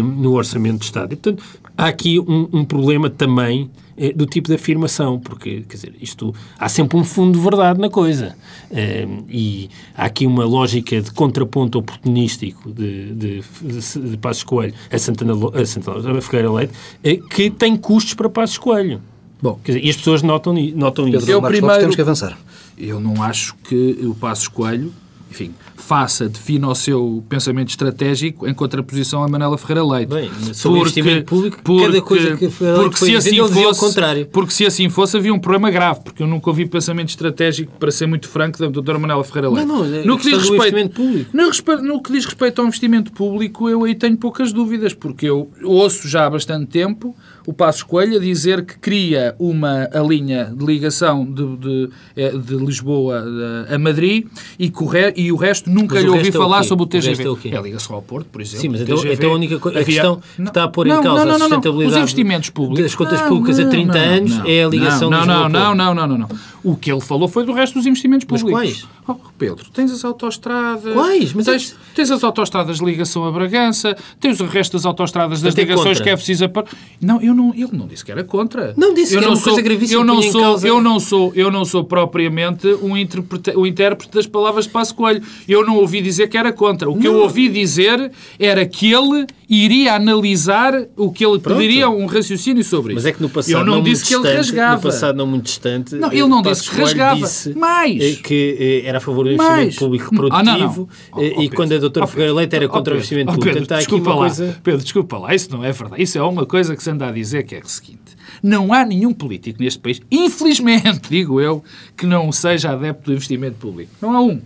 no 0.03 0.33
orçamento 0.33 0.79
de 0.79 0.85
Estado. 0.85 1.13
E, 1.13 1.15
portanto, 1.15 1.43
há 1.77 1.85
aqui 1.87 2.19
um, 2.19 2.49
um 2.51 2.65
problema 2.65 3.11
também 3.11 3.69
eh, 3.97 4.11
do 4.13 4.25
tipo 4.25 4.47
de 4.49 4.55
afirmação, 4.55 5.19
porque, 5.19 5.61
quer 5.67 5.75
dizer, 5.75 5.93
isto, 6.01 6.33
há 6.59 6.67
sempre 6.69 6.97
um 6.97 7.03
fundo 7.03 7.37
de 7.37 7.43
verdade 7.43 7.79
na 7.79 7.89
coisa. 7.89 8.35
Eh, 8.71 9.07
e 9.29 9.69
há 9.95 10.05
aqui 10.05 10.25
uma 10.25 10.45
lógica 10.45 11.01
de 11.01 11.11
contraponto 11.11 11.77
oportunístico 11.79 12.71
de, 12.71 13.13
de, 13.13 13.41
de, 13.61 14.09
de 14.11 14.17
Passos 14.17 14.43
Coelho 14.43 14.73
a 14.91 14.97
Santana, 14.97 15.33
a 15.53 15.65
Santana 15.65 16.17
a 16.17 16.21
Ferreira 16.21 16.51
Leite, 16.51 16.73
eh, 17.03 17.17
que 17.29 17.49
tem 17.49 17.75
custos 17.75 18.13
para 18.13 18.29
Passos 18.29 18.57
Coelho. 18.57 19.01
Bom, 19.41 19.59
Quer 19.63 19.73
dizer, 19.73 19.85
e 19.85 19.89
as 19.89 19.97
pessoas 19.97 20.21
notam, 20.21 20.53
notam 20.75 21.07
isso. 21.07 21.19
Pedro 21.19 21.31
Eu 21.31 21.41
Marcos 21.41 21.59
Lopes, 21.59 21.59
primeiro- 21.59 21.79
temos 21.81 21.95
que 21.95 22.01
avançar. 22.01 22.37
eu 22.77 22.99
não 22.99 23.21
acho 23.21 23.53
que 23.67 23.97
o 24.03 24.15
Passos 24.15 24.47
Coelho, 24.47 24.91
enfim, 25.35 25.53
faça, 25.75 26.29
defina 26.29 26.69
o 26.69 26.73
seu 26.75 27.21
pensamento 27.27 27.69
estratégico 27.69 28.47
em 28.47 28.53
contraposição 28.53 29.21
a 29.21 29.27
Manela 29.27 29.57
Ferreira 29.57 29.85
Leite. 29.85 30.09
Bem, 30.13 30.31
sobre 30.53 30.79
investimento 30.79 31.25
público, 31.25 31.57
cada 31.81 32.01
coisa 32.01 32.37
que 32.37 32.47
porque 32.47 32.97
foi 32.97 33.09
se 33.09 33.15
assim 33.15 33.47
fosse, 33.47 33.79
contrário. 33.79 34.25
Porque 34.27 34.53
se 34.53 34.65
assim 34.65 34.89
fosse, 34.89 35.17
havia 35.17 35.33
um 35.33 35.39
problema 35.39 35.69
grave, 35.69 35.99
porque 36.03 36.23
eu 36.23 36.27
nunca 36.27 36.49
ouvi 36.49 36.65
pensamento 36.65 37.09
estratégico, 37.09 37.73
para 37.77 37.91
ser 37.91 38.07
muito 38.07 38.29
franco, 38.29 38.57
da 38.57 38.67
doutora 38.67 38.97
Manela 38.97 39.23
Ferreira 39.25 39.49
Leite. 39.49 39.67
Não, 39.67 39.79
não, 39.85 39.93
é 39.93 39.99
a 39.99 40.17
questão 40.17 40.39
do 40.39 40.55
investimento 40.55 40.95
público. 40.95 41.29
No, 41.33 41.47
respe- 41.47 41.75
no 41.81 42.01
que 42.01 42.11
diz 42.13 42.25
respeito 42.25 42.61
ao 42.61 42.67
investimento 42.67 43.11
público, 43.11 43.69
eu 43.69 43.83
aí 43.83 43.93
tenho 43.93 44.15
poucas 44.17 44.53
dúvidas, 44.53 44.93
porque 44.93 45.25
eu 45.25 45.51
ouço 45.63 46.07
já 46.07 46.25
há 46.25 46.29
bastante 46.29 46.67
tempo 46.67 47.15
o 47.45 47.53
Passos 47.53 47.83
Coelho 47.83 48.17
a 48.17 48.19
dizer 48.19 48.65
que 48.65 48.77
cria 48.77 49.35
uma 49.39 49.89
a 49.93 49.99
linha 50.01 50.45
de 50.55 50.65
ligação 50.65 51.25
de, 51.25 51.57
de, 51.57 51.89
eh, 52.15 52.31
de 52.37 52.55
Lisboa 52.55 53.23
eh, 53.69 53.75
a 53.75 53.77
Madrid 53.79 54.25
e, 54.57 54.69
que 54.69 54.83
o 54.83 54.85
re- 54.87 55.13
e 55.15 55.31
o 55.31 55.35
resto 55.35 55.69
nunca 55.69 55.95
Mas 55.95 56.03
lhe 56.03 56.09
ouvi 56.09 56.29
é 56.29 56.31
falar 56.31 56.63
sobre 56.63 56.83
o 56.85 56.87
O 56.87 56.91
resto 56.91 57.07
TGV. 57.11 57.23
é 57.23 57.29
o 57.29 57.35
quê? 57.35 57.49
É 57.53 57.57
a 57.57 57.61
ligação 57.61 57.95
ao 57.95 58.01
Porto, 58.01 58.27
por 58.31 58.41
exemplo. 58.41 58.61
Sim, 58.61 58.69
mas 58.69 58.81
então, 58.81 58.95
TGV. 58.97 59.13
então 59.13 59.31
a 59.31 59.35
única 59.35 59.55
a 59.57 59.83
questão 59.83 60.15
que 60.17 60.41
Não, 60.41 60.47
está 60.47 60.63
a 60.63 60.67
pôr 60.67 60.87
não, 60.87 60.99
em 60.99 61.03
causa 61.03 61.19
não, 61.19 61.25
não, 61.25 61.35
a 61.35 61.37
não, 61.37 61.37
não. 61.39 61.47
sustentabilidade 61.47 61.95
Os 61.95 62.01
investimentos 62.01 62.49
públicos. 62.49 62.83
das 62.83 62.95
contas 62.95 63.21
Não, 63.21 63.27
públicas 63.29 63.59
a 63.59 63.63
não, 63.63 63.69
30 63.69 63.93
não, 63.93 63.99
anos 64.15 64.37
não, 64.37 64.45
é 64.47 64.63
a 64.63 64.67
ligação 64.67 65.09
não, 65.09 65.25
não, 65.25 65.43
Lisboa 65.43 65.49
não, 65.49 65.75
não, 65.75 65.93
não, 65.95 66.07
não, 66.07 66.17
não. 66.17 66.29
O 66.63 66.75
que 66.75 66.91
ele 66.91 67.01
falou 67.01 67.27
foi 67.27 67.45
do 67.45 67.53
resto 67.53 67.75
dos 67.75 67.85
investimentos 67.85 68.25
Mas 68.29 68.41
públicos. 68.41 68.87
quais? 68.87 68.87
Oh, 69.07 69.13
Pedro, 69.37 69.65
tens 69.71 69.91
as 69.91 70.03
autoestradas. 70.03 70.93
Quais? 70.93 71.31
Mas 71.33 71.45
tens, 71.45 71.71
é- 71.73 71.75
tens 71.95 72.09
as 72.09 72.23
autoestradas 72.23 72.77
de 72.79 72.85
ligação 72.85 73.23
a 73.23 73.31
Bragança, 73.31 73.95
tens 74.19 74.39
o 74.39 74.45
resto 74.45 74.73
das 74.73 74.83
autoestradas 74.83 75.41
das 75.43 75.53
Portanto, 75.53 75.59
é 75.59 75.61
ligações 75.61 75.97
contra. 75.99 76.03
que 76.03 76.09
é 76.09 76.15
preciso 76.15 76.49
para. 76.49 76.65
Não, 76.99 77.21
eu 77.21 77.34
não, 77.35 77.53
ele 77.53 77.69
não 77.73 77.87
disse 77.87 78.03
que 78.05 78.11
era 78.11 78.23
contra. 78.23 78.73
Não, 78.77 78.93
disse 78.93 79.13
eu 79.13 79.19
que 79.19 79.25
era 79.25 79.33
uma 79.35 79.41
coisa 79.41 79.61
gravíssima 79.61 79.99
Eu 80.01 80.05
não 80.05 80.21
sou, 80.21 80.41
causa- 80.41 80.67
eu 80.67 80.81
não 80.81 80.99
sou, 80.99 81.31
eu 81.35 81.51
não 81.51 81.65
sou 81.65 81.83
propriamente 81.83 82.67
um 82.81 82.95
interprete, 82.97 83.51
o 83.55 83.67
intérprete 83.67 84.13
das 84.13 84.25
palavras 84.25 84.65
de 84.65 84.71
Passo 84.71 84.95
Coelho. 84.95 85.21
Eu 85.47 85.65
não 85.65 85.77
ouvi 85.77 86.01
dizer 86.01 86.27
que 86.29 86.37
era 86.37 86.51
contra. 86.53 86.89
O 86.89 86.97
que 86.97 87.07
eu 87.07 87.15
ouvi 87.17 87.49
dizer 87.49 88.11
era 88.39 88.65
que 88.65 88.91
ele 88.91 89.27
iria 89.47 89.93
analisar 89.95 90.73
o 90.97 91.11
que 91.11 91.23
ele 91.25 91.37
pediria 91.39 91.87
um 91.89 92.05
raciocínio 92.07 92.63
sobre 92.63 92.93
isso. 92.93 92.95
Mas 93.03 93.05
é 93.05 93.11
que 93.11 93.21
no 93.21 93.29
passado 93.29 93.51
eu 93.59 93.63
não, 93.65 93.73
muito 93.75 93.85
disse 93.89 94.05
que 94.05 94.13
ele 94.13 94.23
distante, 94.23 94.37
rasgava. 94.37 94.75
No 94.75 94.81
passado 94.81 95.15
não 95.17 95.27
muito 95.27 95.43
distante, 95.45 95.95
Não, 95.95 96.09
eh, 96.11 96.15
ele 96.17 96.27
não 96.27 96.41
Passos 96.41 96.63
disse 96.63 96.75
que 96.75 96.81
rasgava. 96.81 97.19
disse, 97.19 97.53
Mais. 97.57 98.01
eh, 98.01 98.15
que 98.23 98.57
eh, 98.83 98.87
era 98.89 98.97
a 98.97 99.01
favor 99.01 99.25
do 99.25 99.35
Mais. 99.35 99.49
investimento 99.75 99.79
público 99.79 100.09
Ah, 100.31 100.41
não, 100.41 100.51
não. 100.53 100.57
produtivo 100.59 100.89
Oh, 101.11 101.21
eh, 101.21 101.33
oh, 101.37 101.41
e 101.43 101.49
quando 101.49 101.73
a 101.73 101.77
doutora 101.77 102.05
Oh, 102.05 102.07
Ferreira 102.07 102.33
Leite 102.33 102.55
era 102.55 102.65
Oh, 102.65 102.69
contra 102.69 102.93
o 102.93 102.97
investimento 102.97 103.31
oh, 103.31 103.35
público. 103.35 103.53
Pedro, 103.59 103.75
aqui 103.75 103.83
desculpa 103.83 104.09
uma 104.09 104.15
lá. 104.15 104.21
coisa... 104.27 104.57
Pedro, 104.63 104.81
desculpa 104.83 105.17
lá, 105.19 105.35
isso 105.35 105.51
não 105.51 105.63
é 105.63 105.71
verdade. 105.71 106.01
Isso 106.01 106.17
é 106.17 106.21
uma 106.23 106.45
coisa 106.45 106.75
que 106.75 106.83
se 106.83 106.89
anda 106.89 107.07
a 107.07 107.11
dizer 107.11 107.24
que 107.43 107.55
é 107.55 107.59
o 107.59 107.67
seguinte. 107.67 108.15
Não 108.41 108.73
há 108.73 108.85
nenhum 108.85 109.13
político 109.13 109.61
neste 109.61 109.79
país, 109.79 110.01
infelizmente, 110.11 111.01
digo 111.09 111.39
eu, 111.39 111.63
que 111.95 112.05
não 112.05 112.31
seja 112.31 112.71
adepto 112.71 113.05
do 113.05 113.13
investimento 113.13 113.57
público. 113.57 113.91
Não 114.01 114.15
há 114.15 114.21
um. 114.21 114.41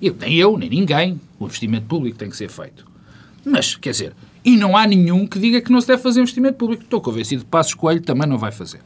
Eu, 0.00 0.16
nem 0.18 0.34
eu, 0.34 0.56
nem 0.56 0.68
ninguém. 0.68 1.20
O 1.38 1.44
investimento 1.44 1.86
público 1.86 2.18
tem 2.18 2.28
que 2.28 2.36
ser 2.36 2.48
feito. 2.48 2.86
Mas, 3.44 3.76
quer 3.76 3.90
dizer, 3.90 4.12
e 4.44 4.56
não 4.56 4.76
há 4.76 4.86
nenhum 4.86 5.26
que 5.26 5.38
diga 5.38 5.60
que 5.60 5.72
não 5.72 5.80
se 5.80 5.88
deve 5.88 6.02
fazer 6.02 6.20
investimento 6.20 6.56
público. 6.56 6.82
Estou 6.84 7.00
convencido 7.00 7.44
que 7.44 7.50
Passos 7.50 7.74
Coelho 7.74 8.00
também 8.00 8.28
não 8.28 8.38
vai 8.38 8.52
fazer. 8.52 8.80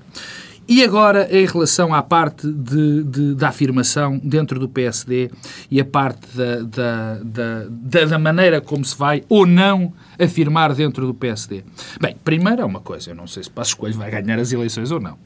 E 0.70 0.84
agora, 0.84 1.26
em 1.36 1.44
relação 1.44 1.92
à 1.92 2.00
parte 2.00 2.46
de, 2.46 3.02
de, 3.02 3.34
da 3.34 3.48
afirmação 3.48 4.20
dentro 4.22 4.56
do 4.56 4.68
PSD 4.68 5.28
e 5.68 5.80
a 5.80 5.84
parte 5.84 6.28
da, 6.32 6.60
da, 6.62 7.18
da, 7.64 8.04
da, 8.04 8.18
maneira 8.20 8.60
como 8.60 8.84
se 8.84 8.96
vai 8.96 9.24
ou 9.28 9.44
não 9.44 9.92
afirmar 10.16 10.72
dentro 10.72 11.08
do 11.08 11.12
PSD. 11.12 11.64
Bem, 12.00 12.16
primeiro 12.22 12.62
é 12.62 12.64
uma 12.64 12.78
coisa, 12.78 13.10
eu 13.10 13.16
não 13.16 13.26
sei 13.26 13.42
se 13.42 13.50
Passos 13.50 13.74
Coelho 13.74 13.96
vai 13.96 14.12
ganhar 14.12 14.38
as 14.38 14.52
eleições 14.52 14.92
ou 14.92 15.00
não. 15.00 15.18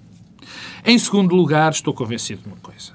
Em 0.83 0.99
segundo 0.99 1.37
lugar, 1.37 1.73
estou 1.73 1.93
convencido 1.93 2.41
de 2.41 2.49
uma 2.49 2.57
coisa. 2.57 2.95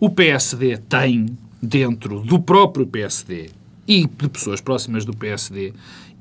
O 0.00 0.08
PSD 0.08 0.78
tem, 0.78 1.26
dentro 1.62 2.20
do 2.20 2.40
próprio 2.40 2.86
PSD 2.86 3.50
e 3.86 4.06
de 4.06 4.28
pessoas 4.30 4.62
próximas 4.62 5.04
do 5.04 5.14
PSD, 5.14 5.74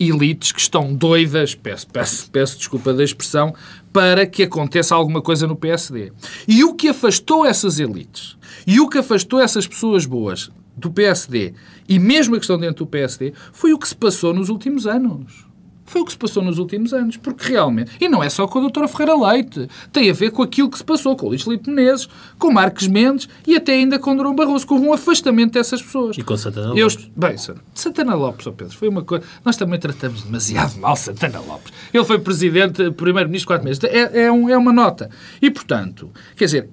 elites 0.09 0.51
que 0.51 0.59
estão 0.59 0.93
doidas, 0.93 1.53
peço, 1.53 1.87
peço, 1.87 2.29
peço 2.31 2.57
desculpa 2.57 2.93
da 2.93 3.03
expressão, 3.03 3.53
para 3.91 4.25
que 4.25 4.43
aconteça 4.43 4.95
alguma 4.95 5.21
coisa 5.21 5.45
no 5.45 5.55
PSD. 5.55 6.11
E 6.47 6.63
o 6.63 6.73
que 6.73 6.87
afastou 6.87 7.45
essas 7.45 7.79
elites 7.79 8.37
e 8.65 8.79
o 8.79 8.89
que 8.89 8.97
afastou 8.97 9.39
essas 9.39 9.67
pessoas 9.67 10.05
boas 10.05 10.51
do 10.75 10.91
PSD 10.91 11.53
e 11.87 11.99
mesmo 11.99 12.35
a 12.35 12.37
questão 12.37 12.57
dentro 12.57 12.85
do 12.85 12.89
PSD 12.89 13.33
foi 13.51 13.73
o 13.73 13.77
que 13.77 13.87
se 13.87 13.95
passou 13.95 14.33
nos 14.33 14.49
últimos 14.49 14.87
anos. 14.87 15.50
Foi 15.86 16.02
o 16.02 16.06
que 16.06 16.12
se 16.12 16.17
passou 16.17 16.41
nos 16.44 16.58
últimos 16.58 16.94
anos, 16.94 17.17
porque 17.17 17.50
realmente, 17.50 17.91
e 18.00 18.08
não 18.08 18.24
é 18.24 18.30
só 18.30 18.48
com 18.48 18.60
a 18.60 18.62
doutora 18.62 18.88
Ferreira 18.88 19.15
Leite, 19.15 19.67
tem 19.91 20.10
a 20.10 20.13
ver 20.13 20.32
com 20.32 20.41
aquilo 20.41 20.70
que 20.70 20.78
se 20.78 20.84
passou 20.84 21.15
com 21.15 21.26
o 21.26 21.30
Luís 21.30 21.41
Filipe 21.41 21.70
Menezes, 21.70 22.08
com 22.38 22.52
Marques 22.52 22.88
Mendes 22.88 23.28
e 23.46 23.56
até 23.56 23.74
ainda 23.74 24.00
com 24.00 24.15
Durão 24.15 24.36
Barroso, 24.36 24.65
com 24.65 24.80
um 24.80 24.94
afastamento 24.94 25.54
dessas 25.54 25.82
pessoas. 25.82 26.17
E 26.17 26.24
com 26.24 26.38
Santana 26.38 26.74
Lopes. 26.74 26.96
Eu, 26.96 27.12
bem, 27.15 27.36
Santana 27.74 28.15
Lopes, 28.15 28.48
oh 28.48 28.54
Pedro, 28.54 28.78
foi 28.78 28.88
uma 28.88 29.04
coisa... 29.04 29.26
Nós 29.44 29.58
também 29.58 29.80
tratamos 29.80 30.24
demasiado 30.24 30.78
mal 30.80 30.96
Santana 30.96 31.39
Lopes. 31.39 31.74
Ele 31.94 32.06
foi 32.06 32.20
presidente, 32.20 32.91
primeiro-ministro, 32.91 33.48
quatro 33.48 33.65
meses. 33.65 33.84
É, 33.84 34.24
é, 34.24 34.32
um, 34.32 34.50
é 34.50 34.58
uma 34.58 34.72
nota. 34.72 35.10
E, 35.41 35.50
portanto, 35.52 36.10
quer 36.36 36.46
dizer, 36.46 36.70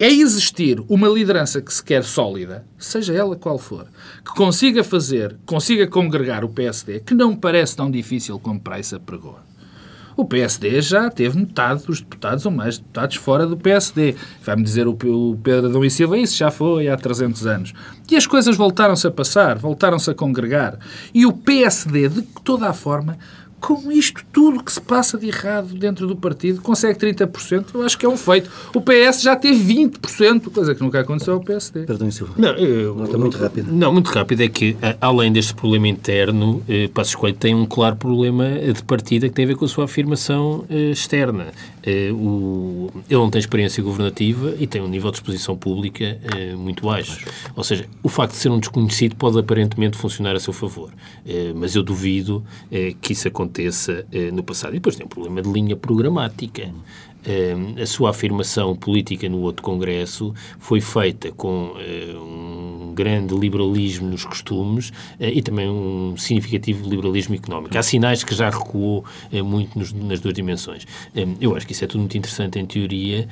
é 0.00 0.10
existir 0.10 0.82
uma 0.88 1.06
liderança 1.08 1.60
que 1.60 1.72
se 1.72 1.84
quer 1.84 2.02
sólida, 2.02 2.64
seja 2.78 3.12
ela 3.12 3.36
qual 3.36 3.58
for, 3.58 3.86
que 4.24 4.34
consiga 4.34 4.82
fazer, 4.82 5.36
consiga 5.44 5.86
congregar 5.86 6.42
o 6.42 6.48
PSD, 6.48 7.00
que 7.00 7.12
não 7.12 7.36
parece 7.36 7.76
tão 7.76 7.90
difícil 7.90 8.38
como 8.38 8.58
Price 8.58 8.98
pregou. 9.00 9.38
O 10.16 10.24
PSD 10.24 10.80
já 10.80 11.10
teve 11.10 11.38
metade 11.38 11.84
dos 11.86 12.00
deputados 12.00 12.44
ou 12.46 12.52
mais 12.52 12.78
deputados 12.78 13.16
fora 13.16 13.46
do 13.46 13.56
PSD. 13.56 14.16
Vai-me 14.42 14.62
dizer 14.62 14.86
o 14.86 14.94
Pedro 14.94 15.66
Adão 15.66 15.84
e 15.84 15.90
Silva, 15.90 16.18
isso 16.18 16.36
já 16.36 16.50
foi 16.50 16.88
há 16.88 16.96
300 16.96 17.46
anos. 17.46 17.72
E 18.10 18.16
as 18.16 18.26
coisas 18.26 18.56
voltaram-se 18.56 19.06
a 19.06 19.10
passar, 19.10 19.56
voltaram-se 19.56 20.10
a 20.10 20.14
congregar. 20.14 20.78
E 21.14 21.24
o 21.24 21.32
PSD, 21.32 22.08
de 22.08 22.22
toda 22.44 22.68
a 22.68 22.72
forma, 22.72 23.16
com 23.60 23.92
isto 23.92 24.24
tudo 24.32 24.62
que 24.64 24.72
se 24.72 24.80
passa 24.80 25.18
de 25.18 25.28
errado 25.28 25.74
dentro 25.74 26.06
do 26.06 26.16
partido, 26.16 26.60
consegue 26.62 26.98
30%, 26.98 27.66
eu 27.74 27.82
acho 27.82 27.98
que 27.98 28.06
é 28.06 28.08
um 28.08 28.16
feito. 28.16 28.50
O 28.74 28.80
PS 28.80 29.22
já 29.22 29.36
teve 29.36 29.74
20%, 29.74 30.50
coisa 30.50 30.74
que 30.74 30.80
nunca 30.80 31.00
aconteceu 31.00 31.34
ao 31.34 31.40
PSD. 31.40 31.82
Perdão, 31.84 32.10
Silva. 32.10 32.34
Não, 32.36 32.50
eu, 32.50 32.94
Nota 32.94 33.18
muito 33.18 33.36
rápida. 33.36 33.70
Não, 33.70 33.92
muito 33.92 34.08
rápido 34.08 34.42
é 34.42 34.48
que, 34.48 34.76
além 35.00 35.32
deste 35.32 35.54
problema 35.54 35.86
interno, 35.88 36.62
eh, 36.68 36.88
Passos 36.92 37.14
Coelho 37.14 37.36
tem 37.36 37.54
um 37.54 37.66
claro 37.66 37.96
problema 37.96 38.48
de 38.48 38.82
partida 38.82 39.28
que 39.28 39.34
tem 39.34 39.44
a 39.44 39.48
ver 39.48 39.56
com 39.56 39.64
a 39.64 39.68
sua 39.68 39.84
afirmação 39.84 40.64
eh, 40.70 40.90
externa. 40.90 41.48
Eh, 41.82 42.10
o, 42.12 42.90
ele 43.08 43.18
não 43.18 43.30
tem 43.30 43.38
experiência 43.38 43.82
governativa 43.82 44.54
e 44.58 44.66
tem 44.66 44.82
um 44.82 44.88
nível 44.88 45.10
de 45.10 45.16
exposição 45.16 45.56
pública 45.56 46.20
eh, 46.36 46.54
muito 46.54 46.84
baixo. 46.84 47.24
Ou 47.56 47.64
seja, 47.64 47.86
o 48.02 48.08
facto 48.08 48.32
de 48.32 48.38
ser 48.38 48.50
um 48.50 48.58
desconhecido 48.58 49.16
pode 49.16 49.38
aparentemente 49.38 49.96
funcionar 49.96 50.36
a 50.36 50.40
seu 50.40 50.52
favor. 50.52 50.92
Eh, 51.26 51.52
mas 51.54 51.74
eu 51.74 51.82
duvido 51.82 52.44
que 53.00 53.12
isso 53.12 53.28
aconteça 53.28 54.04
no 54.32 54.42
passado. 54.42 54.70
E 54.70 54.74
depois 54.74 54.96
tem 54.96 55.04
um 55.04 55.08
problema 55.08 55.42
de 55.42 55.50
linha 55.50 55.76
programática. 55.76 56.72
Eh, 57.24 57.82
a 57.82 57.86
sua 57.86 58.10
afirmação 58.10 58.74
política 58.74 59.28
no 59.28 59.40
outro 59.40 59.62
Congresso 59.62 60.34
foi 60.58 60.80
feita 60.80 61.30
com 61.32 61.74
eh, 61.78 62.14
um 62.16 62.92
grande 62.94 63.34
liberalismo 63.34 64.08
nos 64.08 64.24
costumes 64.24 64.92
e 65.18 65.40
também 65.40 65.68
um 65.68 66.16
significativo 66.16 66.88
liberalismo 66.88 67.34
económico. 67.34 67.76
Há 67.78 67.82
sinais 67.82 68.24
que 68.24 68.34
já 68.34 68.50
recuou 68.50 69.04
muito 69.44 69.78
nas 69.78 70.20
duas 70.20 70.34
dimensões. 70.34 70.86
eu 71.40 71.56
acho 71.56 71.66
que 71.66 71.72
isso 71.72 71.84
é 71.84 71.86
tudo 71.86 72.00
muito 72.00 72.18
interessante 72.18 72.58
em 72.58 72.66
teoria, 72.66 73.28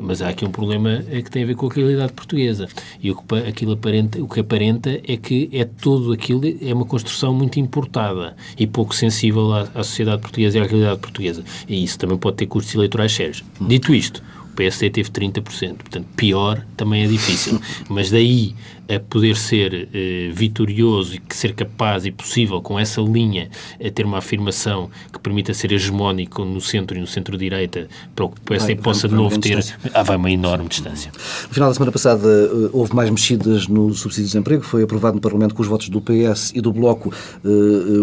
mas 0.00 0.22
há 0.22 0.28
aqui 0.28 0.44
um 0.44 0.50
problema 0.50 1.02
que 1.02 1.30
tem 1.30 1.42
a 1.42 1.46
ver 1.46 1.54
com 1.54 1.66
a 1.66 1.70
realidade 1.70 2.12
portuguesa. 2.12 2.68
E 3.02 3.10
o 3.10 3.16
que, 3.16 3.34
aquilo 3.48 3.72
aparenta, 3.72 4.22
o 4.22 4.28
que 4.28 4.40
aparenta 4.40 4.90
é 4.90 5.16
que 5.16 5.50
é 5.52 5.64
todo 5.64 6.12
aquilo, 6.12 6.42
é 6.62 6.72
uma 6.72 6.86
construção 6.86 7.34
muito 7.34 7.58
importada 7.58 8.36
e 8.58 8.66
pouco 8.66 8.94
sensível 8.94 9.52
à, 9.52 9.62
à 9.74 9.82
sociedade 9.82 10.22
portuguesa 10.22 10.58
e 10.58 10.60
à 10.60 10.64
realidade 10.64 11.00
portuguesa. 11.00 11.44
E 11.68 11.82
isso 11.82 11.98
também 11.98 12.16
pode 12.16 12.36
ter 12.36 12.46
custos 12.46 12.74
eleitorais 12.74 13.12
sérios. 13.12 13.29
Dito 13.60 13.94
isto, 13.94 14.22
o 14.44 14.56
PSD 14.56 14.90
teve 14.90 15.10
30%, 15.10 15.76
portanto, 15.76 16.06
pior 16.16 16.64
também 16.76 17.04
é 17.04 17.06
difícil. 17.06 17.60
Mas 17.88 18.10
daí 18.10 18.54
a 18.90 18.98
poder 18.98 19.36
ser 19.36 19.88
eh, 19.94 20.30
vitorioso 20.32 21.14
e 21.14 21.22
ser 21.34 21.54
capaz 21.54 22.04
e 22.04 22.10
possível, 22.10 22.60
com 22.60 22.78
essa 22.78 23.00
linha, 23.00 23.48
a 23.78 23.88
ter 23.88 24.04
uma 24.04 24.18
afirmação 24.18 24.90
que 25.12 25.20
permita 25.20 25.54
ser 25.54 25.70
hegemónico 25.70 26.44
no 26.44 26.60
centro 26.60 26.96
e 26.96 27.00
no 27.00 27.06
centro-direita, 27.06 27.86
para 28.16 28.26
que 28.26 28.32
o 28.32 28.40
PSD 28.44 28.74
possa 28.76 29.08
de 29.08 29.14
novo 29.14 29.38
ter. 29.38 29.64
Ah, 29.94 30.02
vai 30.02 30.16
uma 30.16 30.30
enorme 30.30 30.68
distância. 30.68 31.12
No 31.46 31.54
final 31.54 31.68
da 31.68 31.74
semana 31.74 31.92
passada 31.92 32.26
eh, 32.28 32.70
houve 32.72 32.92
mais 32.92 33.08
mexidas 33.08 33.68
no 33.68 33.94
subsídio 33.94 34.24
de 34.24 34.32
desemprego, 34.32 34.64
foi 34.64 34.82
aprovado 34.82 35.14
no 35.14 35.20
Parlamento 35.20 35.54
com 35.54 35.62
os 35.62 35.68
votos 35.68 35.88
do 35.88 36.00
PS 36.00 36.52
e 36.52 36.60
do 36.60 36.72
Bloco 36.72 37.12
eh, 37.44 37.48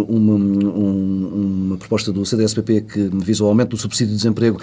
uma, 0.08 0.34
um, 0.34 1.66
uma 1.68 1.78
proposta 1.78 2.14
do 2.14 2.26
CDSPP 2.26 2.82
que 2.82 3.10
visa 3.14 3.44
o 3.44 3.48
aumento 3.48 3.72
do 3.72 3.78
subsídio 3.78 4.14
de 4.14 4.18
desemprego 4.18 4.60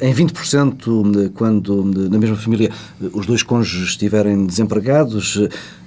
em 0.00 0.14
20% 0.14 1.32
quando 1.34 1.84
na 1.84 2.18
mesma 2.18 2.36
família 2.36 2.70
os 3.12 3.26
dois 3.26 3.42
cônjuges 3.42 3.90
estiverem 3.90 4.46
desempregados. 4.46 5.38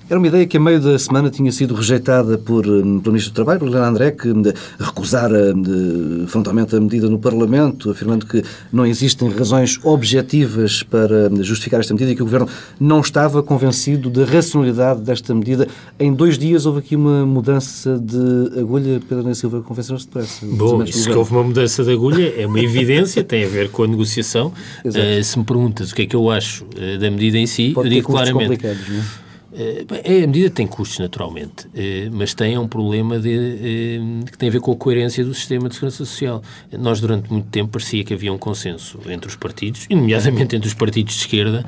Era 0.10 0.18
uma 0.18 0.28
ideia 0.28 0.48
que 0.48 0.58
a 0.58 0.60
meio 0.60 0.80
da 0.80 0.98
semana 0.98 1.30
tinha 1.30 1.52
sido 1.52 1.76
rejeitada 1.76 2.36
por, 2.36 2.66
hum, 2.66 3.00
pelo 3.00 3.14
Ministro 3.14 3.32
do 3.32 3.36
Trabalho, 3.36 3.60
por 3.60 3.68
Helena 3.68 3.90
André, 3.90 4.10
que 4.10 4.32
hum, 4.32 4.42
recusara 4.80 5.54
hum, 5.56 6.26
frontalmente 6.28 6.76
a 6.76 6.80
medida 6.80 7.08
no 7.08 7.20
Parlamento, 7.20 7.92
afirmando 7.92 8.26
que 8.26 8.44
não 8.74 8.88
existem 8.88 9.30
razões 9.30 9.80
objetivas 9.84 10.82
para 10.82 11.30
justificar 11.44 11.80
esta 11.80 11.94
medida 11.94 12.12
e 12.12 12.16
que 12.16 12.24
o 12.24 12.26
Governo 12.26 12.50
não 12.80 13.02
estava 13.02 13.44
convencido 13.44 14.10
da 14.10 14.26
racionalidade 14.26 15.02
desta 15.02 15.36
medida. 15.36 15.68
Em 16.00 16.12
dois 16.12 16.40
dias 16.40 16.66
houve 16.66 16.80
aqui 16.80 16.96
uma 16.96 17.24
mudança 17.24 18.00
de 18.00 18.60
agulha. 18.60 19.00
Pedro 19.08 19.24
Neves 19.24 19.38
Silva 19.38 19.62
convenceu-se 19.62 20.08
depressa. 20.08 20.44
Bom, 20.44 20.82
isso 20.82 21.08
que 21.08 21.16
houve 21.16 21.32
uma 21.32 21.44
mudança 21.44 21.84
de 21.84 21.92
agulha 21.92 22.34
é 22.36 22.48
uma 22.48 22.60
evidência, 22.60 23.24
tem 23.24 23.46
a 23.46 23.48
ver 23.48 23.70
com 23.70 23.84
a 23.84 23.88
negociação. 23.88 24.52
Uh, 24.90 25.24
se 25.24 25.38
me 25.38 25.46
perguntas 25.46 25.92
o 25.92 25.96
que 25.96 26.04
é 26.04 26.06
que 26.06 26.16
eu 26.16 26.32
acho 26.32 26.64
uh, 26.64 26.98
da 26.98 27.12
medida 27.12 27.38
em 27.38 27.46
si, 27.46 27.72
Pode 27.76 27.90
eu 27.90 27.94
digo 27.94 28.12
claramente. 28.12 28.64
Não 28.64 28.70
é? 28.72 29.29
É, 29.52 30.24
a 30.24 30.28
medida 30.28 30.50
tem 30.50 30.68
custos, 30.68 31.00
naturalmente, 31.00 31.68
eh, 31.74 32.10
mas 32.12 32.34
tem 32.34 32.58
um 32.58 32.68
problema 32.68 33.20
de, 33.20 33.34
eh, 33.34 34.32
que 34.32 34.38
tem 34.38 34.50
a 34.50 34.52
ver 34.52 34.62
com 34.62 34.72
a 34.72 34.76
coerência 34.76 35.26
do 35.26 35.34
sistema 35.34 35.68
de 35.68 35.76
segurança 35.76 35.98
social. 35.98 36.44
Nós, 36.72 37.02
durante 37.02 37.32
muito 37.32 37.48
tempo, 37.48 37.72
parecia 37.72 38.04
que 38.04 38.14
havia 38.14 38.32
um 38.32 38.38
consenso 38.38 39.00
entre 39.10 39.28
os 39.28 39.36
partidos, 39.36 39.88
e 39.90 39.96
nomeadamente 39.96 40.56
entre 40.56 40.68
os 40.68 40.74
partidos 40.74 41.16
de 41.16 41.22
esquerda, 41.22 41.66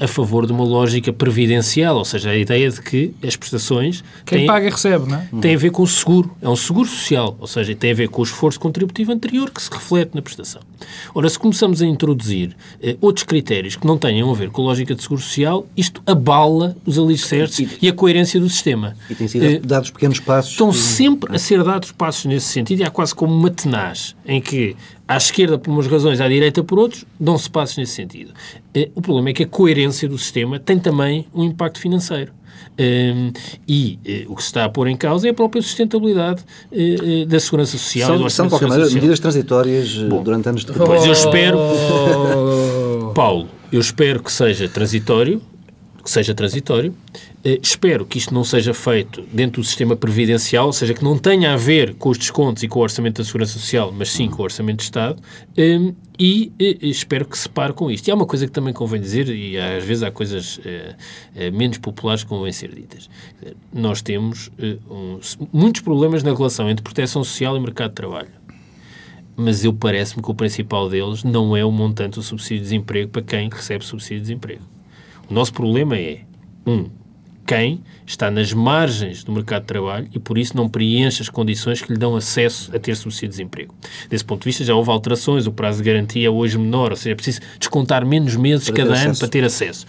a 0.00 0.08
favor 0.08 0.44
de 0.46 0.52
uma 0.52 0.64
lógica 0.64 1.12
previdencial, 1.12 1.96
ou 1.96 2.04
seja, 2.04 2.30
a 2.30 2.36
ideia 2.36 2.68
de 2.68 2.82
que 2.82 3.14
as 3.24 3.36
prestações... 3.36 4.02
Quem 4.26 4.38
têm, 4.38 4.46
paga 4.46 4.68
recebe, 4.68 5.08
não 5.08 5.18
é? 5.18 5.28
Tem 5.40 5.54
a 5.54 5.58
ver 5.58 5.70
com 5.70 5.82
o 5.82 5.86
seguro, 5.86 6.36
é 6.42 6.48
um 6.48 6.56
seguro 6.56 6.88
social, 6.88 7.36
ou 7.38 7.46
seja, 7.46 7.74
tem 7.74 7.92
a 7.92 7.94
ver 7.94 8.08
com 8.08 8.22
o 8.22 8.24
esforço 8.24 8.58
contributivo 8.58 9.12
anterior 9.12 9.50
que 9.50 9.62
se 9.62 9.70
reflete 9.70 10.14
na 10.14 10.22
prestação. 10.22 10.62
Ora, 11.14 11.28
se 11.28 11.38
começamos 11.38 11.80
a 11.80 11.86
introduzir 11.86 12.56
outros 13.00 13.24
critérios 13.24 13.76
que 13.76 13.86
não 13.86 13.96
tenham 13.96 14.30
a 14.30 14.34
ver 14.34 14.50
com 14.50 14.62
a 14.62 14.64
lógica 14.66 14.94
de 14.94 15.02
seguro 15.02 15.20
social, 15.20 15.66
isto 15.76 16.02
abala 16.06 16.76
os 16.84 16.98
alicerces 17.20 17.58
e, 17.58 17.86
e, 17.86 17.88
a 17.88 17.92
coerência 17.92 18.40
do 18.40 18.48
sistema. 18.48 18.96
E 19.08 19.14
têm 19.14 19.28
sido 19.28 19.46
uh, 19.46 19.66
dados 19.66 19.90
pequenos 19.90 20.20
passos. 20.20 20.52
Estão 20.52 20.72
sempre 20.72 21.34
a 21.34 21.38
ser 21.38 21.62
dados 21.62 21.92
passos 21.92 22.24
nesse 22.24 22.46
sentido 22.46 22.80
e 22.80 22.84
há 22.84 22.90
quase 22.90 23.14
como 23.14 23.34
uma 23.34 23.50
tenaz 23.50 24.16
em 24.26 24.40
que 24.40 24.76
à 25.06 25.16
esquerda 25.16 25.58
por 25.58 25.70
umas 25.70 25.86
razões, 25.86 26.20
à 26.20 26.28
direita 26.28 26.62
por 26.62 26.78
outros, 26.78 27.04
dão-se 27.18 27.50
passos 27.50 27.76
nesse 27.76 27.92
sentido. 27.92 28.32
Uh, 28.76 28.90
o 28.94 29.02
problema 29.02 29.30
é 29.30 29.32
que 29.32 29.42
a 29.42 29.46
coerência 29.46 30.08
do 30.08 30.16
sistema 30.18 30.58
tem 30.58 30.78
também 30.78 31.26
um 31.34 31.44
impacto 31.44 31.80
financeiro. 31.80 32.32
Um, 32.78 32.82
ehm, 32.82 33.32
e 33.68 33.98
uh, 34.26 34.32
o 34.32 34.36
que 34.36 34.42
se 34.42 34.48
está 34.48 34.64
a 34.64 34.68
pôr 34.68 34.86
em 34.88 34.96
causa 34.96 35.26
é 35.26 35.30
a 35.30 35.34
própria 35.34 35.60
sustentabilidade 35.60 36.42
uh, 36.70 37.22
uh, 37.22 37.26
da 37.26 37.40
segurança 37.40 37.76
social. 37.76 38.18
São, 38.18 38.30
são 38.30 38.48
qualquer 38.48 38.68
maneira, 38.68 38.90
medidas 38.90 39.20
transitórias 39.20 39.96
Bom, 39.96 40.22
durante 40.22 40.48
anos 40.48 40.64
depois. 40.64 40.88
Pois 40.88 41.04
eu 41.04 41.12
espero, 41.12 41.58
Paulo, 43.14 43.48
eu 43.72 43.80
espero 43.80 44.22
que 44.22 44.32
seja 44.32 44.68
transitório, 44.68 45.42
que 46.10 46.14
seja 46.14 46.34
transitório. 46.34 46.92
Uh, 47.44 47.60
espero 47.62 48.04
que 48.04 48.18
isto 48.18 48.34
não 48.34 48.42
seja 48.42 48.74
feito 48.74 49.22
dentro 49.32 49.62
do 49.62 49.64
sistema 49.66 49.94
previdencial, 49.94 50.66
ou 50.66 50.72
seja, 50.72 50.92
que 50.92 51.04
não 51.04 51.16
tenha 51.16 51.52
a 51.52 51.56
ver 51.56 51.94
com 51.94 52.08
os 52.08 52.18
descontos 52.18 52.64
e 52.64 52.68
com 52.68 52.80
o 52.80 52.82
orçamento 52.82 53.18
da 53.18 53.24
Segurança 53.24 53.52
Social, 53.52 53.94
mas 53.96 54.10
sim 54.10 54.28
com 54.28 54.42
o 54.42 54.44
orçamento 54.44 54.78
de 54.78 54.82
Estado, 54.82 55.22
um, 55.56 55.94
e 56.18 56.52
uh, 56.60 56.86
espero 56.86 57.24
que 57.24 57.38
se 57.38 57.48
pare 57.48 57.72
com 57.72 57.88
isto. 57.90 58.08
E 58.08 58.10
há 58.10 58.14
uma 58.14 58.26
coisa 58.26 58.44
que 58.44 58.52
também 58.52 58.74
convém 58.74 59.00
dizer, 59.00 59.28
e 59.28 59.56
às 59.56 59.84
vezes 59.84 60.02
há 60.02 60.10
coisas 60.10 60.58
uh, 60.58 61.52
menos 61.52 61.78
populares 61.78 62.24
que 62.24 62.28
convém 62.28 62.52
ser 62.52 62.74
ditas. 62.74 63.08
Nós 63.72 64.02
temos 64.02 64.50
muitos 65.52 65.80
problemas 65.80 66.24
na 66.24 66.34
relação 66.34 66.68
entre 66.68 66.82
proteção 66.82 67.22
social 67.22 67.56
e 67.56 67.60
mercado 67.60 67.90
de 67.90 67.94
trabalho. 67.94 68.30
mas 69.36 69.64
eu 69.64 69.72
parece-me 69.72 70.22
que 70.22 70.30
o 70.30 70.34
principal 70.34 70.88
deles 70.90 71.22
não 71.22 71.56
é 71.56 71.64
o 71.64 71.70
montante 71.70 72.16
do 72.16 72.22
subsídio 72.22 72.58
de 72.58 72.64
desemprego 72.64 73.10
para 73.10 73.22
quem 73.22 73.48
recebe 73.48 73.84
subsídio 73.84 74.18
de 74.18 74.22
desemprego. 74.22 74.79
O 75.30 75.34
nosso 75.34 75.52
problema 75.52 75.96
é, 75.96 76.20
um, 76.66 76.86
quem 77.46 77.82
está 78.06 78.30
nas 78.30 78.52
margens 78.52 79.22
do 79.22 79.32
mercado 79.32 79.62
de 79.62 79.68
trabalho 79.68 80.08
e 80.12 80.18
por 80.18 80.36
isso 80.36 80.56
não 80.56 80.68
preenche 80.68 81.22
as 81.22 81.28
condições 81.28 81.80
que 81.80 81.92
lhe 81.92 81.98
dão 81.98 82.16
acesso 82.16 82.74
a 82.74 82.78
ter 82.78 82.96
subsídio 82.96 83.28
de 83.28 83.36
desemprego. 83.36 83.74
Desse 84.08 84.24
ponto 84.24 84.42
de 84.42 84.46
vista 84.46 84.64
já 84.64 84.74
houve 84.74 84.90
alterações, 84.90 85.46
o 85.46 85.52
prazo 85.52 85.78
de 85.78 85.84
garantia 85.84 86.26
é 86.26 86.30
hoje 86.30 86.58
menor, 86.58 86.90
ou 86.90 86.96
seja, 86.96 87.12
é 87.12 87.14
preciso 87.14 87.40
descontar 87.58 88.04
menos 88.04 88.34
meses 88.36 88.68
para 88.68 88.84
cada 88.84 88.94
ano 88.96 89.16
para 89.16 89.28
ter 89.28 89.44
acesso. 89.44 89.86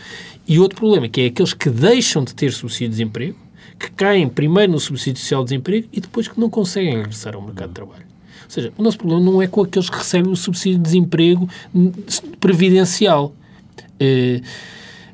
E 0.47 0.59
outro 0.59 0.77
problema, 0.77 1.09
que 1.09 1.21
é 1.21 1.25
aqueles 1.27 1.53
que 1.53 1.69
deixam 1.69 2.23
de 2.23 2.35
ter 2.35 2.51
subsídio 2.51 2.89
de 2.89 2.91
desemprego, 2.91 3.37
que 3.79 3.91
caem 3.91 4.29
primeiro 4.29 4.71
no 4.71 4.79
subsídio 4.79 5.19
social 5.21 5.43
de 5.43 5.49
desemprego 5.49 5.87
e 5.91 5.99
depois 5.99 6.27
que 6.27 6.39
não 6.39 6.49
conseguem 6.49 6.97
regressar 6.97 7.35
ao 7.35 7.41
mercado 7.41 7.69
de 7.69 7.75
trabalho. 7.75 8.05
Ou 8.43 8.49
seja, 8.49 8.73
o 8.77 8.83
nosso 8.83 8.97
problema 8.97 9.23
não 9.23 9.41
é 9.41 9.47
com 9.47 9.61
aqueles 9.61 9.89
que 9.89 9.97
recebem 9.97 10.31
o 10.31 10.35
subsídio 10.35 10.77
de 10.77 10.83
desemprego 10.83 11.49
previdencial. 12.39 13.33
Uh, 13.99 14.41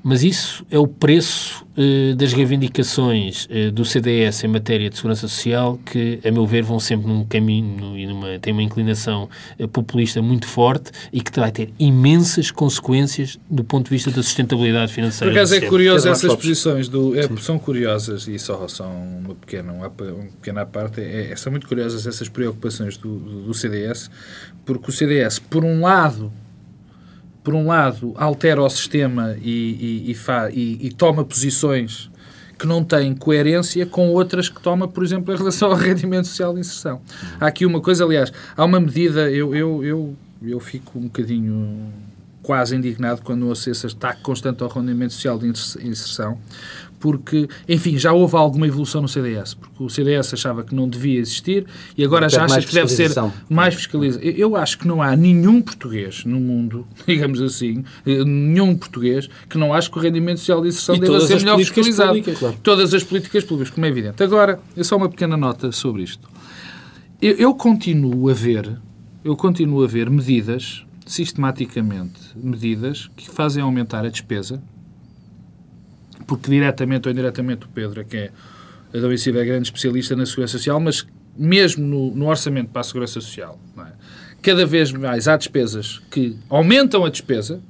mas 0.07 0.23
isso 0.23 0.65
é 0.71 0.79
o 0.79 0.87
preço 0.87 1.65
uh, 1.77 2.15
das 2.15 2.31
reivindicações 2.31 3.45
uh, 3.47 3.73
do 3.73 3.83
CDS 3.83 4.41
em 4.45 4.47
matéria 4.47 4.89
de 4.89 4.95
segurança 4.95 5.27
social 5.27 5.77
que, 5.85 6.21
a 6.23 6.31
meu 6.31 6.47
ver, 6.47 6.63
vão 6.63 6.79
sempre 6.79 7.07
num 7.07 7.25
caminho 7.25 7.97
e 7.97 8.07
numa, 8.07 8.39
têm 8.39 8.53
uma 8.53 8.63
inclinação 8.63 9.27
uh, 9.59 9.67
populista 9.67 10.21
muito 10.21 10.47
forte 10.47 10.91
e 11.11 11.19
que 11.19 11.37
vai 11.37 11.51
ter 11.51 11.73
imensas 11.77 12.51
consequências 12.51 13.37
do 13.49 13.65
ponto 13.65 13.83
de 13.83 13.89
vista 13.89 14.09
da 14.09 14.23
sustentabilidade 14.23 14.93
financeira. 14.93 15.29
Por 15.29 15.37
acaso 15.37 15.55
é 15.55 15.61
curioso 15.67 16.07
essas 16.07 16.33
posições, 16.33 16.87
do, 16.87 17.13
é, 17.19 17.27
são 17.41 17.59
curiosas 17.59 18.29
e 18.29 18.39
só 18.39 18.65
são 18.69 18.89
uma 19.25 19.35
pequena, 19.35 19.73
uma, 19.73 19.89
pequena 19.89 20.65
parte, 20.65 21.01
é, 21.01 21.35
são 21.35 21.51
muito 21.51 21.67
curiosas 21.67 22.07
essas 22.07 22.29
preocupações 22.29 22.95
do, 22.95 23.43
do 23.43 23.53
CDS, 23.53 24.09
porque 24.63 24.89
o 24.89 24.93
CDS, 24.93 25.37
por 25.37 25.65
um 25.65 25.81
lado, 25.81 26.31
por 27.47 27.55
um 27.55 27.67
lado, 27.67 28.13
altera 28.17 28.61
o 28.61 28.69
sistema 28.69 29.37
e, 29.41 30.11
e, 30.11 30.17
e, 30.51 30.87
e, 30.87 30.91
toma 30.91 31.23
posições 31.23 32.11
que 32.59 32.67
não 32.67 32.83
têm 32.83 33.15
coerência 33.15 33.85
com 33.85 34.09
outras 34.09 34.49
que 34.49 34.61
toma, 34.61 34.85
por 34.85 35.01
exemplo, 35.01 35.33
em 35.33 35.37
relação 35.37 35.69
ao 35.69 35.75
rendimento 35.79 36.27
social 36.27 36.53
de 36.53 36.59
inserção. 36.59 37.01
Há 37.39 37.47
aqui 37.47 37.65
uma 37.65 37.79
coisa, 37.79 38.03
aliás, 38.03 38.33
há 38.53 38.65
uma 38.65 38.81
medida, 38.81 39.31
eu, 39.31 39.55
eu, 39.55 39.81
eu, 39.81 40.15
eu 40.41 40.59
fico 40.59 40.99
um 40.99 41.03
bocadinho 41.03 41.89
quase 42.43 42.75
indignado 42.75 43.21
quando 43.21 43.47
ouço 43.47 43.69
esse 43.69 43.87
ataque 43.87 44.21
constante 44.23 44.61
ao 44.61 44.67
rendimento 44.67 45.13
social 45.13 45.39
de 45.39 45.47
inserção, 45.47 46.37
porque, 46.99 47.47
enfim, 47.67 47.97
já 47.97 48.11
houve 48.11 48.35
alguma 48.35 48.67
evolução 48.67 49.01
no 49.01 49.07
CDS, 49.07 49.53
porque 49.53 49.83
o 49.83 49.89
CDS 49.89 50.33
achava 50.33 50.63
que 50.63 50.73
não 50.73 50.89
devia 50.89 51.19
existir 51.19 51.65
e 51.97 52.03
agora 52.03 52.27
já 52.27 52.45
acha 52.45 52.61
que 52.61 52.73
deve 52.73 52.89
ser 52.89 53.11
mais 53.49 53.75
fiscalizado. 53.75 54.23
Eu 54.23 54.55
acho 54.55 54.79
que 54.79 54.87
não 54.87 55.01
há 55.01 55.15
nenhum 55.15 55.61
português 55.61 56.25
no 56.25 56.39
mundo, 56.39 56.87
digamos 57.07 57.41
assim, 57.41 57.83
nenhum 58.05 58.75
português 58.75 59.29
que 59.49 59.57
não 59.57 59.73
ache 59.73 59.89
que 59.89 59.97
o 59.97 60.01
rendimento 60.01 60.39
social 60.39 60.61
de 60.61 60.69
inserção 60.69 60.97
deve 60.97 61.19
ser 61.21 61.35
melhor 61.37 61.57
fiscalizado. 61.57 62.09
Públicas, 62.09 62.39
claro. 62.39 62.55
Todas 62.63 62.93
as 62.93 63.03
políticas 63.03 63.43
públicas, 63.43 63.73
como 63.73 63.85
é 63.85 63.89
evidente. 63.89 64.23
Agora, 64.23 64.59
é 64.75 64.83
só 64.83 64.97
uma 64.97 65.09
pequena 65.09 65.37
nota 65.37 65.71
sobre 65.71 66.03
isto. 66.03 66.27
Eu, 67.21 67.35
eu 67.35 67.55
continuo 67.55 68.29
a 68.29 68.33
ver, 68.33 68.79
eu 69.23 69.35
continuo 69.35 69.83
a 69.83 69.87
ver 69.87 70.09
medidas, 70.09 70.85
sistematicamente, 71.05 72.19
medidas 72.35 73.09
que 73.15 73.29
fazem 73.29 73.63
aumentar 73.63 74.05
a 74.05 74.09
despesa 74.09 74.61
porque 76.27 76.51
diretamente 76.51 77.07
ou 77.07 77.11
indiretamente 77.11 77.65
o 77.65 77.69
Pedro 77.69 78.01
é 78.01 78.03
que 78.03 78.17
é, 78.17 78.31
a 78.93 78.97
WCB 78.97 79.39
é 79.39 79.45
grande 79.45 79.67
especialista 79.67 80.15
na 80.15 80.25
Segurança 80.25 80.57
Social, 80.57 80.79
mas 80.79 81.07
mesmo 81.35 81.85
no, 81.85 82.13
no 82.13 82.27
orçamento 82.27 82.69
para 82.69 82.81
a 82.81 82.83
Segurança 82.83 83.13
Social, 83.13 83.57
é? 83.79 83.91
cada 84.41 84.65
vez 84.65 84.91
mais 84.91 85.27
há 85.27 85.37
despesas 85.37 86.01
que 86.11 86.37
aumentam 86.49 87.05
a 87.05 87.09
despesa 87.09 87.61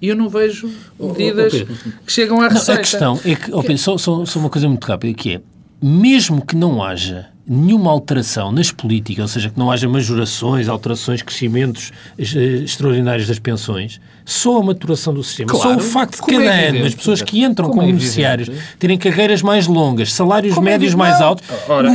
e 0.00 0.08
eu 0.08 0.16
não 0.16 0.28
vejo 0.28 0.70
medidas 0.98 1.52
oh, 1.54 1.72
oh, 1.72 2.04
que 2.06 2.12
chegam 2.12 2.40
à 2.40 2.48
receita. 2.48 2.72
Não, 2.72 2.78
a 2.78 3.18
questão 3.18 3.20
é 3.24 3.34
que, 3.34 3.52
oh, 3.52 3.62
Pedro, 3.62 3.78
só, 3.78 3.98
só, 3.98 4.24
só 4.24 4.38
uma 4.38 4.48
coisa 4.48 4.68
muito 4.68 4.84
rápida, 4.84 5.12
que 5.14 5.34
é, 5.34 5.42
mesmo 5.82 6.44
que 6.44 6.56
não 6.56 6.82
haja 6.82 7.28
nenhuma 7.46 7.90
alteração 7.90 8.52
nas 8.52 8.70
políticas, 8.70 9.22
ou 9.22 9.28
seja, 9.28 9.50
que 9.50 9.58
não 9.58 9.70
haja 9.70 9.88
majorações, 9.88 10.68
alterações, 10.68 11.22
crescimentos 11.22 11.90
eh, 12.18 12.62
extraordinários 12.64 13.26
das 13.26 13.38
pensões, 13.38 14.00
só 14.24 14.58
a 14.58 14.62
maturação 14.62 15.12
do 15.12 15.24
sistema, 15.24 15.50
claro, 15.50 15.70
só 15.70 15.76
o 15.76 15.80
facto 15.80 16.16
de 16.16 16.32
cada 16.32 16.44
é 16.44 16.68
ano 16.68 16.86
as 16.86 16.94
pessoas 16.94 17.22
que 17.22 17.42
entram 17.42 17.66
como, 17.66 17.80
como 17.80 17.88
é 17.88 17.92
beneficiários 17.92 18.48
terem 18.78 18.96
carreiras 18.96 19.42
mais 19.42 19.66
longas, 19.66 20.12
salários 20.12 20.54
como 20.54 20.68
é 20.68 20.72
médios 20.72 20.92
é 20.92 20.96
mais 20.96 21.20
altos, 21.20 21.44
Ora, 21.68 21.90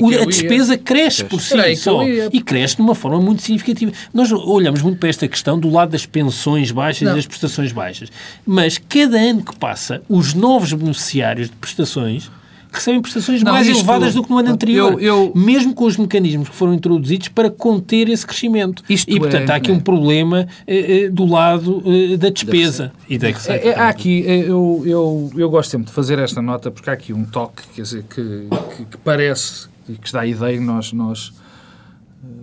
o, 0.00 0.22
a 0.22 0.24
despesa 0.26 0.78
cresce 0.78 1.24
por 1.24 1.40
si 1.40 1.76
só 1.76 2.02
e 2.32 2.40
cresce 2.40 2.76
de 2.76 2.82
uma 2.82 2.94
forma 2.94 3.20
muito 3.20 3.42
significativa. 3.42 3.92
Nós 4.14 4.30
olhamos 4.30 4.82
muito 4.82 4.98
para 4.98 5.08
esta 5.08 5.26
questão 5.26 5.58
do 5.58 5.70
lado 5.70 5.90
das 5.90 6.06
pensões 6.06 6.70
baixas 6.70 7.02
não. 7.02 7.12
e 7.12 7.16
das 7.16 7.26
prestações 7.26 7.72
baixas, 7.72 8.10
mas 8.46 8.78
cada 8.78 9.18
ano 9.18 9.42
que 9.42 9.56
passa, 9.56 10.02
os 10.08 10.34
novos 10.34 10.72
beneficiários 10.72 11.48
de 11.48 11.56
prestações 11.56 12.30
recebem 12.76 13.00
prestações 13.00 13.42
não, 13.42 13.52
mais 13.52 13.66
isto, 13.66 13.78
elevadas 13.78 14.14
do 14.14 14.22
que 14.22 14.30
no 14.30 14.38
ano 14.38 14.50
anterior, 14.50 14.92
eu, 14.94 15.00
eu, 15.00 15.32
mesmo 15.34 15.74
com 15.74 15.84
os 15.84 15.96
mecanismos 15.96 16.48
que 16.48 16.54
foram 16.54 16.74
introduzidos 16.74 17.28
para 17.28 17.50
conter 17.50 18.08
esse 18.08 18.26
crescimento. 18.26 18.82
e, 18.88 19.18
portanto, 19.18 19.50
é, 19.50 19.52
há 19.52 19.56
aqui 19.56 19.70
é. 19.70 19.74
um 19.74 19.80
problema 19.80 20.46
eh, 20.66 21.04
eh 21.04 21.08
do 21.10 21.24
lado 21.24 21.82
eh, 21.84 22.16
da 22.16 22.28
despesa 22.28 22.92
e 23.08 23.18
da 23.18 23.28
receita. 23.28 23.66
É, 23.66 23.70
é, 23.70 23.78
há 23.78 23.88
aqui, 23.88 24.24
é, 24.26 24.38
eu, 24.40 24.82
eu, 24.84 25.30
eu 25.36 25.50
gosto 25.50 25.70
sempre 25.70 25.86
de 25.86 25.92
fazer 25.92 26.18
esta 26.18 26.40
nota 26.40 26.70
porque 26.70 26.90
há 26.90 26.92
aqui 26.92 27.12
um 27.12 27.24
toque 27.24 27.62
quer 27.74 27.82
dizer, 27.82 28.04
que, 28.04 28.48
que, 28.76 28.84
que 28.84 28.96
parece 28.98 29.68
e 29.88 29.94
que 29.94 30.06
está 30.06 30.20
a 30.20 30.26
ideia 30.26 30.56
que 30.56 30.64
nós, 30.64 30.92
nós, 30.92 31.32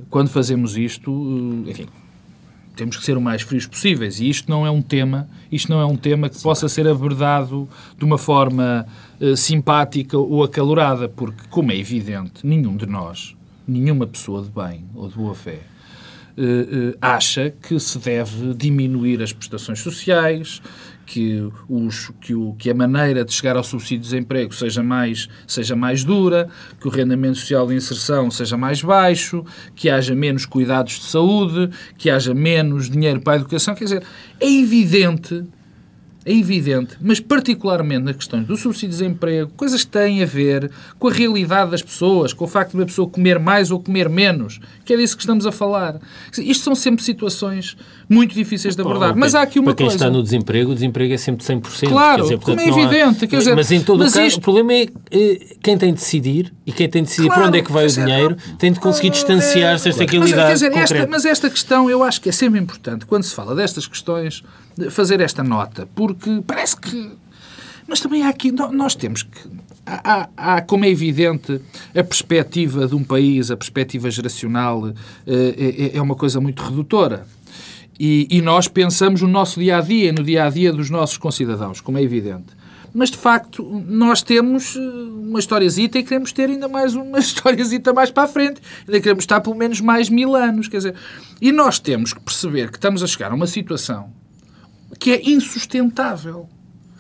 quando 0.10 0.30
fazemos 0.30 0.78
isto, 0.78 1.12
enfim, 1.66 1.88
temos 2.78 2.96
que 2.96 3.04
ser 3.04 3.18
o 3.18 3.22
mais 3.22 3.42
frios 3.42 3.66
possíveis. 3.66 4.20
E 4.20 4.30
isto 4.30 4.50
não 4.50 4.66
é 4.66 4.72
um 4.72 4.82
tema, 4.82 5.28
isto 5.52 5.70
não 5.70 5.82
é 5.82 5.86
um 5.86 5.98
tema 5.98 6.30
que 6.30 6.40
possa 6.42 6.70
ser 6.70 6.88
abordado 6.88 7.68
de 7.98 8.06
uma 8.06 8.18
forma 8.18 8.86
uh, 9.20 9.36
simpática 9.36 10.18
ou 10.18 10.44
acalorada, 10.44 11.10
porque 11.10 11.42
como 11.50 11.72
é 11.72 11.78
evidente, 11.78 12.46
nenhum 12.46 12.78
de 12.78 12.86
nós, 12.86 13.36
nenhuma 13.68 14.08
pessoa 14.08 14.44
de 14.44 14.50
bem 14.50 14.86
ou 14.96 15.10
de 15.10 15.16
boa 15.16 15.36
fé 15.36 15.60
uh, 16.38 16.42
uh, 16.42 16.98
acha 17.02 17.52
que 17.62 17.80
se 17.80 17.98
deve 17.98 18.54
diminuir 18.54 19.22
as 19.22 19.34
prestações 19.34 19.80
sociais, 19.80 20.62
que, 21.08 21.50
os, 21.70 22.12
que, 22.20 22.36
o, 22.36 22.54
que 22.54 22.70
a 22.70 22.76
maneira 22.76 23.24
de 23.24 23.32
chegar 23.32 23.56
ao 23.56 23.64
subsídio 23.64 24.00
de 24.00 24.10
desemprego 24.10 24.54
seja 24.54 24.84
mais, 24.84 25.30
seja 25.48 25.76
mais 25.76 26.04
dura, 26.04 26.50
que 26.80 26.88
o 26.88 26.92
rendimento 26.92 27.38
social 27.38 27.66
de 27.66 27.76
inserção 27.76 28.30
seja 28.30 28.58
mais 28.58 28.82
baixo, 28.82 29.44
que 29.74 29.90
haja 29.90 30.14
menos 30.14 30.46
cuidados 30.46 31.00
de 31.00 31.06
saúde, 31.06 31.70
que 31.98 32.10
haja 32.10 32.34
menos 32.34 32.90
dinheiro 32.90 33.22
para 33.22 33.34
a 33.34 33.36
educação. 33.38 33.74
Quer 33.74 33.86
dizer, 33.86 34.04
é 34.40 34.52
evidente 34.52 35.46
é 36.28 36.34
evidente, 36.34 36.98
mas 37.00 37.22
particularmente 37.22 38.04
nas 38.04 38.18
questões 38.18 38.46
do 38.46 38.58
subsídio 38.58 38.90
de 38.90 38.98
desemprego, 38.98 39.50
coisas 39.56 39.86
que 39.86 39.92
têm 39.92 40.22
a 40.22 40.26
ver 40.26 40.70
com 41.00 41.08
a 41.08 41.12
realidade 41.12 41.72
das 41.72 41.82
pessoas, 41.82 42.34
com 42.34 42.44
o 42.44 42.48
facto 42.50 42.72
de 42.72 42.78
uma 42.80 42.86
pessoa 42.86 43.10
comer 43.10 43.40
mais 43.40 43.72
ou 43.72 43.80
comer 43.80 44.10
menos, 44.10 44.60
que 44.84 44.94
é 44.94 44.98
disso 44.98 45.16
que 45.16 45.24
estamos 45.24 45.46
a 45.46 45.54
falar. 45.54 46.02
Isto 46.38 46.66
são 46.66 46.76
sempre 46.76 47.02
situações 47.02 47.78
muito 48.10 48.34
difíceis 48.34 48.76
de 48.76 48.82
abordar. 48.82 49.16
Mas 49.16 49.36
há 49.36 49.42
aqui 49.42 49.60
uma 49.60 49.66
Para 49.66 49.76
quem 49.76 49.88
coisa... 49.88 49.98
está 49.98 50.10
no 50.10 50.24
desemprego, 50.24 50.72
o 50.72 50.74
desemprego 50.74 51.14
é 51.14 51.18
sempre 51.18 51.46
100%. 51.46 51.90
Claro, 51.90 52.24
dizer, 52.24 52.40
como 52.40 52.60
é 52.60 52.68
evidente. 52.68 53.26
Há... 53.26 53.28
Quer 53.28 53.38
dizer, 53.40 53.56
mas 53.56 53.72
em 53.72 53.82
todo 53.82 54.02
o 54.02 54.04
caso, 54.04 54.22
isto... 54.22 54.38
o 54.38 54.42
problema 54.42 54.74
é 54.74 54.88
eh, 55.12 55.56
quem 55.62 55.78
tem 55.78 55.94
de 55.94 56.00
decidir 56.00 56.54
e 56.66 56.72
quem 56.72 56.88
tem 56.88 57.04
de 57.04 57.10
decidir 57.10 57.28
claro, 57.28 57.42
para 57.42 57.50
onde 57.50 57.60
é 57.60 57.62
que 57.62 57.72
vai 57.72 57.86
o 57.86 57.90
dinheiro 57.90 58.38
tem 58.58 58.72
de 58.72 58.80
conseguir 58.80 59.10
distanciar-se 59.10 59.86
desta 59.86 60.06
realidade 60.06 60.50
mas, 60.50 60.60
dizer, 60.60 60.78
esta, 60.78 61.08
mas 61.08 61.26
esta 61.26 61.50
questão, 61.50 61.90
eu 61.90 62.04
acho 62.04 62.22
que 62.22 62.30
é 62.30 62.32
sempre 62.32 62.60
importante, 62.60 63.06
quando 63.06 63.24
se 63.24 63.36
fala 63.36 63.54
destas 63.54 63.88
questões, 63.88 64.44
fazer 64.90 65.20
esta 65.20 65.44
nota, 65.44 65.88
porque 65.96 66.42
parece 66.46 66.78
que. 66.80 67.12
Mas 67.88 68.02
também 68.02 68.24
há 68.24 68.30
aqui. 68.30 68.52
Nós 68.52 68.96
temos 68.96 69.24
que. 69.24 69.68
Há, 69.86 70.28
há, 70.36 70.62
como 70.62 70.84
é 70.84 70.90
evidente, 70.90 71.62
a 71.96 72.04
perspectiva 72.04 72.86
de 72.88 72.94
um 72.94 73.04
país, 73.04 73.50
a 73.50 73.56
perspectiva 73.56 74.12
geracional, 74.12 74.90
eh, 75.26 75.92
é, 75.94 75.98
é 75.98 76.02
uma 76.02 76.16
coisa 76.16 76.42
muito 76.42 76.62
redutora. 76.62 77.26
E, 78.00 78.28
e, 78.30 78.42
nós 78.42 78.68
pensamos 78.68 79.22
no 79.22 79.28
nosso 79.28 79.60
dia 79.60 79.78
a 79.78 79.82
dia, 79.82 80.14
no 80.14 80.24
dia 80.24 80.46
a 80.46 80.50
dia 80.50 80.72
dos 80.72 80.90
nossos 80.90 81.18
concidadãos, 81.18 81.82
como 81.82 81.98
é 81.98 82.04
evidente. 82.04 82.56
Mas 82.94 83.12
de 83.12 83.18
facto, 83.18 83.64
nós 83.88 84.22
temos 84.22 84.76
eh, 84.76 84.80
uma 84.80 85.40
historiazita 85.40 86.00
e 86.00 86.04
queremos 86.04 86.32
ter 86.32 86.50
ainda 86.50 86.68
mais 86.68 86.96
uma 86.96 87.18
historiazita 87.20 87.94
mais 87.94 88.12
para 88.12 88.24
a 88.24 88.28
frente. 88.28 88.62
Ainda 88.88 89.00
queremos 89.00 89.24
estar 89.24 89.42
pelo 89.42 89.56
menos 89.56 89.82
mais 89.82 90.10
mil 90.10 90.36
anos. 90.36 90.68
Quer 90.68 90.78
dizer, 90.78 90.96
e 91.42 91.52
nós 91.52 91.80
temos 91.80 92.14
que 92.14 92.20
perceber 92.20 92.72
que 92.72 92.78
estamos 92.78 93.04
a 93.04 93.08
chegar 93.08 93.32
a 93.32 93.36
uma 93.36 93.48
situação 93.48 94.12
que 95.00 95.12
é 95.12 95.30
insustentável. 95.30 96.48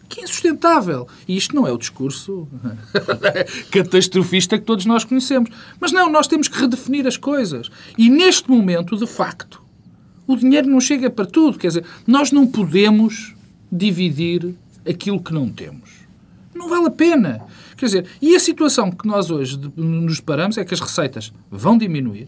Que 0.09 0.21
é 0.21 0.23
insustentável. 0.23 1.07
E 1.27 1.35
isto 1.35 1.55
não 1.55 1.67
é 1.67 1.71
o 1.71 1.77
discurso 1.77 2.47
catastrofista 3.71 4.57
que 4.57 4.65
todos 4.65 4.85
nós 4.85 5.03
conhecemos. 5.03 5.49
Mas 5.79 5.91
não, 5.91 6.09
nós 6.09 6.27
temos 6.27 6.47
que 6.47 6.59
redefinir 6.59 7.07
as 7.07 7.17
coisas. 7.17 7.69
E 7.97 8.09
neste 8.09 8.49
momento, 8.49 8.95
de 8.95 9.07
facto, 9.07 9.61
o 10.28 10.36
dinheiro 10.36 10.67
não 10.67 10.80
chega 10.82 11.09
para 11.09 11.25
tudo. 11.25 11.57
Quer 11.57 11.69
dizer, 11.69 11.86
nós 12.05 12.32
não 12.32 12.45
podemos 12.45 13.34
dividir 13.71 14.53
aquilo 14.88 15.21
que 15.21 15.34
não 15.34 15.49
temos. 15.49 15.89
Não 16.53 16.67
vale 16.67 16.88
a 16.88 16.91
pena. 16.91 17.41
Quer 17.75 17.86
dizer, 17.86 18.05
e 18.21 18.36
a 18.36 18.39
situação 18.39 18.91
que 18.91 19.07
nós 19.07 19.32
hoje 19.32 19.59
nos 19.75 20.19
paramos 20.19 20.57
é 20.57 20.65
que 20.65 20.73
as 20.73 20.80
receitas 20.80 21.32
vão 21.49 21.78
diminuir 21.78 22.28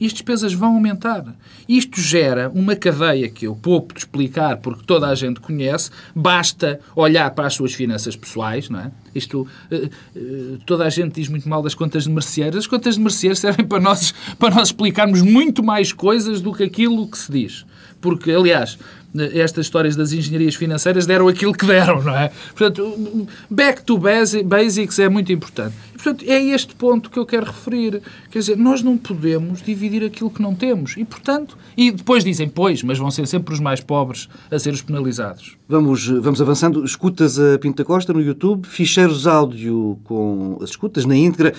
e 0.00 0.06
as 0.06 0.12
despesas 0.12 0.52
vão 0.52 0.74
aumentar. 0.74 1.24
Isto 1.68 2.00
gera 2.00 2.50
uma 2.54 2.76
cadeia 2.76 3.28
que 3.28 3.46
eu 3.46 3.54
pouco 3.54 3.92
de 3.92 4.00
explicar, 4.00 4.58
porque 4.58 4.84
toda 4.84 5.08
a 5.08 5.14
gente 5.14 5.40
conhece, 5.40 5.90
basta 6.14 6.80
olhar 6.94 7.30
para 7.32 7.46
as 7.46 7.54
suas 7.54 7.74
finanças 7.74 8.16
pessoais, 8.16 8.68
não 8.68 8.80
é? 8.80 8.90
Isto, 9.14 9.46
eh, 9.70 9.88
eh, 10.14 10.20
toda 10.64 10.84
a 10.84 10.90
gente 10.90 11.14
diz 11.14 11.28
muito 11.28 11.48
mal 11.48 11.62
das 11.62 11.74
contas 11.74 12.04
de 12.04 12.10
merceeiros. 12.10 12.58
As 12.58 12.66
contas 12.66 12.94
de 12.94 13.00
merceeiros 13.00 13.38
servem 13.38 13.66
para 13.66 13.80
nós, 13.80 14.14
para 14.38 14.54
nós 14.54 14.68
explicarmos 14.68 15.22
muito 15.22 15.62
mais 15.62 15.92
coisas 15.92 16.40
do 16.40 16.52
que 16.52 16.62
aquilo 16.62 17.08
que 17.08 17.18
se 17.18 17.30
diz. 17.30 17.66
Porque, 18.00 18.30
aliás, 18.30 18.78
estas 19.14 19.66
histórias 19.66 19.96
das 19.96 20.12
engenharias 20.12 20.54
financeiras 20.54 21.06
deram 21.06 21.28
aquilo 21.28 21.52
que 21.52 21.64
deram, 21.66 22.02
não 22.02 22.14
é? 22.14 22.30
Portanto, 22.54 23.26
back 23.48 23.82
to 23.82 23.98
basics 23.98 24.98
é 24.98 25.08
muito 25.08 25.32
importante. 25.32 25.74
E, 25.94 25.96
portanto, 25.96 26.24
é 26.28 26.40
este 26.42 26.74
ponto 26.74 27.10
que 27.10 27.18
eu 27.18 27.24
quero 27.24 27.46
referir. 27.46 28.02
Quer 28.30 28.38
dizer, 28.38 28.56
nós 28.56 28.82
não 28.82 28.96
podemos 28.96 29.62
dividir 29.62 30.04
aquilo 30.04 30.30
que 30.30 30.42
não 30.42 30.54
temos. 30.54 30.96
E, 30.96 31.04
portanto, 31.04 31.56
e 31.76 31.90
depois 31.90 32.22
dizem, 32.22 32.48
pois, 32.48 32.82
mas 32.82 32.98
vão 32.98 33.10
ser 33.10 33.26
sempre 33.26 33.54
os 33.54 33.60
mais 33.60 33.80
pobres 33.80 34.28
a 34.50 34.58
ser 34.58 34.72
os 34.72 34.82
penalizados. 34.82 35.56
Vamos, 35.68 36.06
vamos 36.06 36.40
avançando. 36.40 36.84
Escutas 36.84 37.38
a 37.38 37.58
Pinta 37.58 37.84
Costa 37.84 38.12
no 38.12 38.20
YouTube, 38.20 38.66
ficheiros 38.66 39.26
áudio 39.26 39.98
com 40.04 40.58
as 40.62 40.70
escutas 40.70 41.04
na 41.04 41.16
íntegra. 41.16 41.54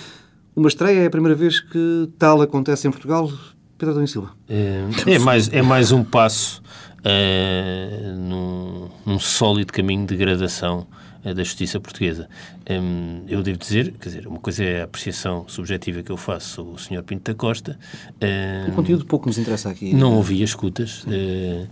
Uma 0.54 0.68
estreia 0.68 1.00
é 1.00 1.06
a 1.06 1.10
primeira 1.10 1.34
vez 1.34 1.60
que 1.60 2.08
tal 2.18 2.40
acontece 2.40 2.86
em 2.86 2.90
Portugal. 2.90 3.30
Pedro 3.76 3.94
Adão 3.94 4.06
Silva. 4.06 4.30
É, 4.46 4.84
é, 5.06 5.18
mais, 5.18 5.50
é 5.50 5.62
mais 5.62 5.90
um 5.90 6.04
passo 6.04 6.62
uh, 7.04 8.16
num, 8.16 8.88
num, 9.04 9.18
sólido 9.18 9.72
caminho 9.72 10.06
de 10.06 10.16
degradação 10.16 10.86
uh, 11.24 11.34
da 11.34 11.42
justiça 11.42 11.80
portuguesa. 11.80 12.28
Um, 12.68 13.24
eu 13.28 13.42
devo 13.42 13.58
dizer, 13.58 13.92
quer 13.92 14.08
dizer, 14.08 14.26
uma 14.26 14.38
coisa 14.38 14.64
é 14.64 14.80
a 14.80 14.84
apreciação 14.84 15.44
subjetiva 15.48 16.02
que 16.02 16.10
eu 16.10 16.16
faço 16.16 16.62
do 16.62 16.78
Sr. 16.78 17.02
Pinto 17.02 17.30
da 17.30 17.34
Costa. 17.36 17.78
Um, 18.20 18.70
o 18.70 18.74
conteúdo 18.74 19.04
pouco 19.06 19.26
nos 19.26 19.38
interessa 19.38 19.70
aqui. 19.70 19.94
Não 19.94 20.16
ouvi 20.16 20.42
as 20.42 20.50
escutas, 20.50 21.04
uh, 21.04 21.68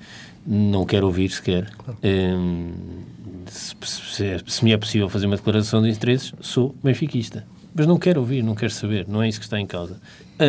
não 0.46 0.84
quero 0.84 1.06
ouvir 1.06 1.30
sequer. 1.30 1.70
Claro. 1.70 1.98
Um, 2.02 2.72
se, 3.46 3.74
se, 3.82 4.42
se, 4.46 4.64
me 4.64 4.72
é 4.72 4.76
possível 4.76 5.08
fazer 5.08 5.26
uma 5.26 5.36
declaração 5.36 5.82
de 5.82 5.90
interesses, 5.90 6.32
sou 6.40 6.74
benfiquista. 6.82 7.46
Mas 7.74 7.86
não 7.86 7.98
quero 7.98 8.20
ouvir, 8.20 8.42
não 8.42 8.54
quero 8.54 8.72
saber, 8.72 9.06
não 9.06 9.22
é 9.22 9.28
isso 9.28 9.38
que 9.38 9.46
está 9.46 9.60
em 9.60 9.66
causa. 9.66 10.00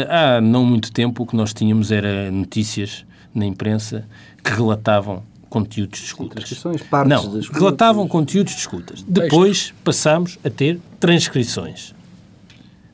Há 0.10 0.42
não 0.42 0.66
muito 0.66 0.92
tempo 0.92 1.24
o 1.24 1.26
que 1.26 1.36
nós 1.36 1.54
tínhamos 1.54 1.92
era 1.92 2.32
notícias 2.32 3.06
na 3.34 3.46
imprensa 3.46 4.06
que 4.44 4.52
relatavam 4.52 5.24
conteúdos 5.50 6.00
de 6.00 6.06
escutas. 6.06 6.64
Não, 7.08 7.40
relatavam 7.52 8.08
conteúdos 8.08 8.54
de 8.54 8.60
escutas. 8.60 9.04
Depois 9.04 9.74
passámos 9.84 10.38
a 10.44 10.50
ter 10.50 10.80
transcrições. 11.00 11.94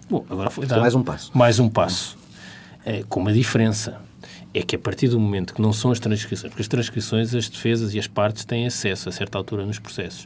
Bom, 0.10 0.26
agora 0.30 0.50
foi 0.50 0.66
dado 0.66 0.82
mais 0.82 0.96
um 0.96 1.04
passo. 1.04 1.32
Mais 1.34 1.60
um 1.60 1.70
passo. 1.70 2.18
É, 2.86 3.04
com 3.10 3.20
uma 3.20 3.34
diferença. 3.34 4.00
É 4.54 4.62
que 4.62 4.74
a 4.74 4.80
partir 4.80 5.10
do 5.10 5.20
momento 5.20 5.54
que 5.54 5.62
não 5.62 5.74
são 5.74 5.92
as 5.92 6.00
transcrições, 6.00 6.50
porque 6.50 6.62
as 6.62 6.68
transcrições, 6.70 7.36
as 7.36 7.50
defesas 7.50 7.94
e 7.94 8.00
as 8.00 8.08
partes 8.08 8.46
têm 8.46 8.66
acesso 8.66 9.10
a 9.10 9.12
certa 9.12 9.38
altura 9.38 9.66
nos 9.66 9.80
processos. 9.80 10.26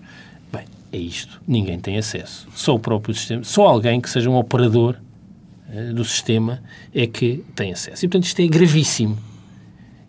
Bem, 0.54 0.66
é 0.92 0.98
isto. 0.98 1.42
Ninguém 1.48 1.80
tem 1.80 1.98
acesso. 1.98 2.48
Só 2.54 2.76
o 2.76 2.80
próprio 2.80 3.16
sistema, 3.16 3.44
só 3.44 3.66
alguém 3.66 4.00
que 4.00 4.08
seja 4.08 4.30
um 4.30 4.36
operador 4.36 4.98
uh, 5.68 5.94
do 5.96 6.06
sistema 6.06 6.62
é 6.94 7.08
que 7.08 7.44
tem 7.56 7.72
acesso. 7.72 8.06
E, 8.06 8.08
portanto, 8.08 8.26
isto 8.26 8.40
é 8.40 8.48
gravíssimo. 8.48 9.18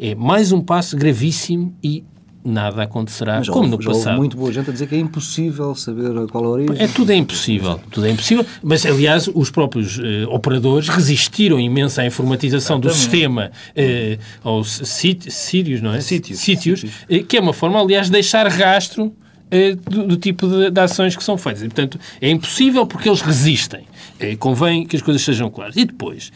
É 0.03 0.15
mais 0.15 0.51
um 0.51 0.63
passo 0.63 0.97
gravíssimo 0.97 1.77
e 1.85 2.03
nada 2.43 2.85
acontecerá 2.85 3.43
como 3.45 3.69
no 3.69 3.83
já 3.83 3.91
passado. 3.91 4.17
muito 4.17 4.35
boa 4.35 4.51
gente 4.51 4.71
a 4.71 4.73
dizer 4.73 4.87
que 4.87 4.95
é 4.95 4.99
impossível 4.99 5.75
saber 5.75 6.27
qual 6.29 6.43
a 6.43 6.49
origem. 6.49 6.77
É 6.79 6.89
tudo 6.89 7.13
é 7.13 7.17
impossível, 7.17 7.79
tudo 7.91 8.07
é 8.07 8.11
impossível. 8.11 8.47
Mas 8.63 8.87
aliás, 8.87 9.29
os 9.35 9.51
próprios 9.51 9.99
uh, 9.99 10.03
operadores 10.31 10.89
resistiram 10.89 11.61
imenso 11.61 12.01
à 12.01 12.07
informatização 12.07 12.79
Exatamente. 12.79 12.97
do 12.97 12.99
sistema 12.99 13.51
uh, 13.77 14.49
aos 14.49 14.81
sítios, 14.85 15.83
não 15.83 15.93
é? 15.93 16.01
Sítios. 16.01 16.39
Sítios, 16.39 16.83
uh, 16.83 17.25
que 17.29 17.37
é 17.37 17.41
uma 17.41 17.53
forma, 17.53 17.79
aliás, 17.79 18.07
de 18.07 18.13
deixar 18.13 18.49
rastro 18.49 19.13
do, 19.91 20.07
do, 20.07 20.17
tipo 20.17 20.47
de, 20.47 20.71
de, 20.71 20.81
ações 20.81 21.17
que 21.17 21.25
são 21.25 21.37
feitas. 21.37 21.63
E, 21.63 21.67
portanto, 21.67 21.99
é 22.23 22.31
impossível 22.31 22.87
porque 22.87 23.09
eles 23.09 23.21
resistem. 23.21 23.85
convém 24.39 24.87
que 24.87 24.95
as 24.95 25.03
coisas 25.03 25.21
sejam 25.23 25.51
claras. 25.51 25.77
E 25.77 25.85
depois, 25.85 26.31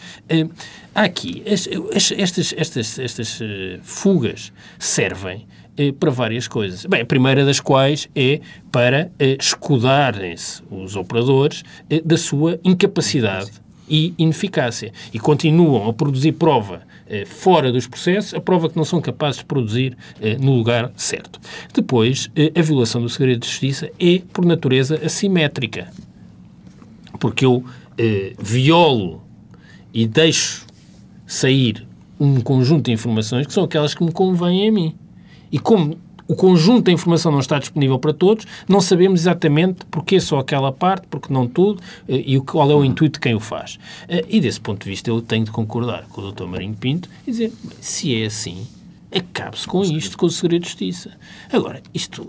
há 0.95 1.03
aqui, 1.03 1.43
estas, 1.45 2.53
estas, 2.57 2.99
estas 2.99 3.39
fugas 3.83 4.53
servem 4.79 5.47
para 5.99 6.11
várias 6.11 6.47
coisas. 6.47 6.87
Bem, 6.87 7.03
a 7.03 7.07
primeira 7.07 7.45
das 7.45 7.59
quais 7.59 8.09
é 8.15 8.41
para 8.71 9.11
escudarem-se 9.19 10.63
os 10.71 10.95
operadores 10.95 11.65
da 12.05 12.17
sua 12.17 12.61
incapacidade 12.63 13.65
e 13.89 14.15
ineficácia. 14.19 14.93
E 15.13 15.19
continuam 15.19 15.89
a 15.89 15.93
produzir 15.93 16.33
prova 16.33 16.83
eh, 17.07 17.25
fora 17.25 17.71
dos 17.71 17.87
processos, 17.87 18.35
a 18.35 18.41
prova 18.41 18.69
que 18.69 18.77
não 18.77 18.85
são 18.85 19.01
capazes 19.01 19.39
de 19.39 19.45
produzir 19.45 19.97
eh, 20.21 20.37
no 20.39 20.57
lugar 20.57 20.91
certo. 20.97 21.41
Depois, 21.73 22.31
eh, 22.35 22.53
a 22.57 22.63
violação 22.63 23.03
do 23.03 23.09
segredo 23.09 23.41
de 23.41 23.49
justiça 23.49 23.91
é, 24.01 24.23
por 24.33 24.45
natureza, 24.45 25.01
assimétrica. 25.05 25.91
Porque 27.19 27.45
eu 27.45 27.65
violo 28.41 29.23
e 29.93 30.05
deixo 30.05 30.64
sair 31.27 31.87
um 32.19 32.41
conjunto 32.41 32.87
de 32.87 32.93
informações 32.93 33.47
que 33.47 33.53
são 33.53 33.65
aquelas 33.65 33.95
que 33.95 34.05
me 34.05 34.13
convêm 34.13 34.69
a 34.69 34.73
mim. 34.73 34.95
E 35.51 35.59
como 35.59 35.99
o 36.27 36.35
conjunto 36.35 36.85
da 36.85 36.93
informação 36.93 37.31
não 37.31 37.41
está 37.41 37.59
disponível 37.59 37.99
para 37.99 38.13
todos, 38.13 38.47
não 38.69 38.81
sabemos 38.81 39.21
exatamente 39.21 39.85
porque 39.91 40.19
só 40.21 40.39
aquela 40.39 40.73
parte, 40.73 41.07
porque 41.09 41.33
não 41.33 41.47
tudo, 41.47 41.83
eh, 42.09 42.23
e 42.27 42.41
qual 42.41 42.71
é 42.71 42.75
o 42.75 42.85
intuito 42.85 43.15
de 43.15 43.21
quem 43.21 43.35
o 43.35 43.41
faz. 43.41 43.79
Eh, 44.09 44.25
e 44.29 44.41
desse 44.41 44.61
ponto 44.61 44.83
de 44.83 44.91
vista 44.91 45.11
eu 45.11 45.21
tenho 45.21 45.45
de 45.45 45.51
concordar 45.51 46.07
com 46.09 46.23
o 46.23 46.33
Dr. 46.33 46.47
Marinho 46.47 46.75
Pinto 46.75 47.09
e 47.27 47.31
dizer, 47.31 47.53
se 47.81 48.23
é 48.23 48.27
assim, 48.27 48.67
acabe-se 49.15 49.67
com 49.67 49.83
isto, 49.83 50.17
com 50.17 50.27
o 50.27 50.31
segredo 50.31 50.63
de 50.63 50.69
justiça. 50.69 51.11
Agora, 51.53 51.83
isto... 51.93 52.27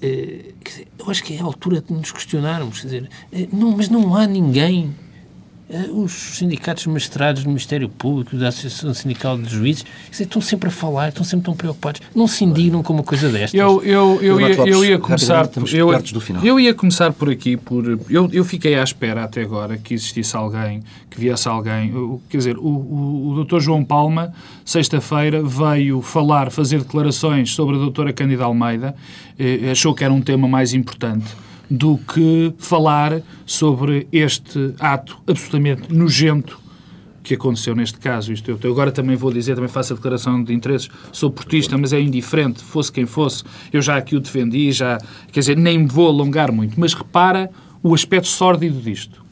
Eh, 0.00 0.52
dizer, 0.64 0.88
eu 0.98 1.10
acho 1.10 1.24
que 1.24 1.34
é 1.34 1.40
a 1.40 1.44
altura 1.44 1.80
de 1.80 1.92
nos 1.92 2.12
questionarmos. 2.12 2.80
Quer 2.80 2.86
dizer, 2.86 3.10
não, 3.52 3.76
mas 3.76 3.88
não 3.88 4.14
há 4.14 4.26
ninguém 4.26 4.94
os 5.92 6.12
sindicatos 6.12 6.86
magistrados 6.86 7.44
do 7.44 7.48
Ministério 7.48 7.88
Público, 7.88 8.36
da 8.36 8.48
Associação 8.48 8.92
Sindical 8.92 9.38
de 9.38 9.48
Juízes, 9.48 9.84
estão 10.10 10.40
sempre 10.42 10.68
a 10.68 10.72
falar, 10.72 11.08
estão 11.08 11.24
sempre 11.24 11.46
tão 11.46 11.54
preocupados. 11.54 12.00
Não 12.14 12.26
se 12.26 12.44
indignam 12.44 12.82
com 12.82 12.92
uma 12.92 13.02
coisa 13.02 13.28
destas. 13.30 13.58
Eu, 13.58 13.82
eu, 13.82 14.20
eu, 14.22 14.40
ia, 14.40 14.54
eu 14.66 14.84
ia 14.84 14.98
começar 14.98 15.48
por, 15.48 15.72
eu, 15.72 15.92
eu 16.42 16.60
ia 16.60 16.74
começar 16.74 17.12
por 17.12 17.30
aqui, 17.30 17.56
por, 17.56 17.98
eu, 18.10 18.28
eu 18.32 18.44
fiquei 18.44 18.78
à 18.78 18.82
espera 18.82 19.24
até 19.24 19.42
agora 19.42 19.78
que 19.78 19.94
existisse 19.94 20.36
alguém, 20.36 20.82
que 21.10 21.18
viesse 21.18 21.48
alguém. 21.48 22.20
Quer 22.28 22.36
dizer, 22.36 22.58
o, 22.58 22.68
o, 22.68 23.28
o 23.30 23.44
Dr. 23.44 23.60
João 23.60 23.84
Palma, 23.84 24.32
sexta-feira, 24.64 25.42
veio 25.42 26.02
falar, 26.02 26.50
fazer 26.50 26.80
declarações 26.80 27.54
sobre 27.54 27.76
a 27.76 27.78
doutora 27.78 28.12
Cândida 28.12 28.44
Almeida, 28.44 28.94
eh, 29.38 29.70
achou 29.70 29.94
que 29.94 30.04
era 30.04 30.12
um 30.12 30.20
tema 30.20 30.46
mais 30.46 30.74
importante 30.74 31.26
do 31.72 31.96
que 31.96 32.52
falar 32.58 33.22
sobre 33.46 34.06
este 34.12 34.74
ato 34.78 35.18
absolutamente 35.26 35.90
nojento 35.90 36.60
que 37.22 37.32
aconteceu 37.32 37.74
neste 37.74 37.98
caso. 37.98 38.30
Isto 38.30 38.58
eu 38.62 38.70
agora 38.70 38.92
também 38.92 39.16
vou 39.16 39.32
dizer, 39.32 39.54
também 39.54 39.70
faço 39.70 39.94
a 39.94 39.96
declaração 39.96 40.44
de 40.44 40.52
interesses, 40.52 40.90
sou 41.10 41.30
portista, 41.30 41.78
mas 41.78 41.94
é 41.94 42.00
indiferente, 42.00 42.62
fosse 42.62 42.92
quem 42.92 43.06
fosse, 43.06 43.42
eu 43.72 43.80
já 43.80 43.96
aqui 43.96 44.14
o 44.14 44.20
defendi, 44.20 44.70
já, 44.70 44.98
quer 45.32 45.40
dizer, 45.40 45.56
nem 45.56 45.78
me 45.78 45.86
vou 45.86 46.08
alongar 46.08 46.52
muito, 46.52 46.78
mas 46.78 46.92
repara 46.92 47.50
o 47.82 47.94
aspecto 47.94 48.28
sórdido 48.28 48.78
disto, 48.78 49.24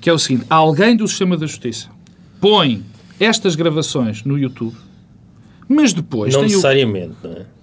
que 0.00 0.08
é 0.08 0.12
o 0.14 0.18
seguinte, 0.18 0.46
alguém 0.48 0.96
do 0.96 1.06
sistema 1.06 1.36
da 1.36 1.46
justiça 1.46 1.90
põe 2.40 2.82
estas 3.18 3.54
gravações 3.54 4.24
no 4.24 4.38
YouTube, 4.38 4.76
mas 5.68 5.92
depois... 5.92 6.32
Não 6.32 6.42
necessariamente, 6.42 7.16
o... 7.22 7.28
não 7.28 7.36
é? 7.36 7.59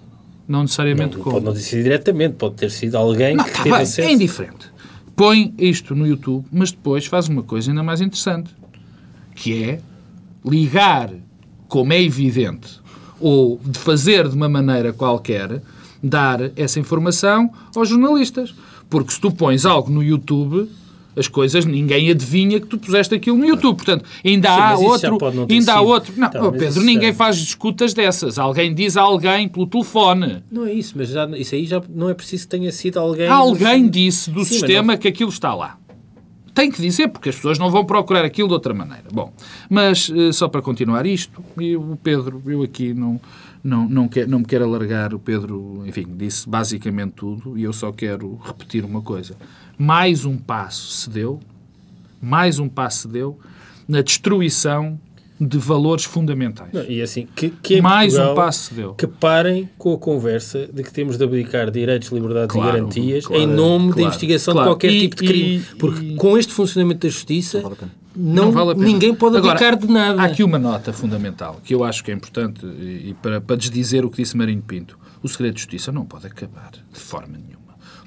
Não 0.48 0.62
necessariamente 0.62 1.16
não, 1.16 1.22
como. 1.22 1.34
Pode 1.34 1.44
não 1.44 1.52
ter 1.52 1.60
sido 1.60 1.82
diretamente, 1.82 2.34
pode 2.36 2.54
ter 2.54 2.70
sido 2.70 2.96
alguém 2.96 3.36
não, 3.36 3.44
que 3.44 3.50
tá 3.50 3.62
teve 3.62 3.70
bem, 3.70 3.82
acesso. 3.82 4.00
É 4.00 4.12
indiferente. 4.12 4.72
Põe 5.14 5.54
isto 5.58 5.94
no 5.94 6.06
YouTube, 6.06 6.46
mas 6.50 6.70
depois 6.72 7.04
faz 7.04 7.28
uma 7.28 7.42
coisa 7.42 7.70
ainda 7.70 7.82
mais 7.82 8.00
interessante, 8.00 8.50
que 9.34 9.62
é 9.62 9.80
ligar, 10.44 11.10
como 11.68 11.92
é 11.92 12.02
evidente, 12.02 12.80
ou 13.20 13.60
de 13.62 13.78
fazer 13.78 14.26
de 14.28 14.34
uma 14.34 14.48
maneira 14.48 14.92
qualquer, 14.92 15.60
dar 16.02 16.40
essa 16.56 16.80
informação 16.80 17.50
aos 17.76 17.88
jornalistas. 17.88 18.54
Porque 18.88 19.12
se 19.12 19.20
tu 19.20 19.30
pões 19.30 19.66
algo 19.66 19.90
no 19.90 20.02
YouTube, 20.02 20.70
as 21.18 21.28
coisas, 21.28 21.64
ninguém 21.64 22.10
adivinha 22.10 22.60
que 22.60 22.66
tu 22.66 22.78
puseste 22.78 23.14
aquilo 23.14 23.36
no 23.36 23.44
YouTube. 23.44 23.76
Portanto, 23.76 24.04
ainda 24.24 24.48
Sim, 24.48 24.60
há 24.60 24.78
outro. 24.78 25.18
Ainda 25.50 25.74
há 25.74 25.80
outro. 25.80 26.12
Não, 26.16 26.28
então, 26.28 26.52
Pedro, 26.52 26.82
ninguém 26.82 27.12
faz 27.12 27.36
escutas 27.36 27.92
dessas. 27.92 28.38
Alguém 28.38 28.74
diz 28.74 28.96
a 28.96 29.02
alguém 29.02 29.48
pelo 29.48 29.66
telefone. 29.66 30.42
Não 30.50 30.64
é 30.64 30.72
isso, 30.72 30.94
mas 30.96 31.08
já, 31.08 31.26
isso 31.36 31.54
aí 31.54 31.66
já 31.66 31.82
não 31.88 32.08
é 32.08 32.14
preciso 32.14 32.44
que 32.44 32.50
tenha 32.50 32.70
sido 32.70 32.98
alguém. 32.98 33.26
Alguém 33.26 33.84
do... 33.84 33.90
disse 33.90 34.30
do 34.30 34.44
Sim, 34.44 34.54
sistema 34.54 34.92
não... 34.92 34.98
que 34.98 35.08
aquilo 35.08 35.30
está 35.30 35.54
lá. 35.54 35.78
Tem 36.54 36.70
que 36.72 36.82
dizer, 36.82 37.08
porque 37.08 37.28
as 37.28 37.36
pessoas 37.36 37.56
não 37.56 37.70
vão 37.70 37.84
procurar 37.84 38.24
aquilo 38.24 38.48
de 38.48 38.54
outra 38.54 38.74
maneira. 38.74 39.04
Bom, 39.12 39.32
mas 39.70 40.10
eh, 40.10 40.32
só 40.32 40.48
para 40.48 40.60
continuar 40.60 41.06
isto, 41.06 41.40
o 41.56 41.96
Pedro, 41.96 42.42
eu 42.46 42.64
aqui 42.64 42.92
não, 42.92 43.20
não, 43.62 43.88
não, 43.88 44.08
quer, 44.08 44.26
não 44.26 44.40
me 44.40 44.44
quero 44.44 44.64
alargar. 44.64 45.14
O 45.14 45.20
Pedro, 45.20 45.84
enfim, 45.86 46.04
disse 46.16 46.48
basicamente 46.48 47.12
tudo 47.12 47.56
e 47.56 47.62
eu 47.62 47.72
só 47.72 47.92
quero 47.92 48.36
repetir 48.44 48.84
uma 48.84 49.00
coisa 49.00 49.36
mais 49.78 50.24
um 50.24 50.36
passo 50.36 50.88
se 50.90 51.08
deu, 51.10 51.40
mais 52.20 52.58
um 52.58 52.68
passo 52.68 53.02
se 53.02 53.08
deu 53.08 53.38
na 53.86 54.02
destruição 54.02 54.98
de 55.40 55.56
valores 55.56 56.04
fundamentais. 56.04 56.68
Não, 56.72 56.82
e 56.82 57.00
assim, 57.00 57.28
que, 57.36 57.48
que 57.50 57.76
em 57.76 57.80
Mais 57.80 58.12
Portugal, 58.14 58.32
um 58.32 58.36
passo 58.36 58.62
se 58.64 58.74
deu. 58.74 58.94
Que 58.94 59.06
parem 59.06 59.70
com 59.78 59.94
a 59.94 59.98
conversa 59.98 60.66
de 60.66 60.82
que 60.82 60.92
temos 60.92 61.16
de 61.16 61.22
abdicar 61.22 61.70
direitos, 61.70 62.08
liberdades 62.08 62.52
Claro, 62.56 62.68
e 62.70 62.72
garantias 62.80 63.24
claro, 63.24 63.40
em 63.42 63.46
nome 63.46 63.88
da 63.90 63.92
claro, 63.94 64.08
investigação 64.08 64.52
claro. 64.54 64.68
de 64.68 64.72
qualquer 64.74 64.90
E- 64.92 65.00
tipo 65.02 65.16
de 65.16 65.24
crime. 65.28 65.56
e- 65.58 65.76
Porque 65.76 66.04
e- 66.06 66.16
com 66.16 66.36
este 66.36 66.52
funcionamento 66.52 67.06
da 67.06 67.08
justiça, 67.12 67.62
não, 68.16 68.46
Não 68.46 68.50
vale 68.52 68.72
a 68.72 68.74
pena. 68.74 68.86
ninguém 68.88 69.14
pode 69.14 69.36
Agora, 69.36 69.52
abdicar 69.52 69.76
de 69.78 69.86
nada. 69.86 70.20
Há 70.20 70.24
aqui 70.24 70.42
uma 70.42 70.58
nota 70.58 70.92
fundamental 70.92 71.60
que 71.62 71.72
eu 71.72 71.84
acho 71.84 72.02
que 72.02 72.10
é 72.10 72.14
importante 72.14 72.66
e 72.66 73.10
e 73.10 73.14
para, 73.22 73.40
para 73.40 73.54
desdizer 73.54 74.04
o 74.04 74.10
que 74.10 74.16
disse 74.20 74.36
Marinho 74.36 74.60
Pinto. 74.62 74.98
O 75.22 75.28
segredo 75.28 75.54
de 75.54 75.60
justiça 75.60 75.92
não 75.92 76.04
pode 76.04 76.26
acabar 76.26 76.72
de 76.92 76.98
forma 76.98 77.38
nenhuma. 77.38 77.57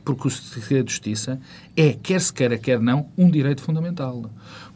Porque 0.03 0.27
o 0.27 0.31
segredo 0.31 0.85
de 0.85 0.91
justiça 0.91 1.39
é, 1.75 1.93
quer 1.93 2.19
se 2.19 2.33
queira, 2.33 2.57
quer 2.57 2.79
não, 2.79 3.07
um 3.17 3.29
direito 3.29 3.61
fundamental. 3.61 4.29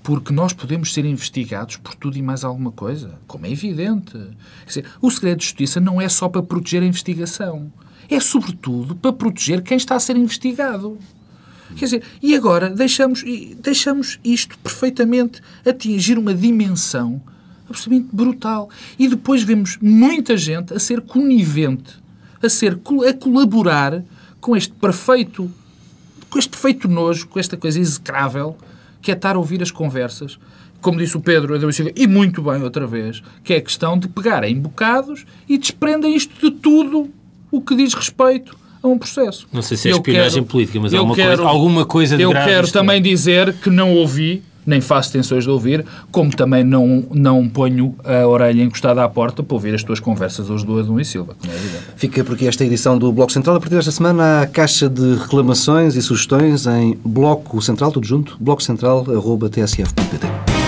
Porque 0.04 0.32
nós 0.32 0.54
podemos 0.54 0.94
ser 0.94 1.04
investigados 1.06 1.78
por 1.78 1.96
tudo 1.96 2.18
e 2.18 2.22
mais 2.22 2.44
alguma 2.44 2.72
coisa, 2.72 3.16
como 3.26 3.46
é 3.46 3.52
evidente. 3.52 4.12
Quer 4.12 4.68
dizer, 4.68 4.86
o 5.02 5.10
segredo 5.10 5.40
de 5.40 5.46
justiça 5.46 5.80
não 5.80 6.00
é 6.00 6.08
só 6.08 6.30
para 6.30 6.44
proteger 6.44 6.84
a 6.84 6.86
investigação. 6.86 7.72
É, 8.10 8.20
sobretudo, 8.20 8.96
para 8.96 9.12
proteger 9.12 9.64
quem 9.64 9.78
está 9.78 9.96
a 9.96 10.00
ser 10.00 10.16
investigado. 10.16 10.98
Quer 11.76 11.86
dizer, 11.86 12.04
e 12.22 12.36
agora 12.36 12.70
deixamos, 12.70 13.24
deixamos 13.58 14.20
isto 14.24 14.58
perfeitamente 14.60 15.42
atingir 15.66 16.18
uma 16.18 16.34
dimensão 16.34 17.22
absolutamente 17.70 18.16
brutal. 18.16 18.70
E 18.98 19.08
depois 19.08 19.44
vemos 19.44 19.78
muita 19.82 20.38
gente 20.38 20.74
a 20.74 20.80
ser 20.80 21.02
conivente, 21.02 21.94
a, 22.42 22.50
ser, 22.50 22.80
a 23.08 23.14
colaborar 23.14 24.04
com 24.46 24.56
este 24.56 24.72
perfeito, 24.74 25.52
com 26.30 26.38
este 26.38 26.50
perfeito 26.50 26.88
nojo, 26.88 27.28
com 27.28 27.40
esta 27.40 27.58
coisa 27.58 27.80
execrável, 27.80 28.56
que 29.02 29.10
é 29.10 29.16
estar 29.16 29.36
a 29.36 29.40
ouvir 29.40 29.60
as 29.64 29.72
conversas, 29.72 30.38
como 30.80 31.00
disse 31.00 31.18
o 31.18 31.20
Pedro 31.20 31.56
e 31.96 32.06
muito 32.06 32.44
bem 32.44 32.62
outra 32.62 32.86
vez, 32.86 33.24
que 33.44 33.56
é 33.56 33.58
a 33.58 33.62
questão 33.62 33.98
de 33.98 34.08
pegar 34.08 34.44
em 34.44 34.56
bocados 34.56 35.26
e 35.50 35.58
desprendem 35.58 36.16
isto 36.16 36.36
de 36.40 36.56
tudo 36.56 37.10
o 37.50 37.60
que 37.60 37.76
diz 37.76 37.96
respeito 37.96 38.56
a 38.84 38.88
um 38.88 39.00
processo. 39.00 39.48
Não 39.52 39.64
sei 39.64 39.78
se 39.78 39.88
é 39.90 39.94
Eu 39.94 39.98
espionagem 39.98 40.44
quero- 40.44 40.46
política, 40.46 40.80
mas 40.80 40.94
alguma, 40.94 41.16
quero- 41.16 41.38
coisa, 41.38 41.50
alguma 41.50 41.86
coisa 41.86 42.16
de 42.16 42.22
Eu 42.22 42.32
quero 42.32 42.68
é. 42.68 42.72
também 42.72 43.02
dizer 43.02 43.52
que 43.56 43.72
não 43.72 43.96
ouvi, 43.96 44.44
nem 44.66 44.82
faço 44.82 45.12
tensões 45.12 45.44
de 45.44 45.50
ouvir, 45.50 45.86
como 46.12 46.36
também 46.36 46.64
não, 46.64 47.04
não 47.12 47.48
ponho 47.48 47.94
a 48.04 48.26
orelha 48.28 48.64
encostada 48.64 49.04
à 49.04 49.10
porta 49.10 49.44
para 49.44 49.56
ouvir 49.56 49.76
as 49.76 49.84
tuas 49.84 50.00
conversas 50.00 50.50
hoje 50.50 50.66
do 50.66 50.80
Adão 50.80 51.00
e 51.00 51.06
Silva, 51.06 51.36
como 51.40 51.54
é 51.54 51.56
evidente. 51.56 51.84
Fica 51.96 52.24
por 52.24 52.34
aqui 52.36 52.48
esta 52.48 52.66
edição 52.66 52.98
do 52.98 53.12
Bloco 53.12 53.32
Central. 53.32 53.58
A 53.58 53.60
partir 53.60 53.76
desta 53.76 53.92
semana, 53.92 54.42
há 54.42 54.48
caixa 54.48 54.90
de 54.90 55.14
reclamações 55.16 55.96
e 55.96 56.02
sugestões 56.02 56.66
em 56.66 56.98
Bloco 57.06 57.62
Central, 57.62 57.92
tudo 57.92 58.08
junto, 58.08 58.36
blococentral.tsf.pt. 58.40 60.65